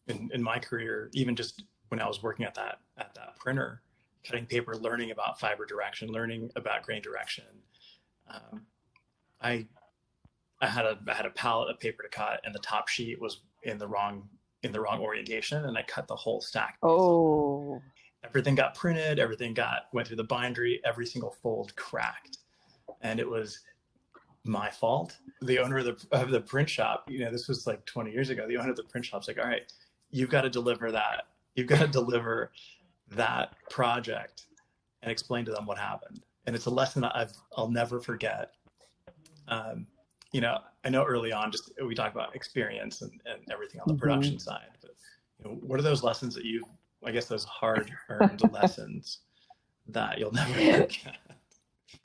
in, 0.08 0.30
in 0.32 0.42
my 0.42 0.58
career, 0.58 1.10
even 1.12 1.36
just 1.36 1.64
when 1.88 2.00
I 2.00 2.08
was 2.08 2.22
working 2.22 2.46
at 2.46 2.54
that 2.54 2.78
at 2.96 3.14
that 3.14 3.36
printer, 3.38 3.82
cutting 4.24 4.46
paper, 4.46 4.74
learning 4.76 5.10
about 5.10 5.38
fiber 5.38 5.66
direction, 5.66 6.08
learning 6.08 6.50
about 6.56 6.82
grain 6.82 7.02
direction. 7.02 7.44
Um, 8.28 8.62
I 9.44 9.66
I 10.60 10.66
had 10.66 10.84
a 10.84 10.98
I 11.08 11.14
had 11.14 11.26
a 11.26 11.30
palette 11.30 11.70
of 11.70 11.78
paper 11.78 12.02
to 12.02 12.08
cut, 12.08 12.40
and 12.44 12.54
the 12.54 12.60
top 12.60 12.88
sheet 12.88 13.20
was 13.20 13.40
in 13.62 13.78
the 13.78 13.86
wrong 13.86 14.28
in 14.62 14.72
the 14.72 14.80
wrong 14.80 15.00
orientation, 15.00 15.64
and 15.66 15.76
I 15.76 15.82
cut 15.82 16.08
the 16.08 16.16
whole 16.16 16.40
stack. 16.40 16.78
Oh. 16.82 17.80
Everything 18.24 18.54
got 18.54 18.74
printed. 18.74 19.18
Everything 19.18 19.52
got 19.52 19.82
went 19.92 20.08
through 20.08 20.16
the 20.16 20.24
bindery. 20.24 20.80
Every 20.84 21.06
single 21.06 21.36
fold 21.42 21.76
cracked, 21.76 22.38
and 23.02 23.20
it 23.20 23.28
was 23.28 23.60
my 24.44 24.70
fault. 24.70 25.18
The 25.42 25.58
owner 25.58 25.78
of 25.78 25.84
the 25.84 26.06
of 26.12 26.30
the 26.30 26.40
print 26.40 26.70
shop, 26.70 27.04
you 27.10 27.18
know, 27.18 27.30
this 27.30 27.48
was 27.48 27.66
like 27.66 27.84
20 27.84 28.10
years 28.10 28.30
ago. 28.30 28.48
The 28.48 28.56
owner 28.56 28.70
of 28.70 28.76
the 28.76 28.84
print 28.84 29.04
shop's 29.04 29.28
like, 29.28 29.38
all 29.38 29.44
right, 29.44 29.70
you've 30.10 30.30
got 30.30 30.42
to 30.42 30.50
deliver 30.50 30.90
that 30.90 31.24
You've 31.54 31.68
got 31.68 31.80
to 31.80 31.86
deliver 31.86 32.50
that 33.12 33.54
project 33.70 34.46
and 35.02 35.10
explain 35.10 35.44
to 35.44 35.52
them 35.52 35.66
what 35.66 35.78
happened. 35.78 36.22
And 36.46 36.56
it's 36.56 36.66
a 36.66 36.70
lesson 36.70 37.04
I've 37.04 37.32
I'll 37.56 37.70
never 37.70 38.00
forget. 38.00 38.52
Um, 39.48 39.86
you 40.32 40.40
know, 40.40 40.58
I 40.84 40.90
know 40.90 41.04
early 41.04 41.32
on, 41.32 41.52
just 41.52 41.72
we 41.84 41.94
talk 41.94 42.12
about 42.12 42.34
experience 42.34 43.02
and, 43.02 43.12
and 43.24 43.40
everything 43.52 43.80
on 43.80 43.86
the 43.86 43.94
mm-hmm. 43.94 44.00
production 44.00 44.38
side, 44.38 44.70
but 44.80 44.90
you 45.38 45.44
know, 45.44 45.56
what 45.62 45.78
are 45.78 45.82
those 45.82 46.02
lessons 46.02 46.34
that 46.34 46.44
you, 46.44 46.64
I 47.04 47.12
guess, 47.12 47.26
those 47.26 47.44
hard 47.44 47.90
earned 48.08 48.42
lessons 48.52 49.20
that 49.88 50.18
you'll 50.18 50.32
never 50.32 50.52
forget? 50.54 50.98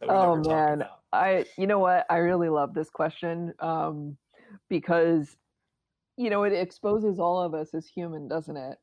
oh 0.08 0.36
man, 0.36 0.86
I, 1.12 1.45
you 1.58 1.65
know 1.65 1.80
what, 1.80 2.06
I 2.10 2.17
really 2.17 2.49
love 2.49 2.73
this 2.73 2.89
question 2.89 3.54
um, 3.60 4.15
because, 4.69 5.36
you 6.17 6.30
know, 6.30 6.43
it 6.43 6.54
exposes 6.54 7.19
all 7.19 7.41
of 7.41 7.54
us 7.54 7.73
as 7.73 7.88
human, 7.88 8.28
doesn't 8.28 8.58
it? 8.58 8.78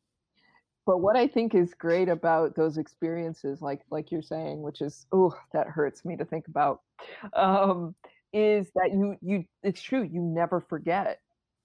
but 0.86 0.98
what 0.98 1.16
I 1.16 1.26
think 1.26 1.54
is 1.54 1.74
great 1.74 2.08
about 2.08 2.54
those 2.54 2.78
experiences, 2.78 3.60
like 3.60 3.80
like 3.90 4.12
you're 4.12 4.22
saying, 4.22 4.62
which 4.62 4.80
is 4.80 5.06
oh 5.12 5.36
that 5.52 5.66
hurts 5.66 6.04
me 6.04 6.16
to 6.16 6.24
think 6.24 6.46
about, 6.46 6.82
um, 7.34 7.94
is 8.36 8.70
that 8.74 8.90
you 8.92 9.16
you 9.22 9.44
it's 9.62 9.80
true 9.80 10.02
you 10.02 10.20
never 10.20 10.60
forget. 10.60 11.20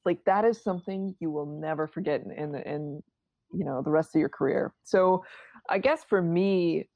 Like 0.05 0.23
that 0.25 0.45
is 0.45 0.63
something 0.63 1.13
you 1.19 1.29
will 1.29 1.45
never 1.45 1.85
forget 1.85 2.21
in 2.23 2.31
in, 2.31 2.55
in 2.55 3.03
you 3.51 3.65
know 3.65 3.81
the 3.83 3.91
rest 3.91 4.15
of 4.15 4.19
your 4.19 4.29
career. 4.29 4.73
So, 4.83 5.25
I 5.69 5.79
guess 5.79 6.05
for 6.05 6.21
me, 6.21 6.87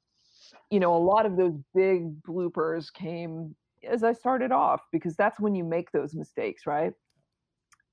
you 0.70 0.80
know, 0.80 0.96
a 0.96 1.04
lot 1.04 1.26
of 1.26 1.36
those 1.36 1.52
big 1.74 2.22
bloopers 2.22 2.90
came 2.90 3.54
as 3.86 4.02
I 4.02 4.14
started 4.14 4.50
off 4.50 4.80
because 4.92 5.14
that's 5.14 5.38
when 5.38 5.54
you 5.54 5.62
make 5.62 5.92
those 5.92 6.14
mistakes, 6.14 6.62
right? 6.66 6.94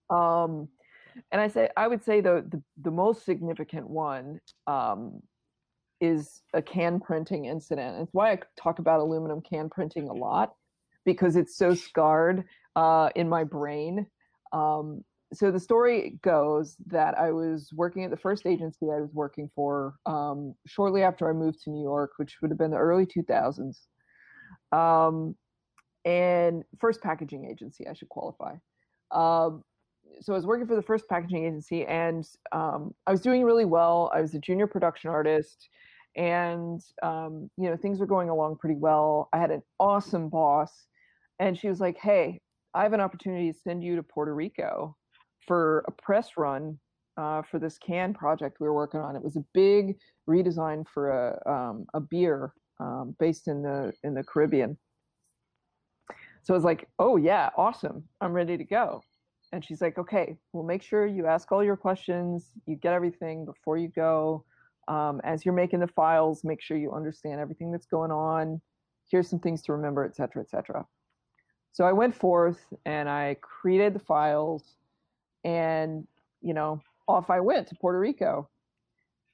Um, 0.10 0.70
and 1.34 1.42
I 1.42 1.50
say 1.50 1.70
I 1.76 1.88
would 1.90 2.02
say 2.02 2.22
the 2.22 2.46
the, 2.50 2.64
the 2.82 2.92
most 2.92 3.26
significant 3.26 3.90
one 3.90 4.40
um, 4.68 5.20
is 6.00 6.44
a 6.54 6.62
can 6.62 7.02
printing 7.02 7.44
incident. 7.44 8.02
It's 8.02 8.14
why 8.14 8.32
I 8.32 8.40
talk 8.58 8.80
about 8.80 9.02
aluminum 9.02 9.42
can 9.42 9.70
printing 9.70 10.08
a 10.08 10.14
lot 10.14 10.54
because 11.06 11.36
it's 11.36 11.58
so 11.58 11.74
scarred 11.74 12.46
uh, 12.76 13.10
in 13.16 13.30
my 13.30 13.44
brain. 13.44 14.08
Um, 14.52 15.04
so 15.34 15.52
the 15.52 15.60
story 15.60 16.20
goes 16.22 16.76
that 16.88 17.18
I 17.18 17.32
was 17.32 17.70
working 17.74 18.04
at 18.04 18.12
the 18.12 18.18
first 18.18 18.46
agency 18.46 18.86
I 18.86 19.02
was 19.02 19.14
working 19.14 19.50
for 19.56 19.96
um, 20.06 20.54
shortly 20.68 21.02
after 21.02 21.28
I 21.28 21.34
moved 21.34 21.64
to 21.64 21.72
New 21.72 21.82
York, 21.82 22.12
which 22.18 22.38
would 22.42 22.52
have 22.52 22.58
been 22.58 22.72
the 22.72 22.78
early 22.78 23.08
2000s. 23.08 23.78
Um, 24.72 25.36
and 26.06 26.64
first 26.80 27.02
packaging 27.02 27.50
agency, 27.50 27.88
I 27.88 27.94
should 27.94 28.10
qualify. 28.10 28.56
Um, 29.12 29.64
so 30.22 30.34
I 30.34 30.36
was 30.36 30.46
working 30.46 30.68
for 30.68 30.76
the 30.76 30.82
first 30.82 31.08
packaging 31.08 31.46
agency, 31.46 31.86
and 31.86 32.28
um, 32.52 32.94
I 33.08 33.12
was 33.12 33.22
doing 33.22 33.44
really 33.44 33.66
well. 33.66 34.12
I 34.14 34.22
was 34.22 34.34
a 34.34 34.40
junior 34.40 34.68
production 34.68 35.10
artist, 35.10 35.70
and 36.16 36.82
um, 37.02 37.50
you 37.58 37.70
know 37.70 37.78
things 37.78 38.00
were 38.00 38.06
going 38.06 38.30
along 38.30 38.58
pretty 38.58 38.76
well. 38.76 39.30
I 39.34 39.40
had 39.40 39.52
an 39.52 39.64
awesome 39.80 40.30
boss, 40.30 40.88
and 41.40 41.58
she 41.58 41.70
was 41.70 41.80
like, 41.80 41.98
"Hey, 41.98 42.42
I 42.74 42.84
have 42.84 42.94
an 42.94 43.02
opportunity 43.02 43.52
to 43.52 43.58
send 43.58 43.84
you 43.84 43.96
to 43.96 44.04
Puerto 44.04 44.34
Rico 44.34 44.96
for 45.48 45.84
a 45.88 45.92
press 45.92 46.32
run 46.38 46.80
uh, 47.18 47.42
for 47.44 47.60
this 47.60 47.78
can 47.78 48.14
project 48.14 48.58
we 48.60 48.68
were 48.68 48.74
working 48.74 49.00
on. 49.00 49.16
It 49.16 49.24
was 49.24 49.36
a 49.36 49.46
big 49.54 49.98
redesign 50.30 50.86
for 50.88 51.10
a 51.12 51.52
um, 51.52 51.86
a 51.94 52.00
beer 52.00 52.54
um, 52.80 53.16
based 53.20 53.48
in 53.48 53.62
the 53.62 53.94
in 54.04 54.14
the 54.14 54.24
Caribbean." 54.24 54.78
So 56.44 56.54
I 56.54 56.58
was 56.58 56.66
like, 56.66 56.88
"Oh 57.00 57.18
yeah, 57.18 57.50
awesome! 57.58 58.04
I'm 58.22 58.34
ready 58.34 58.58
to 58.58 58.66
go." 58.66 59.02
and 59.54 59.64
she's 59.64 59.82
like, 59.82 60.00
okay, 60.00 60.36
well, 60.52 60.64
make 60.64 60.82
sure 60.82 61.06
you 61.06 61.28
ask 61.28 61.52
all 61.52 61.64
your 61.64 61.78
questions, 61.78 62.52
you 62.66 62.76
get 62.76 62.92
everything 62.92 63.46
before 63.46 63.78
you 63.78 63.88
go. 63.88 64.44
Um, 64.88 65.22
as 65.24 65.46
you're 65.46 65.54
making 65.54 65.80
the 65.80 65.88
files, 65.88 66.44
make 66.44 66.60
sure 66.60 66.76
you 66.76 66.92
understand 66.92 67.40
everything 67.40 67.72
that's 67.72 67.86
going 67.86 68.12
on. 68.12 68.60
Here's 69.10 69.30
some 69.30 69.40
things 69.40 69.62
to 69.64 69.74
remember, 69.74 70.04
et 70.04 70.16
cetera, 70.16 70.42
et 70.42 70.50
cetera. 70.50 70.84
So 71.74 71.86
I 71.86 71.92
went 71.92 72.16
forth 72.16 72.60
and 72.86 73.10
I 73.10 73.36
created 73.42 73.94
the 73.94 74.00
files, 74.00 74.64
and 75.44 76.08
you 76.42 76.54
know, 76.54 76.82
off 77.08 77.30
I 77.30 77.40
went 77.40 77.68
to 77.68 77.76
Puerto 77.76 78.00
Rico. 78.00 78.50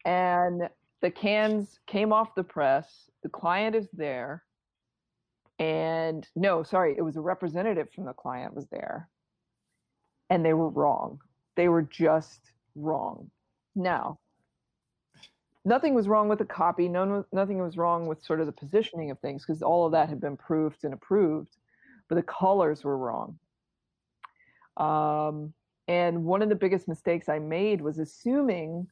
And 0.05 0.69
the 1.01 1.11
cans 1.11 1.79
came 1.85 2.11
off 2.11 2.35
the 2.35 2.43
press. 2.43 3.09
The 3.23 3.29
client 3.29 3.75
is 3.75 3.87
there. 3.93 4.43
And 5.59 6.27
no, 6.35 6.63
sorry, 6.63 6.95
it 6.97 7.01
was 7.01 7.17
a 7.17 7.21
representative 7.21 7.89
from 7.93 8.05
the 8.05 8.13
client 8.13 8.53
was 8.53 8.67
there 8.67 9.09
and 10.29 10.45
they 10.45 10.53
were 10.53 10.69
wrong. 10.69 11.19
They 11.55 11.69
were 11.69 11.81
just 11.81 12.51
wrong. 12.75 13.29
Now, 13.75 14.19
nothing 15.65 15.93
was 15.93 16.07
wrong 16.07 16.29
with 16.29 16.39
the 16.39 16.45
copy. 16.45 16.87
No, 16.87 17.25
nothing 17.31 17.59
was 17.59 17.77
wrong 17.77 18.07
with 18.07 18.23
sort 18.23 18.39
of 18.39 18.45
the 18.45 18.51
positioning 18.51 19.11
of 19.11 19.19
things 19.19 19.45
because 19.45 19.61
all 19.61 19.85
of 19.85 19.91
that 19.91 20.09
had 20.09 20.21
been 20.21 20.37
proved 20.37 20.83
and 20.83 20.93
approved, 20.93 21.57
but 22.09 22.15
the 22.15 22.23
colors 22.23 22.83
were 22.83 22.97
wrong. 22.97 23.37
Um, 24.77 25.53
and 25.87 26.25
one 26.25 26.41
of 26.41 26.49
the 26.49 26.55
biggest 26.55 26.87
mistakes 26.87 27.29
I 27.29 27.39
made 27.39 27.81
was 27.81 27.99
assuming 27.99 28.87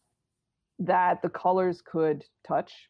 that 0.80 1.21
the 1.21 1.30
colors 1.30 1.82
could 1.82 2.23
touch, 2.47 2.89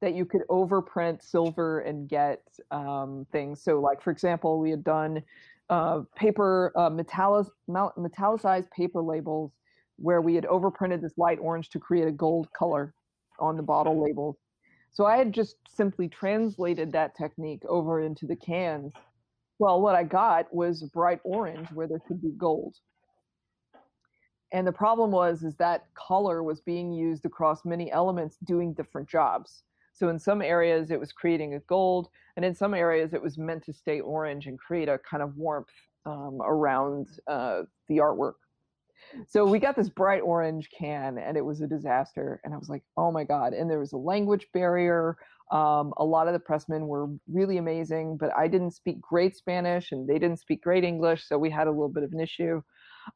that 0.00 0.14
you 0.14 0.24
could 0.24 0.42
overprint 0.48 1.22
silver 1.22 1.80
and 1.80 2.08
get 2.08 2.42
um, 2.70 3.26
things. 3.30 3.62
So, 3.62 3.80
like 3.80 4.02
for 4.02 4.10
example, 4.10 4.58
we 4.58 4.70
had 4.70 4.84
done 4.84 5.22
uh, 5.70 6.02
paper 6.16 6.72
uh, 6.76 6.90
metallic, 6.90 7.46
metallicized 7.68 8.70
paper 8.70 9.02
labels 9.02 9.52
where 9.96 10.22
we 10.22 10.34
had 10.34 10.44
overprinted 10.44 11.02
this 11.02 11.18
light 11.18 11.38
orange 11.40 11.70
to 11.70 11.78
create 11.78 12.06
a 12.06 12.12
gold 12.12 12.48
color 12.52 12.94
on 13.38 13.56
the 13.56 13.62
bottle 13.62 14.02
labels. 14.02 14.36
So 14.90 15.04
I 15.04 15.16
had 15.16 15.32
just 15.32 15.56
simply 15.68 16.08
translated 16.08 16.92
that 16.92 17.16
technique 17.16 17.62
over 17.68 18.00
into 18.00 18.26
the 18.26 18.36
cans. 18.36 18.92
Well, 19.58 19.80
what 19.80 19.94
I 19.94 20.04
got 20.04 20.52
was 20.54 20.82
bright 20.84 21.20
orange 21.24 21.68
where 21.72 21.88
there 21.88 22.00
could 22.06 22.22
be 22.22 22.30
gold. 22.36 22.76
And 24.52 24.66
the 24.66 24.72
problem 24.72 25.10
was 25.10 25.42
is 25.42 25.56
that 25.56 25.86
color 25.94 26.42
was 26.42 26.60
being 26.60 26.92
used 26.92 27.26
across 27.26 27.64
many 27.64 27.90
elements 27.92 28.36
doing 28.44 28.72
different 28.72 29.08
jobs. 29.08 29.62
So 29.92 30.08
in 30.08 30.18
some 30.18 30.40
areas 30.40 30.90
it 30.90 31.00
was 31.00 31.12
creating 31.12 31.54
a 31.54 31.60
gold, 31.60 32.08
and 32.36 32.44
in 32.44 32.54
some 32.54 32.72
areas 32.72 33.12
it 33.12 33.20
was 33.20 33.36
meant 33.36 33.64
to 33.64 33.72
stay 33.72 34.00
orange 34.00 34.46
and 34.46 34.58
create 34.58 34.88
a 34.88 34.98
kind 34.98 35.22
of 35.22 35.36
warmth 35.36 35.68
um, 36.06 36.38
around 36.40 37.08
uh, 37.26 37.62
the 37.88 37.98
artwork. 37.98 38.34
So 39.26 39.44
we 39.44 39.58
got 39.58 39.76
this 39.76 39.88
bright 39.88 40.22
orange 40.22 40.70
can, 40.76 41.18
and 41.18 41.36
it 41.36 41.44
was 41.44 41.60
a 41.60 41.66
disaster. 41.66 42.40
And 42.44 42.54
I 42.54 42.58
was 42.58 42.68
like, 42.68 42.82
oh 42.96 43.10
my 43.10 43.24
god! 43.24 43.52
And 43.52 43.70
there 43.70 43.78
was 43.78 43.92
a 43.92 43.96
language 43.96 44.46
barrier. 44.52 45.16
Um, 45.50 45.94
a 45.96 46.04
lot 46.04 46.28
of 46.28 46.34
the 46.34 46.40
pressmen 46.40 46.86
were 46.86 47.08
really 47.26 47.56
amazing, 47.56 48.18
but 48.18 48.30
I 48.36 48.48
didn't 48.48 48.72
speak 48.72 49.00
great 49.00 49.36
Spanish, 49.36 49.92
and 49.92 50.06
they 50.06 50.18
didn't 50.18 50.40
speak 50.40 50.62
great 50.62 50.84
English, 50.84 51.26
so 51.26 51.38
we 51.38 51.50
had 51.50 51.66
a 51.66 51.70
little 51.70 51.88
bit 51.88 52.02
of 52.02 52.12
an 52.12 52.20
issue. 52.20 52.62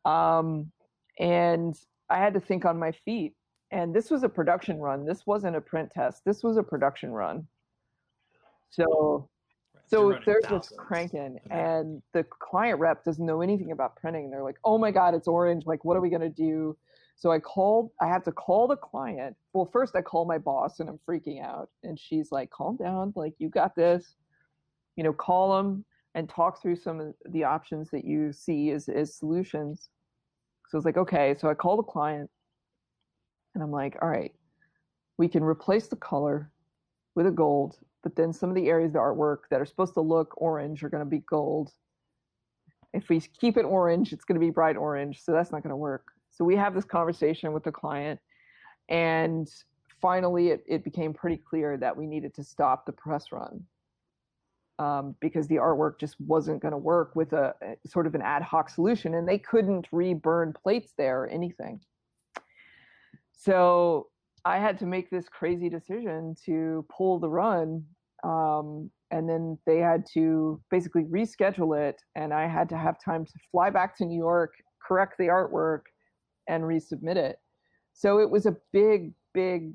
Um, 0.04 0.72
and 1.18 1.74
I 2.08 2.18
had 2.18 2.34
to 2.34 2.40
think 2.40 2.64
on 2.64 2.78
my 2.78 2.92
feet. 2.92 3.34
And 3.70 3.94
this 3.94 4.10
was 4.10 4.22
a 4.22 4.28
production 4.28 4.78
run. 4.78 5.06
This 5.06 5.26
wasn't 5.26 5.56
a 5.56 5.60
print 5.60 5.90
test. 5.90 6.22
This 6.26 6.42
was 6.42 6.58
a 6.58 6.62
production 6.62 7.10
run. 7.10 7.46
So 8.70 9.28
so 9.86 10.18
there's 10.24 10.44
this 10.48 10.72
cranking 10.76 11.38
and 11.50 12.00
the 12.14 12.24
client 12.24 12.78
rep 12.78 13.04
doesn't 13.04 13.26
know 13.26 13.42
anything 13.42 13.72
about 13.72 13.94
printing 13.96 14.30
they're 14.30 14.42
like 14.42 14.56
oh 14.64 14.78
my 14.78 14.90
god 14.90 15.14
it's 15.14 15.28
orange 15.28 15.64
like 15.66 15.84
what 15.84 15.96
are 15.96 16.00
we 16.00 16.08
going 16.08 16.22
to 16.22 16.30
do 16.30 16.76
so 17.22 17.30
i 17.30 17.38
called 17.38 17.90
i 18.00 18.06
had 18.08 18.24
to 18.24 18.32
call 18.32 18.66
the 18.66 18.76
client 18.76 19.36
well 19.52 19.68
first 19.72 19.94
i 19.94 20.02
call 20.02 20.24
my 20.24 20.38
boss 20.38 20.80
and 20.80 20.88
i'm 20.88 20.98
freaking 21.08 21.40
out 21.40 21.68
and 21.84 21.98
she's 21.98 22.32
like 22.32 22.50
calm 22.50 22.76
down 22.76 23.12
like 23.14 23.32
you 23.38 23.48
got 23.48 23.76
this 23.76 24.16
you 24.96 25.04
know 25.04 25.12
call 25.12 25.56
them 25.56 25.84
and 26.16 26.28
talk 26.28 26.60
through 26.60 26.76
some 26.76 27.00
of 27.00 27.14
the 27.30 27.44
options 27.44 27.88
that 27.90 28.04
you 28.04 28.32
see 28.32 28.70
as, 28.70 28.88
as 28.88 29.14
solutions 29.14 29.88
so 30.68 30.76
it's 30.76 30.84
like 30.84 30.96
okay 30.96 31.36
so 31.38 31.48
i 31.48 31.54
call 31.54 31.76
the 31.76 31.82
client 31.84 32.28
and 33.54 33.62
i'm 33.62 33.70
like 33.70 33.96
all 34.02 34.08
right 34.08 34.32
we 35.16 35.28
can 35.28 35.44
replace 35.44 35.86
the 35.86 35.96
color 35.96 36.50
with 37.14 37.28
a 37.28 37.30
gold 37.30 37.78
but 38.02 38.16
then 38.16 38.32
some 38.32 38.48
of 38.48 38.56
the 38.56 38.68
areas 38.68 38.90
of 38.90 38.94
the 38.94 38.98
artwork 38.98 39.48
that 39.50 39.60
are 39.60 39.64
supposed 39.64 39.94
to 39.94 40.00
look 40.00 40.34
orange 40.36 40.82
are 40.82 40.88
going 40.88 41.04
to 41.04 41.08
be 41.08 41.20
gold. 41.20 41.70
If 42.92 43.08
we 43.08 43.20
keep 43.20 43.56
it 43.56 43.64
orange, 43.64 44.12
it's 44.12 44.24
going 44.24 44.38
to 44.38 44.44
be 44.44 44.50
bright 44.50 44.76
orange, 44.76 45.22
so 45.22 45.32
that's 45.32 45.52
not 45.52 45.62
going 45.62 45.70
to 45.70 45.76
work. 45.76 46.04
So 46.32 46.44
we 46.44 46.56
have 46.56 46.74
this 46.74 46.84
conversation 46.84 47.52
with 47.52 47.62
the 47.62 47.72
client, 47.72 48.18
and 48.88 49.48
finally 50.00 50.48
it, 50.48 50.64
it 50.66 50.82
became 50.82 51.12
pretty 51.14 51.36
clear 51.36 51.76
that 51.76 51.96
we 51.96 52.06
needed 52.06 52.34
to 52.34 52.42
stop 52.42 52.86
the 52.86 52.92
press 52.92 53.30
run 53.30 53.62
um, 54.78 55.14
because 55.20 55.46
the 55.46 55.56
artwork 55.56 56.00
just 56.00 56.20
wasn't 56.20 56.60
going 56.60 56.72
to 56.72 56.78
work 56.78 57.14
with 57.14 57.32
a, 57.32 57.54
a 57.62 57.88
sort 57.88 58.06
of 58.06 58.14
an 58.14 58.22
ad 58.22 58.42
hoc 58.42 58.68
solution, 58.68 59.14
and 59.14 59.28
they 59.28 59.38
couldn't 59.38 59.86
reburn 59.92 60.52
plates 60.52 60.94
there 60.98 61.22
or 61.22 61.26
anything. 61.28 61.78
So 63.32 64.08
I 64.44 64.58
had 64.58 64.78
to 64.78 64.86
make 64.86 65.10
this 65.10 65.28
crazy 65.28 65.68
decision 65.68 66.34
to 66.46 66.84
pull 66.88 67.18
the 67.18 67.28
run. 67.28 67.84
Um, 68.24 68.90
and 69.10 69.28
then 69.28 69.58
they 69.66 69.78
had 69.78 70.04
to 70.14 70.60
basically 70.70 71.04
reschedule 71.04 71.78
it. 71.78 72.00
And 72.14 72.32
I 72.32 72.46
had 72.46 72.68
to 72.70 72.76
have 72.76 73.02
time 73.02 73.26
to 73.26 73.32
fly 73.50 73.68
back 73.70 73.96
to 73.98 74.04
New 74.04 74.16
York, 74.16 74.54
correct 74.80 75.18
the 75.18 75.26
artwork, 75.26 75.82
and 76.52 76.64
resubmit 76.64 77.16
it. 77.16 77.38
So 77.94 78.18
it 78.20 78.30
was 78.30 78.46
a 78.46 78.56
big, 78.72 79.12
big, 79.32 79.74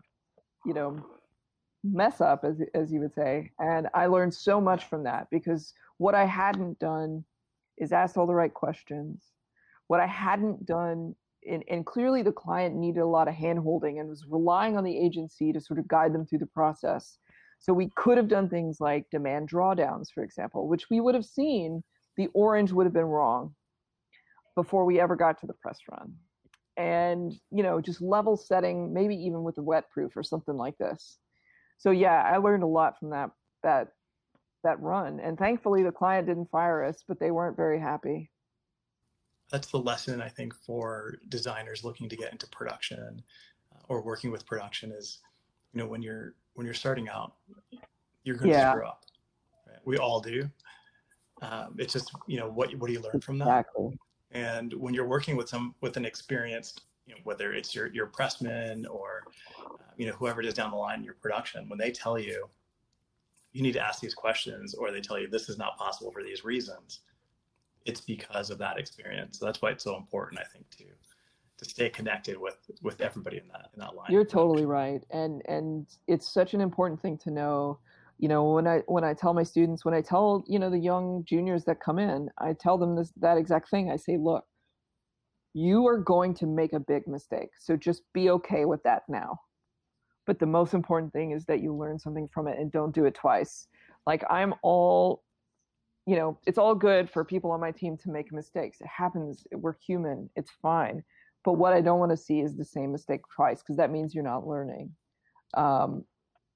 you 0.66 0.74
know, 0.74 1.00
mess 1.84 2.22
up, 2.22 2.44
as, 2.44 2.62
as 2.74 2.92
you 2.92 3.00
would 3.00 3.14
say. 3.14 3.52
And 3.60 3.88
I 3.94 4.06
learned 4.08 4.34
so 4.34 4.62
much 4.62 4.86
from 4.86 5.04
that 5.04 5.28
because 5.32 5.74
what 5.98 6.16
I 6.16 6.26
hadn't 6.26 6.80
done 6.80 7.24
is 7.78 7.92
asked 7.92 8.18
all 8.18 8.28
the 8.28 8.36
right 8.36 8.54
questions. 8.54 9.24
What 9.88 10.00
I 10.00 10.08
hadn't 10.08 10.66
done 10.66 11.16
and, 11.48 11.64
and 11.70 11.86
clearly 11.86 12.22
the 12.24 12.32
client 12.32 12.76
needed 12.76 13.00
a 13.00 13.06
lot 13.06 13.28
of 13.28 13.34
handholding 13.34 14.00
and 14.00 14.10
was 14.10 14.26
relying 14.28 14.78
on 14.78 14.84
the 14.84 14.98
agency 14.98 15.54
to 15.54 15.62
sort 15.62 15.80
of 15.80 15.88
guide 15.88 16.14
them 16.14 16.26
through 16.26 16.40
the 16.40 16.46
process. 16.46 17.20
So 17.60 17.74
we 17.74 17.90
could 17.96 18.18
have 18.18 18.28
done 18.28 18.50
things 18.50 18.82
like 18.82 19.10
demand 19.10 19.50
drawdowns, 19.50 20.12
for 20.14 20.24
example, 20.24 20.68
which 20.68 20.90
we 20.90 21.00
would 21.00 21.16
have 21.16 21.26
seen 21.26 21.84
the 22.18 22.28
orange 22.34 22.72
would 22.72 22.86
have 22.86 22.94
been 22.94 23.06
wrong 23.06 23.56
before 24.56 24.86
we 24.86 25.00
ever 25.00 25.16
got 25.16 25.40
to 25.40 25.48
the 25.48 25.54
press 25.54 25.80
run. 25.90 26.14
And, 26.78 27.34
you 27.52 27.64
know, 27.64 27.82
just 27.82 28.02
level 28.02 28.38
setting, 28.38 28.94
maybe 28.94 29.16
even 29.16 29.44
with 29.44 29.58
a 29.58 29.64
wet 29.64 29.90
proof 29.90 30.16
or 30.16 30.24
something 30.24 30.56
like 30.56 30.78
this. 30.78 31.18
So 31.80 31.92
yeah, 31.92 32.22
I 32.24 32.38
learned 32.38 32.64
a 32.64 32.68
lot 32.68 33.00
from 33.00 33.10
that 33.10 33.32
that 33.64 33.90
that 34.64 34.80
run. 34.80 35.20
And 35.20 35.38
thankfully 35.38 35.84
the 35.84 35.92
client 35.92 36.28
didn't 36.28 36.52
fire 36.52 36.84
us, 36.84 37.04
but 37.08 37.20
they 37.20 37.32
weren't 37.32 37.58
very 37.58 37.80
happy 37.80 38.30
that's 39.52 39.68
the 39.68 39.78
lesson 39.78 40.22
I 40.22 40.30
think 40.30 40.54
for 40.54 41.20
designers 41.30 41.84
looking 41.84 42.10
to 42.10 42.16
get 42.16 42.32
into 42.32 42.48
production 42.48 43.22
uh, 43.74 43.80
or 43.88 44.02
working 44.02 44.32
with 44.32 44.46
production 44.46 44.92
is, 44.92 45.20
you 45.74 45.80
know, 45.80 45.88
when 45.88 46.02
you're 46.02 46.36
when 46.56 46.66
you're 46.66 46.74
starting 46.74 47.08
out, 47.08 47.34
you're 48.24 48.36
going 48.36 48.50
to 48.50 48.58
yeah. 48.58 48.72
screw 48.72 48.86
up. 48.86 49.06
Right? 49.68 49.80
We 49.86 49.98
all 49.98 50.20
do. 50.20 50.50
Um, 51.42 51.76
it's 51.78 51.94
just 51.94 52.12
you 52.28 52.40
know 52.40 52.50
what 52.50 52.74
what 52.76 52.88
do 52.88 52.94
you 52.94 53.00
learn 53.00 53.22
from 53.22 53.38
that? 53.40 53.68
And 54.32 54.74
when 54.74 54.94
you're 54.94 55.08
working 55.08 55.36
with 55.36 55.50
some 55.50 55.76
with 55.82 55.98
an 55.98 56.06
experienced, 56.06 56.82
you 57.06 57.16
know, 57.16 57.22
whether 57.24 57.54
it's 57.54 57.74
your 57.74 57.88
your 57.88 58.08
pressman 58.08 58.86
or 58.90 59.24
uh, 59.66 59.74
you 59.98 60.06
know 60.06 60.14
whoever 60.14 60.42
it 60.42 60.48
is 60.48 60.54
down 60.54 60.72
the 60.72 60.78
line 60.78 61.00
in 61.00 61.06
your 61.06 61.16
production, 61.16 61.70
when 61.70 61.80
they 61.80 61.92
tell 61.92 62.20
you 62.20 62.50
you 63.54 63.64
need 63.64 63.74
to 63.74 63.80
ask 63.80 64.02
these 64.02 64.14
questions 64.14 64.76
or 64.76 64.92
they 64.92 65.02
tell 65.02 65.18
you 65.18 65.28
this 65.28 65.50
is 65.50 65.58
not 65.58 65.78
possible 65.78 66.12
for 66.12 66.22
these 66.22 66.44
reasons 66.44 67.00
it's 67.88 68.02
because 68.02 68.50
of 68.52 68.60
that 68.60 68.78
experience. 68.78 69.40
So 69.40 69.46
that's 69.46 69.62
why 69.62 69.72
it's 69.72 69.84
so 69.84 69.96
important, 69.96 70.42
I 70.42 70.44
think, 70.44 70.70
to 70.78 70.84
to 71.58 71.66
stay 71.66 71.90
connected 71.90 72.38
with 72.38 72.58
with 72.84 73.02
everybody 73.02 73.38
in 73.38 73.48
that 73.48 73.70
in 73.74 73.80
that 73.80 73.96
line. 73.96 74.12
You're 74.12 74.26
totally 74.26 74.66
right, 74.66 75.04
and 75.10 75.42
and 75.48 75.88
it's 76.06 76.28
such 76.28 76.54
an 76.54 76.62
important 76.62 77.02
thing 77.02 77.18
to 77.20 77.32
know. 77.32 77.80
You 78.20 78.28
know, 78.28 78.52
when 78.52 78.68
I 78.68 78.80
when 78.88 79.04
I 79.04 79.14
tell 79.14 79.34
my 79.34 79.44
students, 79.44 79.86
when 79.86 79.94
I 79.94 80.02
tell 80.02 80.44
you 80.48 80.60
know 80.60 80.70
the 80.70 80.80
young 80.80 81.24
juniors 81.26 81.66
that 81.66 81.80
come 81.80 82.00
in, 82.00 82.30
I 82.40 82.54
tell 82.54 82.78
them 82.78 82.96
this 82.96 83.12
that 83.18 83.38
exact 83.38 83.70
thing. 83.70 83.92
I 83.92 83.96
say, 83.96 84.18
look, 84.18 84.44
you 85.54 85.88
are 85.88 86.00
going 86.00 86.34
to 86.36 86.48
make 86.48 86.74
a 86.74 86.80
big 86.80 87.08
mistake, 87.08 87.50
so 87.60 87.76
just 87.76 88.02
be 88.14 88.30
okay 88.32 88.66
with 88.66 88.82
that 88.84 89.04
now. 89.08 89.40
But 90.26 90.40
the 90.40 90.46
most 90.46 90.74
important 90.74 91.14
thing 91.14 91.32
is 91.32 91.46
that 91.46 91.62
you 91.62 91.76
learn 91.76 92.00
something 92.00 92.28
from 92.34 92.48
it 92.48 92.58
and 92.60 92.72
don't 92.72 92.94
do 92.94 93.06
it 93.06 93.16
twice. 93.16 93.68
Like 94.06 94.24
I'm 94.30 94.54
all 94.64 95.24
you 96.08 96.16
know, 96.16 96.40
it's 96.48 96.58
all 96.58 96.74
good 96.74 97.10
for 97.10 97.26
people 97.26 97.52
on 97.52 97.60
my 97.60 97.72
team 97.72 97.98
to 97.98 98.10
make 98.10 98.32
mistakes. 98.32 98.80
It 98.80 98.88
happens. 98.88 99.46
We're 99.52 99.76
human. 99.86 100.30
It's 100.38 100.52
fine. 100.62 101.04
But 101.44 101.54
what 101.54 101.74
I 101.74 101.82
don't 101.82 102.00
want 102.00 102.12
to 102.12 102.18
see 102.18 102.40
is 102.40 102.56
the 102.56 102.64
same 102.64 102.94
mistake 102.94 103.22
twice 103.36 103.60
because 103.60 103.76
that 103.76 103.92
means 103.92 104.16
you're 104.16 104.24
not 104.24 104.48
learning. 104.48 104.92
Um, 105.56 106.06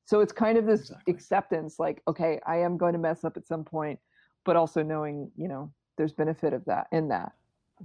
so 0.06 0.20
it's 0.20 0.34
kind 0.34 0.58
of 0.58 0.66
this 0.66 0.82
exactly. 0.82 1.14
acceptance, 1.14 1.80
like, 1.80 2.02
okay, 2.08 2.40
I 2.46 2.58
am 2.58 2.78
going 2.78 2.94
to 2.94 3.00
mess 3.00 3.24
up 3.24 3.38
at 3.38 3.48
some 3.48 3.64
point, 3.64 4.00
but 4.44 4.56
also 4.56 4.84
knowing, 4.84 5.32
you 5.36 5.48
know, 5.48 5.72
there's 5.98 6.12
benefit 6.12 6.54
of 6.54 6.66
that 6.66 6.88
in 6.92 7.08
that. 7.10 7.34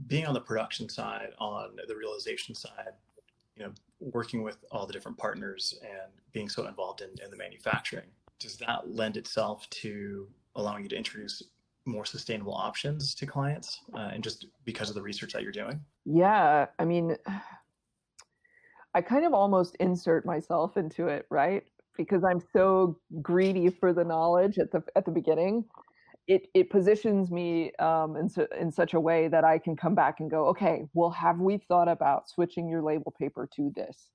Being 0.06 0.26
on 0.26 0.34
the 0.34 0.40
production 0.40 0.88
side, 0.88 1.30
on 1.38 1.76
the 1.86 1.96
realization 1.96 2.54
side, 2.54 2.94
you 3.56 3.64
know, 3.64 3.72
working 4.00 4.42
with 4.42 4.58
all 4.70 4.86
the 4.86 4.92
different 4.92 5.16
partners 5.16 5.78
and 5.82 6.12
being 6.32 6.48
so 6.48 6.66
involved 6.66 7.00
in, 7.00 7.10
in 7.24 7.30
the 7.30 7.36
manufacturing, 7.36 8.06
does 8.38 8.56
that 8.58 8.94
lend 8.94 9.16
itself 9.16 9.68
to 9.70 10.28
allowing 10.54 10.82
you 10.82 10.88
to 10.90 10.96
introduce 10.96 11.42
more 11.86 12.04
sustainable 12.04 12.54
options 12.54 13.14
to 13.14 13.26
clients 13.26 13.80
uh, 13.94 14.10
and 14.12 14.22
just 14.22 14.46
because 14.64 14.88
of 14.88 14.94
the 14.94 15.02
research 15.02 15.32
that 15.32 15.42
you're 15.42 15.52
doing? 15.52 15.80
Yeah, 16.04 16.66
I 16.78 16.84
mean, 16.84 17.16
I 18.94 19.02
kind 19.02 19.26
of 19.26 19.34
almost 19.34 19.76
insert 19.76 20.24
myself 20.24 20.76
into 20.76 21.08
it, 21.08 21.26
right? 21.30 21.64
Because 21.96 22.24
I'm 22.24 22.40
so 22.52 22.98
greedy 23.22 23.70
for 23.70 23.92
the 23.92 24.04
knowledge 24.04 24.58
at 24.58 24.70
the 24.72 24.82
at 24.94 25.04
the 25.04 25.10
beginning. 25.10 25.64
It 26.26 26.48
it 26.54 26.70
positions 26.70 27.30
me 27.30 27.72
um, 27.78 28.16
in 28.16 28.28
su- 28.28 28.48
in 28.58 28.70
such 28.72 28.94
a 28.94 29.00
way 29.00 29.28
that 29.28 29.44
I 29.44 29.58
can 29.58 29.76
come 29.76 29.94
back 29.94 30.20
and 30.20 30.30
go, 30.30 30.46
okay, 30.48 30.84
well, 30.94 31.10
have 31.10 31.38
we 31.38 31.58
thought 31.58 31.88
about 31.88 32.28
switching 32.28 32.68
your 32.68 32.82
label 32.82 33.12
paper 33.18 33.48
to 33.56 33.72
this? 33.74 34.10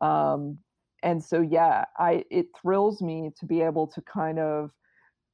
Um, 0.00 0.58
and 1.02 1.22
so, 1.22 1.40
yeah, 1.40 1.84
I 1.98 2.24
it 2.30 2.46
thrills 2.60 3.00
me 3.00 3.30
to 3.38 3.46
be 3.46 3.62
able 3.62 3.86
to 3.88 4.02
kind 4.02 4.38
of 4.38 4.70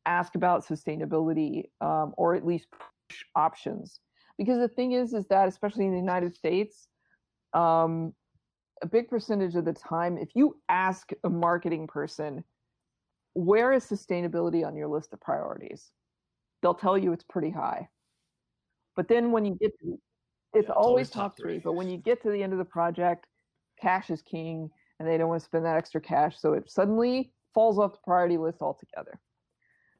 ask 0.06 0.34
about 0.34 0.66
sustainability 0.66 1.64
um, 1.80 2.14
or 2.16 2.34
at 2.34 2.44
least 2.46 2.66
push 2.70 3.22
options 3.36 4.00
because 4.38 4.58
the 4.58 4.68
thing 4.68 4.92
is 4.92 5.14
is 5.14 5.26
that 5.28 5.48
especially 5.48 5.86
in 5.86 5.92
the 5.92 5.98
united 5.98 6.34
states 6.34 6.88
um, 7.54 8.12
a 8.82 8.86
big 8.86 9.08
percentage 9.08 9.54
of 9.54 9.64
the 9.64 9.72
time 9.72 10.18
if 10.18 10.30
you 10.34 10.56
ask 10.68 11.10
a 11.24 11.30
marketing 11.30 11.86
person 11.86 12.44
where 13.34 13.72
is 13.72 13.84
sustainability 13.84 14.66
on 14.66 14.76
your 14.76 14.88
list 14.88 15.12
of 15.12 15.20
priorities 15.20 15.90
they'll 16.60 16.74
tell 16.74 16.98
you 16.98 17.12
it's 17.12 17.24
pretty 17.24 17.50
high 17.50 17.88
but 18.96 19.08
then 19.08 19.32
when 19.32 19.44
you 19.44 19.56
get 19.60 19.72
to 19.80 19.98
it's, 20.54 20.68
yeah, 20.68 20.74
always, 20.74 20.86
always, 20.86 21.10
top, 21.10 21.36
three. 21.36 21.54
three. 21.54 21.58
But 21.60 21.72
when 21.74 21.88
you 21.88 21.96
get 21.96 22.22
to 22.22 22.30
the 22.30 22.42
end 22.42 22.52
of 22.52 22.58
the 22.58 22.64
project, 22.64 23.26
cash 23.80 24.10
is 24.10 24.22
king, 24.22 24.68
and 24.98 25.08
they 25.08 25.16
don't 25.16 25.28
want 25.28 25.40
to 25.40 25.44
spend 25.44 25.64
that 25.64 25.76
extra 25.76 26.00
cash, 26.00 26.38
so 26.38 26.52
it 26.52 26.70
suddenly 26.70 27.32
falls 27.54 27.78
off 27.78 27.92
the 27.92 27.98
priority 28.04 28.36
list 28.36 28.60
altogether. 28.60 29.20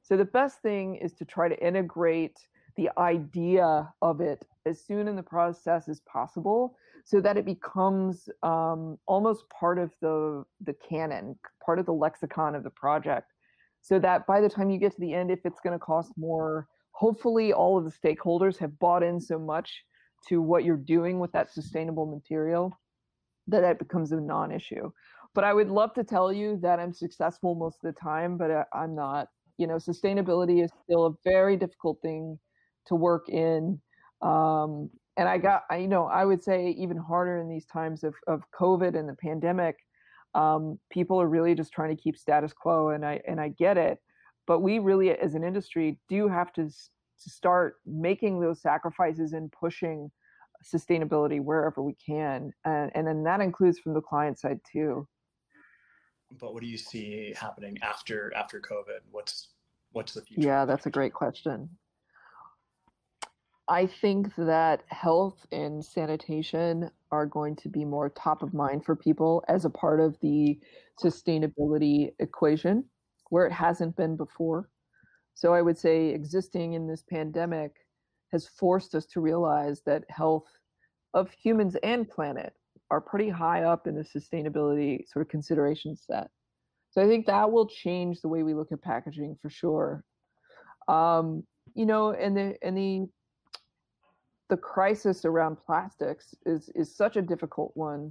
So 0.02 0.16
the 0.16 0.24
best 0.24 0.60
thing 0.60 0.96
is 0.96 1.14
to 1.14 1.24
try 1.24 1.48
to 1.48 1.66
integrate 1.66 2.36
the 2.76 2.90
idea 2.98 3.92
of 4.02 4.20
it 4.20 4.44
as 4.66 4.84
soon 4.84 5.08
in 5.08 5.16
the 5.16 5.22
process 5.22 5.88
as 5.88 6.00
possible 6.00 6.76
so 7.04 7.20
that 7.20 7.36
it 7.36 7.44
becomes 7.44 8.28
um, 8.42 8.98
almost 9.06 9.44
part 9.48 9.78
of 9.78 9.90
the 10.00 10.44
the 10.64 10.74
canon 10.88 11.36
part 11.64 11.78
of 11.78 11.86
the 11.86 11.92
lexicon 11.92 12.54
of 12.54 12.62
the 12.62 12.70
project 12.70 13.28
so 13.80 13.98
that 13.98 14.26
by 14.26 14.40
the 14.40 14.48
time 14.48 14.70
you 14.70 14.78
get 14.78 14.92
to 14.92 15.00
the 15.00 15.12
end 15.12 15.30
if 15.30 15.40
it's 15.44 15.60
going 15.60 15.72
to 15.72 15.84
cost 15.84 16.12
more 16.16 16.66
hopefully 16.92 17.52
all 17.52 17.78
of 17.78 17.84
the 17.84 17.90
stakeholders 17.90 18.56
have 18.58 18.78
bought 18.78 19.02
in 19.02 19.20
so 19.20 19.38
much 19.38 19.84
to 20.28 20.40
what 20.40 20.64
you're 20.64 20.76
doing 20.76 21.18
with 21.18 21.32
that 21.32 21.50
sustainable 21.50 22.06
material 22.06 22.76
that 23.46 23.60
that 23.60 23.78
becomes 23.78 24.12
a 24.12 24.20
non-issue 24.20 24.90
but 25.34 25.44
i 25.44 25.52
would 25.52 25.68
love 25.68 25.92
to 25.94 26.04
tell 26.04 26.32
you 26.32 26.58
that 26.62 26.78
i'm 26.78 26.92
successful 26.92 27.54
most 27.54 27.78
of 27.84 27.94
the 27.94 28.00
time 28.00 28.36
but 28.36 28.50
uh, 28.50 28.64
i'm 28.72 28.94
not 28.94 29.28
you 29.58 29.66
know 29.66 29.76
sustainability 29.76 30.64
is 30.64 30.70
still 30.84 31.06
a 31.06 31.14
very 31.24 31.56
difficult 31.56 32.00
thing 32.02 32.38
to 32.86 32.94
work 32.94 33.28
in. 33.28 33.80
Um, 34.20 34.90
and 35.16 35.28
I 35.28 35.38
got, 35.38 35.64
I, 35.70 35.76
you 35.76 35.88
know, 35.88 36.06
I 36.06 36.24
would 36.24 36.42
say 36.42 36.70
even 36.70 36.96
harder 36.96 37.38
in 37.38 37.48
these 37.48 37.66
times 37.66 38.02
of, 38.04 38.14
of 38.26 38.42
COVID 38.58 38.98
and 38.98 39.08
the 39.08 39.14
pandemic. 39.14 39.76
Um, 40.34 40.78
people 40.90 41.20
are 41.20 41.28
really 41.28 41.54
just 41.54 41.72
trying 41.72 41.94
to 41.94 42.02
keep 42.02 42.16
status 42.16 42.52
quo, 42.54 42.90
and 42.90 43.04
I 43.04 43.20
and 43.28 43.38
I 43.38 43.48
get 43.48 43.76
it. 43.76 43.98
But 44.46 44.60
we 44.60 44.78
really, 44.78 45.10
as 45.10 45.34
an 45.34 45.44
industry, 45.44 45.98
do 46.08 46.28
have 46.28 46.52
to 46.54 46.64
to 46.64 47.30
start 47.30 47.76
making 47.84 48.40
those 48.40 48.62
sacrifices 48.62 49.34
and 49.34 49.52
pushing 49.52 50.10
sustainability 50.64 51.40
wherever 51.40 51.82
we 51.82 51.94
can, 51.94 52.52
and, 52.64 52.90
and 52.94 53.06
then 53.06 53.24
that 53.24 53.40
includes 53.40 53.78
from 53.78 53.92
the 53.92 54.00
client 54.00 54.38
side 54.38 54.60
too. 54.70 55.06
But 56.40 56.54
what 56.54 56.62
do 56.62 56.68
you 56.68 56.78
see 56.78 57.34
happening 57.36 57.76
after 57.82 58.32
after 58.34 58.58
COVID? 58.58 59.00
What's 59.10 59.48
what's 59.90 60.14
the 60.14 60.22
future? 60.22 60.48
Yeah, 60.48 60.64
that's 60.64 60.86
a 60.86 60.90
great 60.90 61.12
question. 61.12 61.68
I 63.68 63.86
think 63.86 64.34
that 64.36 64.82
health 64.88 65.46
and 65.52 65.84
sanitation 65.84 66.90
are 67.10 67.26
going 67.26 67.56
to 67.56 67.68
be 67.68 67.84
more 67.84 68.10
top 68.10 68.42
of 68.42 68.52
mind 68.52 68.84
for 68.84 68.96
people 68.96 69.44
as 69.48 69.64
a 69.64 69.70
part 69.70 70.00
of 70.00 70.18
the 70.20 70.58
sustainability 71.02 72.12
equation 72.18 72.84
where 73.30 73.46
it 73.46 73.52
hasn't 73.52 73.96
been 73.96 74.16
before. 74.16 74.68
So 75.34 75.54
I 75.54 75.62
would 75.62 75.78
say 75.78 76.08
existing 76.08 76.74
in 76.74 76.86
this 76.86 77.02
pandemic 77.08 77.72
has 78.32 78.48
forced 78.48 78.94
us 78.94 79.06
to 79.06 79.20
realize 79.20 79.82
that 79.86 80.04
health 80.08 80.46
of 81.14 81.30
humans 81.30 81.76
and 81.82 82.08
planet 82.08 82.52
are 82.90 83.00
pretty 83.00 83.28
high 83.28 83.62
up 83.62 83.86
in 83.86 83.94
the 83.94 84.02
sustainability 84.02 85.08
sort 85.08 85.24
of 85.24 85.30
consideration 85.30 85.96
set. 85.96 86.28
So 86.90 87.02
I 87.02 87.06
think 87.06 87.26
that 87.26 87.50
will 87.50 87.66
change 87.66 88.20
the 88.20 88.28
way 88.28 88.42
we 88.42 88.54
look 88.54 88.72
at 88.72 88.82
packaging 88.82 89.38
for 89.40 89.48
sure. 89.48 90.04
Um, 90.88 91.44
you 91.74 91.86
know, 91.86 92.12
and 92.12 92.36
the 92.36 92.56
and 92.60 92.76
the 92.76 93.06
the 94.52 94.56
crisis 94.58 95.24
around 95.24 95.56
plastics 95.56 96.34
is 96.44 96.68
is 96.74 96.94
such 96.94 97.16
a 97.16 97.22
difficult 97.22 97.72
one. 97.72 98.10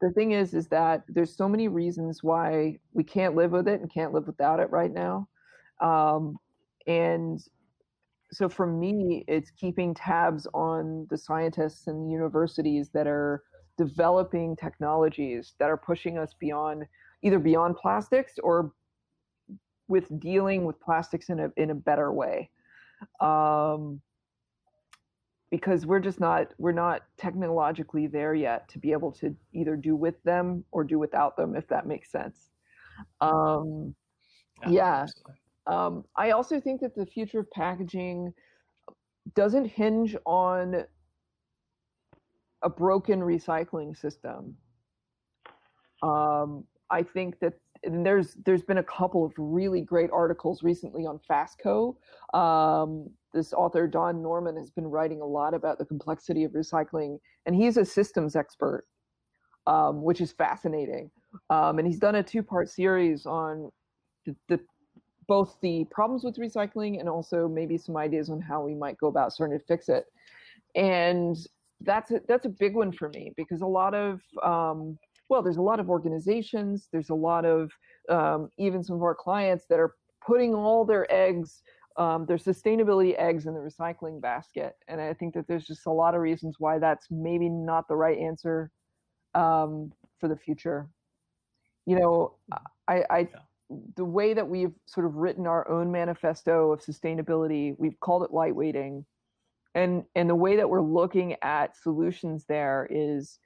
The 0.00 0.10
thing 0.12 0.32
is, 0.32 0.54
is 0.54 0.66
that 0.68 1.04
there's 1.06 1.36
so 1.36 1.46
many 1.46 1.68
reasons 1.68 2.22
why 2.22 2.78
we 2.94 3.04
can't 3.04 3.36
live 3.36 3.50
with 3.50 3.68
it 3.68 3.82
and 3.82 3.92
can't 3.92 4.14
live 4.14 4.26
without 4.26 4.58
it 4.58 4.70
right 4.70 4.90
now, 4.90 5.28
um, 5.82 6.38
and 6.86 7.38
so 8.30 8.48
for 8.48 8.66
me, 8.66 9.26
it's 9.28 9.50
keeping 9.50 9.92
tabs 9.92 10.46
on 10.54 11.06
the 11.10 11.18
scientists 11.18 11.86
and 11.88 12.06
the 12.06 12.10
universities 12.10 12.88
that 12.94 13.06
are 13.06 13.42
developing 13.76 14.56
technologies 14.56 15.52
that 15.58 15.68
are 15.68 15.76
pushing 15.76 16.16
us 16.16 16.32
beyond 16.40 16.86
either 17.20 17.38
beyond 17.38 17.76
plastics 17.76 18.38
or 18.42 18.72
with 19.88 20.08
dealing 20.20 20.64
with 20.64 20.80
plastics 20.80 21.28
in 21.28 21.38
a 21.38 21.50
in 21.58 21.68
a 21.68 21.74
better 21.74 22.10
way. 22.10 22.48
Um, 23.20 24.00
because 25.52 25.84
we're 25.84 26.00
just 26.00 26.18
not 26.18 26.54
we're 26.56 26.72
not 26.72 27.02
technologically 27.18 28.06
there 28.06 28.32
yet 28.32 28.66
to 28.70 28.78
be 28.78 28.90
able 28.90 29.12
to 29.12 29.36
either 29.52 29.76
do 29.76 29.94
with 29.94 30.20
them 30.24 30.64
or 30.72 30.82
do 30.82 30.98
without 30.98 31.36
them 31.36 31.54
if 31.54 31.68
that 31.68 31.86
makes 31.86 32.10
sense. 32.10 32.48
Um, 33.20 33.94
yeah, 34.66 35.06
Um, 35.66 36.04
i 36.16 36.30
also 36.30 36.58
think 36.58 36.80
that 36.80 36.94
the 36.96 37.04
future 37.04 37.40
of 37.40 37.50
packaging 37.50 38.32
doesn't 39.34 39.66
hinge 39.66 40.16
on 40.24 40.84
a 42.62 42.70
broken 42.70 43.20
recycling 43.20 43.94
system. 43.96 44.56
Um, 46.02 46.64
i 46.90 47.02
think 47.02 47.38
that 47.40 47.52
and 47.84 48.06
there's 48.06 48.36
there's 48.46 48.62
been 48.62 48.78
a 48.78 48.84
couple 48.84 49.24
of 49.24 49.32
really 49.36 49.82
great 49.82 50.10
articles 50.10 50.62
recently 50.62 51.04
on 51.04 51.20
Fastco. 51.28 51.96
This 53.32 53.52
author 53.52 53.86
Don 53.86 54.22
Norman 54.22 54.56
has 54.56 54.70
been 54.70 54.86
writing 54.86 55.20
a 55.20 55.26
lot 55.26 55.54
about 55.54 55.78
the 55.78 55.84
complexity 55.84 56.44
of 56.44 56.52
recycling, 56.52 57.18
and 57.46 57.54
he's 57.56 57.76
a 57.76 57.84
systems 57.84 58.36
expert, 58.36 58.84
um, 59.66 60.02
which 60.02 60.20
is 60.20 60.32
fascinating. 60.32 61.10
Um, 61.50 61.78
and 61.78 61.86
he's 61.86 61.98
done 61.98 62.16
a 62.16 62.22
two-part 62.22 62.68
series 62.68 63.24
on 63.24 63.70
the, 64.26 64.36
the, 64.48 64.60
both 65.28 65.56
the 65.62 65.86
problems 65.90 66.24
with 66.24 66.36
recycling 66.36 67.00
and 67.00 67.08
also 67.08 67.48
maybe 67.48 67.78
some 67.78 67.96
ideas 67.96 68.28
on 68.28 68.40
how 68.40 68.62
we 68.62 68.74
might 68.74 68.98
go 68.98 69.06
about 69.06 69.32
starting 69.32 69.58
to 69.58 69.64
fix 69.64 69.88
it. 69.88 70.04
And 70.74 71.36
that's 71.80 72.10
a, 72.10 72.20
that's 72.28 72.44
a 72.44 72.50
big 72.50 72.74
one 72.74 72.92
for 72.92 73.08
me 73.08 73.32
because 73.36 73.62
a 73.62 73.66
lot 73.66 73.94
of 73.94 74.20
um, 74.42 74.98
well, 75.32 75.40
there's 75.40 75.56
a 75.56 75.62
lot 75.62 75.80
of 75.80 75.88
organizations, 75.88 76.88
there's 76.92 77.08
a 77.08 77.14
lot 77.14 77.46
of 77.46 77.70
um, 78.10 78.50
even 78.58 78.84
some 78.84 78.96
of 78.96 79.02
our 79.02 79.14
clients 79.14 79.64
that 79.70 79.80
are 79.80 79.94
putting 80.26 80.54
all 80.54 80.84
their 80.84 81.10
eggs, 81.10 81.62
um, 81.96 82.26
their 82.26 82.36
sustainability 82.36 83.14
eggs 83.18 83.46
in 83.46 83.54
the 83.54 83.60
recycling 83.60 84.20
basket. 84.20 84.76
And 84.88 85.00
I 85.00 85.12
think 85.14 85.34
that 85.34 85.46
there's 85.46 85.66
just 85.66 85.86
a 85.86 85.90
lot 85.90 86.14
of 86.14 86.20
reasons 86.20 86.56
why 86.58 86.78
that's 86.78 87.06
maybe 87.10 87.48
not 87.48 87.88
the 87.88 87.96
right 87.96 88.18
answer 88.18 88.70
um, 89.34 89.92
for 90.18 90.28
the 90.28 90.36
future. 90.36 90.88
You 91.86 91.98
know, 91.98 92.34
I, 92.88 93.04
I 93.10 93.28
the 93.96 94.04
way 94.04 94.34
that 94.34 94.48
we've 94.48 94.74
sort 94.86 95.06
of 95.06 95.16
written 95.16 95.46
our 95.46 95.68
own 95.68 95.90
manifesto 95.90 96.72
of 96.72 96.80
sustainability, 96.80 97.74
we've 97.78 97.98
called 98.00 98.22
it 98.22 98.30
lightweighting. 98.30 99.04
And 99.74 100.04
and 100.14 100.28
the 100.28 100.34
way 100.34 100.56
that 100.56 100.68
we're 100.68 100.82
looking 100.82 101.36
at 101.42 101.76
solutions 101.76 102.44
there 102.46 102.86
is 102.90 103.38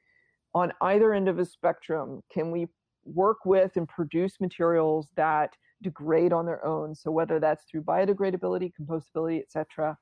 on 0.55 0.72
either 0.80 1.12
end 1.12 1.28
of 1.28 1.38
a 1.38 1.44
spectrum, 1.44 2.22
can 2.32 2.51
we 2.51 2.66
work 3.05 3.44
with 3.44 3.76
and 3.76 3.88
produce 3.88 4.40
materials 4.40 5.07
that 5.16 5.55
degrade 5.83 6.33
on 6.33 6.47
their 6.47 6.64
own? 6.64 6.95
So 6.95 7.11
whether 7.11 7.39
that's 7.39 7.64
through 7.64 7.83
biodegradability, 7.83 8.72
compostability, 8.81 9.41
etc., 9.41 9.97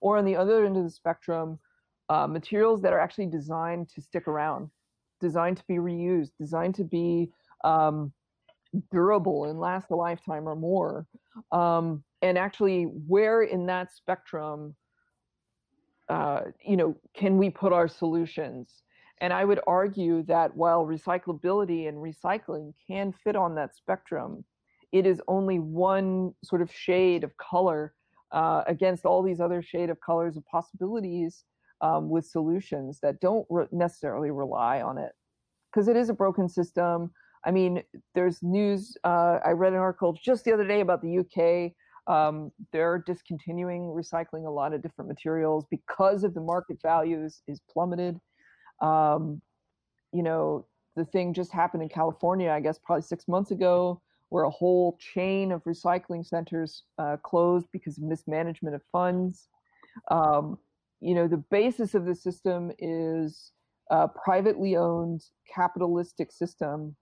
or 0.00 0.18
on 0.18 0.24
the 0.24 0.36
other 0.36 0.64
end 0.66 0.76
of 0.76 0.84
the 0.84 0.90
spectrum, 0.90 1.58
uh, 2.08 2.26
materials 2.26 2.82
that 2.82 2.92
are 2.92 2.98
actually 2.98 3.26
designed 3.26 3.88
to 3.90 4.02
stick 4.02 4.26
around, 4.26 4.70
designed 5.20 5.56
to 5.56 5.64
be 5.68 5.76
reused, 5.76 6.32
designed 6.38 6.74
to 6.74 6.84
be 6.84 7.30
um, 7.64 8.12
durable 8.90 9.44
and 9.44 9.60
last 9.60 9.90
a 9.90 9.96
lifetime 9.96 10.48
or 10.48 10.56
more. 10.56 11.06
Um, 11.52 12.02
and 12.20 12.36
actually, 12.36 12.84
where 12.84 13.42
in 13.42 13.66
that 13.66 13.92
spectrum, 13.92 14.74
uh, 16.08 16.42
you 16.64 16.76
know, 16.76 16.96
can 17.14 17.38
we 17.38 17.50
put 17.50 17.72
our 17.72 17.88
solutions? 17.88 18.82
And 19.20 19.32
I 19.32 19.44
would 19.44 19.60
argue 19.66 20.24
that 20.24 20.56
while 20.56 20.84
recyclability 20.84 21.88
and 21.88 21.98
recycling 21.98 22.74
can 22.88 23.12
fit 23.12 23.36
on 23.36 23.54
that 23.54 23.76
spectrum, 23.76 24.44
it 24.92 25.06
is 25.06 25.20
only 25.26 25.58
one 25.58 26.34
sort 26.44 26.62
of 26.62 26.70
shade 26.72 27.24
of 27.24 27.36
color 27.38 27.94
uh, 28.30 28.62
against 28.66 29.04
all 29.04 29.22
these 29.22 29.40
other 29.40 29.62
shade 29.62 29.90
of 29.90 29.98
colors 30.00 30.36
of 30.36 30.44
possibilities 30.46 31.44
um, 31.80 32.08
with 32.08 32.24
solutions 32.26 32.98
that 33.02 33.20
don't 33.20 33.46
re- 33.50 33.66
necessarily 33.72 34.30
rely 34.30 34.80
on 34.80 34.98
it. 34.98 35.12
Because 35.70 35.88
it 35.88 35.96
is 35.96 36.10
a 36.10 36.14
broken 36.14 36.48
system. 36.48 37.10
I 37.44 37.50
mean, 37.50 37.82
there's 38.14 38.42
news. 38.42 38.96
Uh, 39.04 39.38
I 39.44 39.50
read 39.50 39.72
an 39.72 39.78
article 39.78 40.16
just 40.22 40.44
the 40.44 40.52
other 40.52 40.66
day 40.66 40.80
about 40.80 41.02
the 41.02 41.18
UK. 41.18 41.72
Um, 42.06 42.52
they're 42.72 42.98
discontinuing 42.98 43.82
recycling 43.82 44.46
a 44.46 44.50
lot 44.50 44.72
of 44.72 44.82
different 44.82 45.08
materials 45.08 45.64
because 45.70 46.24
of 46.24 46.34
the 46.34 46.40
market 46.40 46.78
values 46.82 47.42
is 47.46 47.60
plummeted. 47.72 48.18
Um, 48.80 49.40
you 50.12 50.22
know, 50.22 50.66
the 50.96 51.04
thing 51.06 51.32
just 51.32 51.52
happened 51.52 51.82
in 51.82 51.88
California, 51.88 52.50
I 52.50 52.60
guess, 52.60 52.78
probably 52.78 53.02
six 53.02 53.26
months 53.28 53.50
ago, 53.50 54.00
where 54.32 54.44
a 54.44 54.50
whole 54.50 54.96
chain 54.98 55.52
of 55.52 55.62
recycling 55.64 56.26
centers 56.26 56.84
uh, 56.98 57.18
closed 57.22 57.66
because 57.70 57.98
of 57.98 58.04
mismanagement 58.04 58.74
of 58.74 58.80
funds. 58.90 59.48
Um, 60.10 60.56
you 61.00 61.14
know, 61.14 61.28
the 61.28 61.44
basis 61.50 61.94
of 61.94 62.06
the 62.06 62.14
system 62.14 62.72
is 62.78 63.52
a 63.90 64.08
privately 64.08 64.74
owned 64.74 65.22
capitalistic 65.54 66.32
system, 66.32 66.96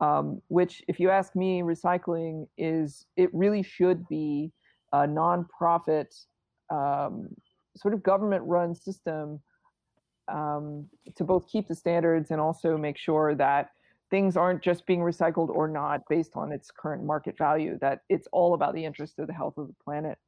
um, 0.00 0.40
which, 0.48 0.82
if 0.88 0.98
you 0.98 1.10
ask 1.10 1.36
me, 1.36 1.60
recycling 1.60 2.46
is, 2.56 3.04
it 3.18 3.28
really 3.34 3.62
should 3.62 4.08
be 4.08 4.50
a 4.94 5.00
nonprofit, 5.00 6.24
um, 6.70 7.28
sort 7.76 7.92
of 7.92 8.02
government 8.02 8.44
run 8.46 8.74
system 8.74 9.42
um, 10.32 10.86
to 11.16 11.24
both 11.24 11.46
keep 11.48 11.68
the 11.68 11.74
standards 11.74 12.30
and 12.30 12.40
also 12.40 12.78
make 12.78 12.96
sure 12.96 13.34
that 13.34 13.72
things 14.12 14.36
aren't 14.36 14.62
just 14.62 14.86
being 14.86 15.00
recycled 15.00 15.48
or 15.48 15.66
not 15.66 16.02
based 16.10 16.32
on 16.36 16.52
its 16.52 16.70
current 16.70 17.02
market 17.02 17.36
value. 17.36 17.78
That 17.80 18.00
it's 18.10 18.28
all 18.30 18.52
about 18.52 18.74
the 18.74 18.84
interest 18.84 19.18
of 19.18 19.26
the 19.26 19.32
health 19.32 19.54
of 19.56 19.66
the 19.66 19.74
planet. 19.82 20.18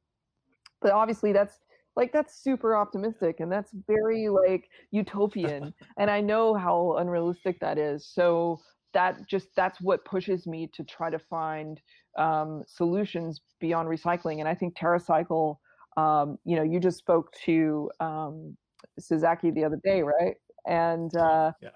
But 0.81 0.91
obviously, 0.91 1.31
that's 1.31 1.59
like 1.95 2.11
that's 2.11 2.43
super 2.43 2.75
optimistic 2.75 3.39
and 3.39 3.49
that's 3.49 3.71
very 3.87 4.27
like 4.27 4.65
utopian 4.91 5.73
and 5.97 6.11
i 6.11 6.19
know 6.19 6.53
how 6.53 6.97
unrealistic 6.97 7.57
that 7.61 7.77
is 7.77 8.05
so 8.05 8.59
that 8.93 9.25
just 9.29 9.47
that's 9.55 9.79
what 9.79 10.03
pushes 10.03 10.45
me 10.45 10.69
to 10.73 10.83
try 10.83 11.09
to 11.09 11.19
find 11.19 11.79
um, 12.17 12.63
solutions 12.67 13.39
beyond 13.61 13.87
recycling 13.87 14.39
and 14.39 14.47
i 14.49 14.53
think 14.53 14.75
TerraCycle 14.75 15.55
um, 15.95 16.37
you 16.43 16.57
know 16.57 16.63
you 16.63 16.81
just 16.81 16.97
spoke 16.97 17.31
to 17.45 17.89
um, 18.01 18.57
Szaky 18.99 19.53
the 19.53 19.63
other 19.63 19.79
day 19.85 20.01
right 20.01 20.35
and 20.67 21.15
uh, 21.15 21.53
yeah. 21.61 21.69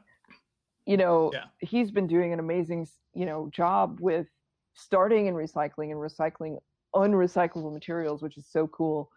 You 0.89 0.97
know 0.97 1.31
Yeah. 1.33 1.45
he's 1.59 1.91
been 1.91 2.07
doing 2.07 2.33
an 2.33 2.39
amazing 2.39 2.87
you 3.13 3.25
know 3.25 3.49
job 3.53 3.99
with 4.01 4.27
starting 4.73 5.27
in 5.27 5.35
recycling 5.35 5.91
and 5.91 5.99
recycling 6.09 6.57
unrecyclable 6.95 7.71
materials 7.71 8.21
which 8.23 8.37
is 8.37 8.47
so 8.49 8.67
cool 8.67 9.09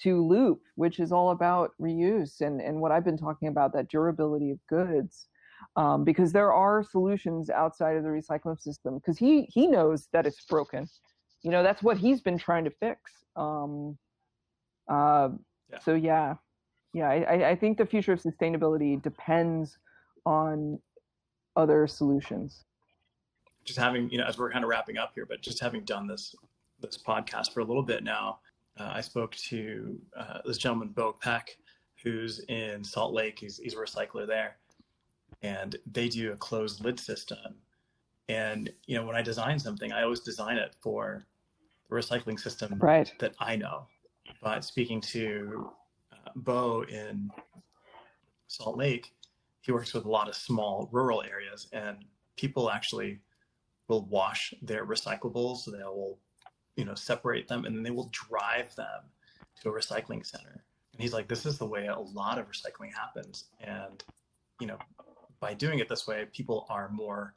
to 0.00 0.24
loop 0.26 0.60
which 0.76 0.98
is 1.04 1.12
all 1.12 1.30
about 1.30 1.72
reuse 1.80 2.40
and 2.40 2.60
and 2.60 2.80
what 2.80 2.90
i've 2.92 3.04
been 3.04 3.18
talking 3.18 3.48
about 3.48 3.72
that 3.74 3.88
durability 3.88 4.50
of 4.50 4.58
goods 4.68 5.28
um, 5.76 6.04
because 6.04 6.32
there 6.32 6.52
are 6.52 6.82
solutions 6.84 7.50
outside 7.50 7.96
of 7.96 8.02
the 8.04 8.08
recycling 8.08 8.58
system 8.58 8.96
because 8.98 9.18
he 9.18 9.42
he 9.56 9.66
knows 9.66 10.08
that 10.12 10.26
it's 10.26 10.44
broken 10.46 10.86
you 11.42 11.50
know 11.50 11.62
that's 11.62 11.82
what 11.82 11.98
he's 11.98 12.20
been 12.22 12.38
trying 12.38 12.64
to 12.64 12.70
fix 12.70 13.24
um, 13.36 13.98
uh, 14.88 15.28
Yeah. 15.70 15.78
so 15.80 15.94
yeah 15.94 16.34
yeah 16.94 17.08
I, 17.10 17.16
I- 17.34 17.48
I 17.50 17.54
think 17.56 17.76
the 17.76 17.86
future 17.86 18.12
of 18.14 18.22
sustainability 18.22 19.02
depends 19.02 19.78
on 20.26 20.80
other 21.58 21.86
solutions. 21.86 22.64
Just 23.64 23.78
having 23.78 24.08
you 24.10 24.18
know 24.18 24.24
as 24.24 24.38
we're 24.38 24.50
kind 24.50 24.64
of 24.64 24.70
wrapping 24.70 24.96
up 24.96 25.12
here 25.14 25.26
but 25.26 25.42
just 25.42 25.60
having 25.60 25.84
done 25.84 26.06
this 26.06 26.34
this 26.80 26.96
podcast 26.96 27.52
for 27.52 27.60
a 27.60 27.64
little 27.64 27.82
bit 27.82 28.02
now 28.02 28.38
uh, 28.80 28.92
i 28.94 29.00
spoke 29.02 29.34
to 29.34 29.98
uh, 30.16 30.38
this 30.46 30.56
gentleman 30.56 30.88
bo 30.88 31.12
peck 31.12 31.58
who's 32.02 32.40
in 32.48 32.84
salt 32.84 33.12
lake. 33.12 33.38
He's, 33.38 33.58
he's 33.58 33.74
a 33.74 33.76
recycler 33.76 34.26
there. 34.26 34.56
And 35.42 35.76
they 35.90 36.08
do 36.08 36.32
a 36.32 36.36
closed 36.36 36.84
lid 36.84 36.98
system. 36.98 37.56
And 38.28 38.70
you 38.86 38.96
know 38.96 39.06
when 39.06 39.16
i 39.16 39.22
design 39.22 39.58
something 39.58 39.90
i 39.90 40.02
always 40.02 40.20
design 40.20 40.58
it 40.58 40.74
for 40.80 41.24
the 41.88 41.96
recycling 41.96 42.38
system 42.38 42.78
right. 42.78 43.10
that 43.20 43.34
i 43.40 43.56
know. 43.56 43.86
But 44.42 44.64
speaking 44.64 45.00
to 45.02 45.70
uh, 46.12 46.30
bo 46.36 46.82
in 46.82 47.30
salt 48.48 48.76
lake 48.76 49.12
he 49.68 49.72
works 49.72 49.92
with 49.92 50.06
a 50.06 50.10
lot 50.10 50.30
of 50.30 50.34
small 50.34 50.88
rural 50.92 51.22
areas 51.22 51.68
and 51.74 51.98
people 52.36 52.70
actually 52.70 53.20
will 53.86 54.06
wash 54.06 54.54
their 54.62 54.86
recyclables. 54.86 55.66
They 55.66 55.84
will, 55.84 56.18
you 56.76 56.86
know, 56.86 56.94
separate 56.94 57.48
them 57.48 57.66
and 57.66 57.76
then 57.76 57.82
they 57.82 57.90
will 57.90 58.10
drive 58.10 58.74
them 58.76 59.02
to 59.60 59.68
a 59.68 59.72
recycling 59.72 60.24
center. 60.24 60.64
And 60.94 61.02
he's 61.02 61.12
like, 61.12 61.28
this 61.28 61.44
is 61.44 61.58
the 61.58 61.66
way 61.66 61.86
a 61.86 61.98
lot 61.98 62.38
of 62.38 62.46
recycling 62.46 62.94
happens. 62.94 63.44
And, 63.60 64.02
you 64.58 64.66
know, 64.66 64.78
by 65.38 65.52
doing 65.52 65.80
it 65.80 65.88
this 65.90 66.06
way, 66.06 66.24
people 66.32 66.64
are 66.70 66.88
more 66.88 67.34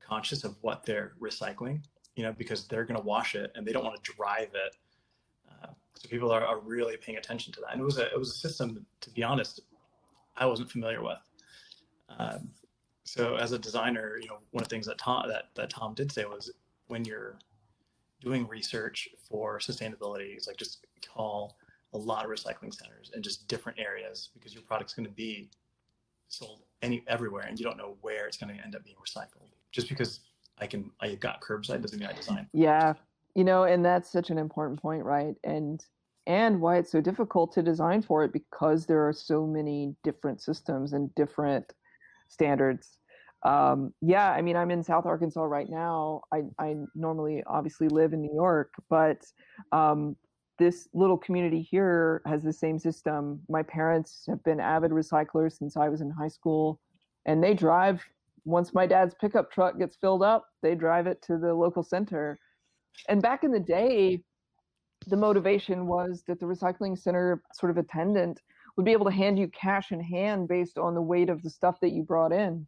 conscious 0.00 0.44
of 0.44 0.54
what 0.60 0.86
they're 0.86 1.14
recycling, 1.20 1.82
you 2.14 2.22
know, 2.22 2.32
because 2.32 2.68
they're 2.68 2.84
going 2.84 3.00
to 3.00 3.04
wash 3.04 3.34
it 3.34 3.50
and 3.56 3.66
they 3.66 3.72
don't 3.72 3.84
want 3.84 4.00
to 4.00 4.12
drive 4.12 4.50
it. 4.54 4.76
Uh, 5.50 5.70
so 5.94 6.08
people 6.08 6.30
are, 6.30 6.46
are 6.46 6.60
really 6.60 6.96
paying 6.96 7.18
attention 7.18 7.52
to 7.54 7.60
that. 7.62 7.72
And 7.72 7.80
it 7.80 7.84
was 7.84 7.98
a, 7.98 8.06
it 8.12 8.16
was 8.16 8.30
a 8.30 8.38
system, 8.38 8.86
to 9.00 9.10
be 9.10 9.24
honest, 9.24 9.58
I 10.36 10.46
wasn't 10.46 10.70
familiar 10.70 11.02
with. 11.02 11.18
Um, 12.08 12.50
so 13.04 13.36
as 13.36 13.52
a 13.52 13.58
designer, 13.58 14.18
you 14.20 14.28
know, 14.28 14.38
one 14.50 14.62
of 14.62 14.68
the 14.68 14.74
things 14.74 14.86
that 14.86 14.98
Tom 14.98 15.28
that, 15.28 15.44
that 15.54 15.70
Tom 15.70 15.94
did 15.94 16.12
say 16.12 16.24
was 16.24 16.52
when 16.88 17.04
you're 17.04 17.38
doing 18.20 18.46
research 18.48 19.08
for 19.28 19.58
sustainability, 19.58 20.34
it's 20.34 20.46
like 20.46 20.56
just 20.56 20.86
call 21.06 21.56
a 21.94 21.98
lot 21.98 22.24
of 22.24 22.30
recycling 22.30 22.74
centers 22.74 23.10
in 23.14 23.22
just 23.22 23.48
different 23.48 23.78
areas 23.78 24.30
because 24.34 24.52
your 24.52 24.62
product's 24.62 24.92
going 24.92 25.06
to 25.06 25.12
be 25.12 25.48
sold 26.28 26.60
any 26.82 27.02
everywhere 27.08 27.46
and 27.48 27.58
you 27.58 27.64
don't 27.64 27.78
know 27.78 27.96
where 28.02 28.26
it's 28.26 28.36
going 28.36 28.54
to 28.54 28.62
end 28.62 28.76
up 28.76 28.84
being 28.84 28.96
recycled. 28.96 29.48
Just 29.72 29.88
because 29.88 30.20
I 30.58 30.66
can 30.66 30.90
I 31.00 31.14
got 31.14 31.40
curbside 31.40 31.82
doesn't 31.82 31.98
mean 31.98 32.08
I 32.08 32.12
design. 32.12 32.46
Yeah. 32.52 32.94
you 33.34 33.44
know 33.44 33.64
and 33.64 33.84
that's 33.84 34.10
such 34.10 34.30
an 34.30 34.38
important 34.38 34.80
point 34.80 35.04
right 35.04 35.34
and 35.44 35.84
and 36.26 36.60
why 36.60 36.76
it's 36.76 36.92
so 36.92 37.00
difficult 37.00 37.52
to 37.52 37.62
design 37.62 38.02
for 38.02 38.22
it 38.22 38.32
because 38.32 38.84
there 38.84 39.06
are 39.08 39.14
so 39.14 39.46
many 39.46 39.94
different 40.04 40.42
systems 40.42 40.92
and 40.92 41.14
different 41.14 41.72
standards. 42.28 42.98
Um, 43.44 43.94
yeah 44.00 44.32
i 44.32 44.42
mean 44.42 44.56
i'm 44.56 44.72
in 44.72 44.82
south 44.82 45.06
arkansas 45.06 45.44
right 45.44 45.68
now. 45.70 46.22
I, 46.32 46.42
I 46.58 46.74
normally 46.96 47.42
obviously 47.46 47.88
live 47.88 48.12
in 48.12 48.20
new 48.20 48.34
york 48.34 48.72
but 48.90 49.24
um, 49.70 50.16
this 50.58 50.88
little 50.92 51.16
community 51.16 51.62
here 51.62 52.20
has 52.26 52.42
the 52.42 52.52
same 52.52 52.80
system. 52.80 53.40
My 53.48 53.62
parents 53.62 54.24
have 54.28 54.42
been 54.42 54.58
avid 54.58 54.90
recyclers 54.90 55.56
since 55.56 55.76
i 55.76 55.88
was 55.88 56.00
in 56.00 56.10
high 56.10 56.28
school 56.28 56.80
and 57.26 57.42
they 57.42 57.54
drive 57.54 58.02
once 58.44 58.74
my 58.74 58.86
dad's 58.86 59.14
pickup 59.20 59.52
truck 59.52 59.78
gets 59.78 59.96
filled 59.96 60.24
up 60.24 60.44
they 60.62 60.74
drive 60.74 61.06
it 61.06 61.22
to 61.22 61.38
the 61.38 61.54
local 61.54 61.84
center. 61.84 62.40
And 63.08 63.22
back 63.22 63.44
in 63.44 63.52
the 63.52 63.60
day 63.60 64.20
the 65.06 65.16
motivation 65.16 65.86
was 65.86 66.24
that 66.26 66.40
the 66.40 66.46
recycling 66.46 66.98
center 66.98 67.40
sort 67.54 67.70
of 67.70 67.78
attendant 67.78 68.40
would 68.78 68.84
be 68.84 68.92
able 68.92 69.04
to 69.04 69.10
hand 69.10 69.36
you 69.36 69.48
cash 69.48 69.90
in 69.90 70.00
hand 70.00 70.46
based 70.46 70.78
on 70.78 70.94
the 70.94 71.02
weight 71.02 71.28
of 71.28 71.42
the 71.42 71.50
stuff 71.50 71.80
that 71.82 71.90
you 71.90 72.04
brought 72.04 72.32
in. 72.32 72.64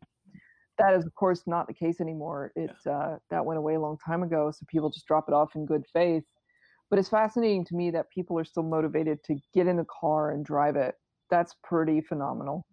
That 0.76 0.94
is 0.94 1.06
of 1.06 1.14
course 1.14 1.44
not 1.46 1.68
the 1.68 1.72
case 1.72 2.00
anymore. 2.00 2.50
It 2.56 2.70
uh, 2.84 3.16
that 3.30 3.46
went 3.46 3.58
away 3.58 3.76
a 3.76 3.80
long 3.80 3.96
time 4.04 4.24
ago 4.24 4.50
so 4.50 4.66
people 4.68 4.90
just 4.90 5.06
drop 5.06 5.28
it 5.28 5.34
off 5.34 5.54
in 5.54 5.64
good 5.64 5.84
faith. 5.92 6.24
But 6.90 6.98
it's 6.98 7.08
fascinating 7.08 7.64
to 7.66 7.76
me 7.76 7.92
that 7.92 8.10
people 8.10 8.36
are 8.40 8.44
still 8.44 8.64
motivated 8.64 9.22
to 9.24 9.36
get 9.54 9.68
in 9.68 9.76
the 9.76 9.86
car 10.00 10.32
and 10.32 10.44
drive 10.44 10.74
it. 10.74 10.96
That's 11.30 11.54
pretty 11.62 12.00
phenomenal. 12.00 12.66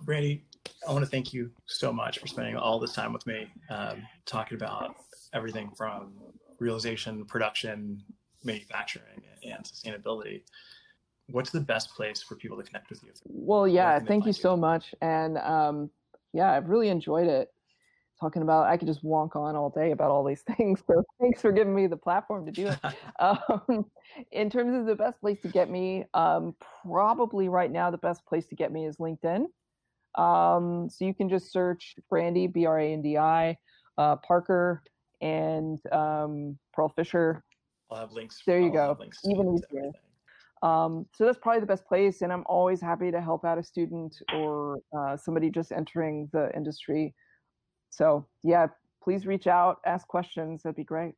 Brandy, 0.00 0.46
I 0.88 0.92
want 0.92 1.04
to 1.04 1.10
thank 1.10 1.34
you 1.34 1.50
so 1.66 1.92
much 1.92 2.18
for 2.18 2.26
spending 2.26 2.56
all 2.56 2.78
this 2.78 2.94
time 2.94 3.12
with 3.12 3.26
me, 3.26 3.46
um, 3.68 4.02
talking 4.24 4.56
about 4.56 4.96
everything 5.34 5.70
from 5.76 6.14
realization, 6.58 7.26
production, 7.26 8.02
manufacturing, 8.42 9.22
and 9.44 9.62
sustainability. 9.64 10.44
What's 11.30 11.50
the 11.50 11.60
best 11.60 11.94
place 11.94 12.22
for 12.22 12.36
people 12.36 12.56
to 12.56 12.62
connect 12.62 12.90
with 12.90 13.02
you? 13.02 13.10
Well, 13.24 13.66
yeah, 13.66 13.98
thank 13.98 14.24
you 14.24 14.28
you? 14.28 14.34
so 14.34 14.56
much. 14.56 14.94
And 15.00 15.38
um, 15.38 15.90
yeah, 16.32 16.52
I've 16.52 16.68
really 16.68 16.88
enjoyed 16.88 17.28
it. 17.28 17.48
Talking 18.20 18.42
about, 18.42 18.66
I 18.66 18.76
could 18.76 18.86
just 18.86 19.04
wonk 19.04 19.34
on 19.34 19.56
all 19.56 19.70
day 19.70 19.90
about 19.90 20.10
all 20.10 20.24
these 20.24 20.42
things. 20.56 20.80
So 20.86 21.02
thanks 21.20 21.40
for 21.40 21.50
giving 21.50 21.74
me 21.74 21.86
the 21.86 21.96
platform 21.96 22.46
to 22.46 22.52
do 22.52 22.68
it. 22.68 22.78
Um, 23.20 23.86
in 24.32 24.50
terms 24.50 24.76
of 24.76 24.86
the 24.86 24.94
best 24.96 25.20
place 25.20 25.40
to 25.42 25.48
get 25.48 25.70
me, 25.70 26.04
um, 26.14 26.54
probably 26.84 27.48
right 27.48 27.70
now 27.70 27.90
the 27.90 27.98
best 27.98 28.26
place 28.26 28.44
to 28.46 28.56
get 28.56 28.72
me 28.72 28.86
is 28.86 28.96
LinkedIn. 28.96 29.46
Um, 30.16 30.88
so 30.90 31.04
you 31.04 31.14
can 31.14 31.28
just 31.28 31.52
search 31.52 31.94
Brandy, 32.10 32.48
B 32.48 32.66
R 32.66 32.78
A 32.78 32.92
N 32.92 33.02
D 33.02 33.16
I, 33.16 33.56
uh, 33.98 34.16
Parker, 34.16 34.82
and 35.20 35.78
um, 35.92 36.58
Pearlfisher. 36.76 37.40
I'll 37.90 37.98
have 37.98 38.12
links. 38.12 38.42
There 38.46 38.60
you 38.60 38.66
I'll 38.66 38.94
go. 38.94 38.96
links 39.00 39.20
Even 39.24 39.54
easier. 39.54 39.78
everything. 39.78 40.00
Um, 40.62 41.06
so 41.14 41.24
that's 41.26 41.38
probably 41.38 41.60
the 41.60 41.66
best 41.66 41.86
place, 41.86 42.22
and 42.22 42.32
I'm 42.32 42.44
always 42.46 42.80
happy 42.80 43.10
to 43.10 43.20
help 43.20 43.44
out 43.44 43.58
a 43.58 43.62
student 43.62 44.16
or 44.34 44.78
uh, 44.96 45.16
somebody 45.16 45.50
just 45.50 45.72
entering 45.72 46.28
the 46.32 46.50
industry. 46.56 47.14
So 47.90 48.26
yeah, 48.42 48.68
please 49.02 49.26
reach 49.26 49.46
out, 49.46 49.78
ask 49.84 50.06
questions. 50.08 50.62
That'd 50.62 50.76
be 50.76 50.84
great. 50.84 51.14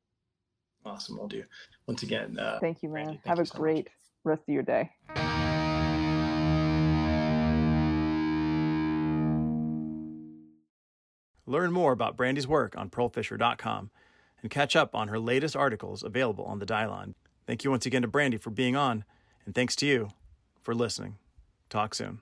Awesome. 0.84 1.16
We'll 1.18 1.28
do. 1.28 1.44
Once 1.86 2.02
again, 2.02 2.38
uh, 2.38 2.58
Thank 2.60 2.82
you, 2.82 2.88
man. 2.88 3.06
Randy, 3.06 3.12
thank 3.24 3.26
Have 3.26 3.38
you 3.38 3.42
a 3.42 3.46
so 3.46 3.54
much. 3.54 3.60
great 3.60 3.88
rest 4.24 4.42
of 4.48 4.52
your 4.54 4.62
day. 4.62 4.90
Learn 11.46 11.72
more 11.72 11.92
about 11.92 12.16
Brandy's 12.16 12.48
work 12.48 12.76
on 12.76 12.90
pearlfisher.com 12.90 13.90
and 14.42 14.50
catch 14.50 14.74
up 14.74 14.94
on 14.94 15.08
her 15.08 15.18
latest 15.18 15.54
articles 15.56 16.02
available 16.02 16.44
on 16.44 16.58
the 16.58 16.66
Dieline. 16.66 17.14
Thank 17.46 17.62
you 17.64 17.70
once 17.70 17.86
again 17.86 18.02
to 18.02 18.08
Brandy 18.08 18.36
for 18.36 18.50
being 18.50 18.74
on, 18.74 19.04
and 19.46 19.54
thanks 19.54 19.74
to 19.76 19.86
you 19.86 20.10
for 20.60 20.74
listening. 20.74 21.16
Talk 21.70 21.94
soon. 21.94 22.20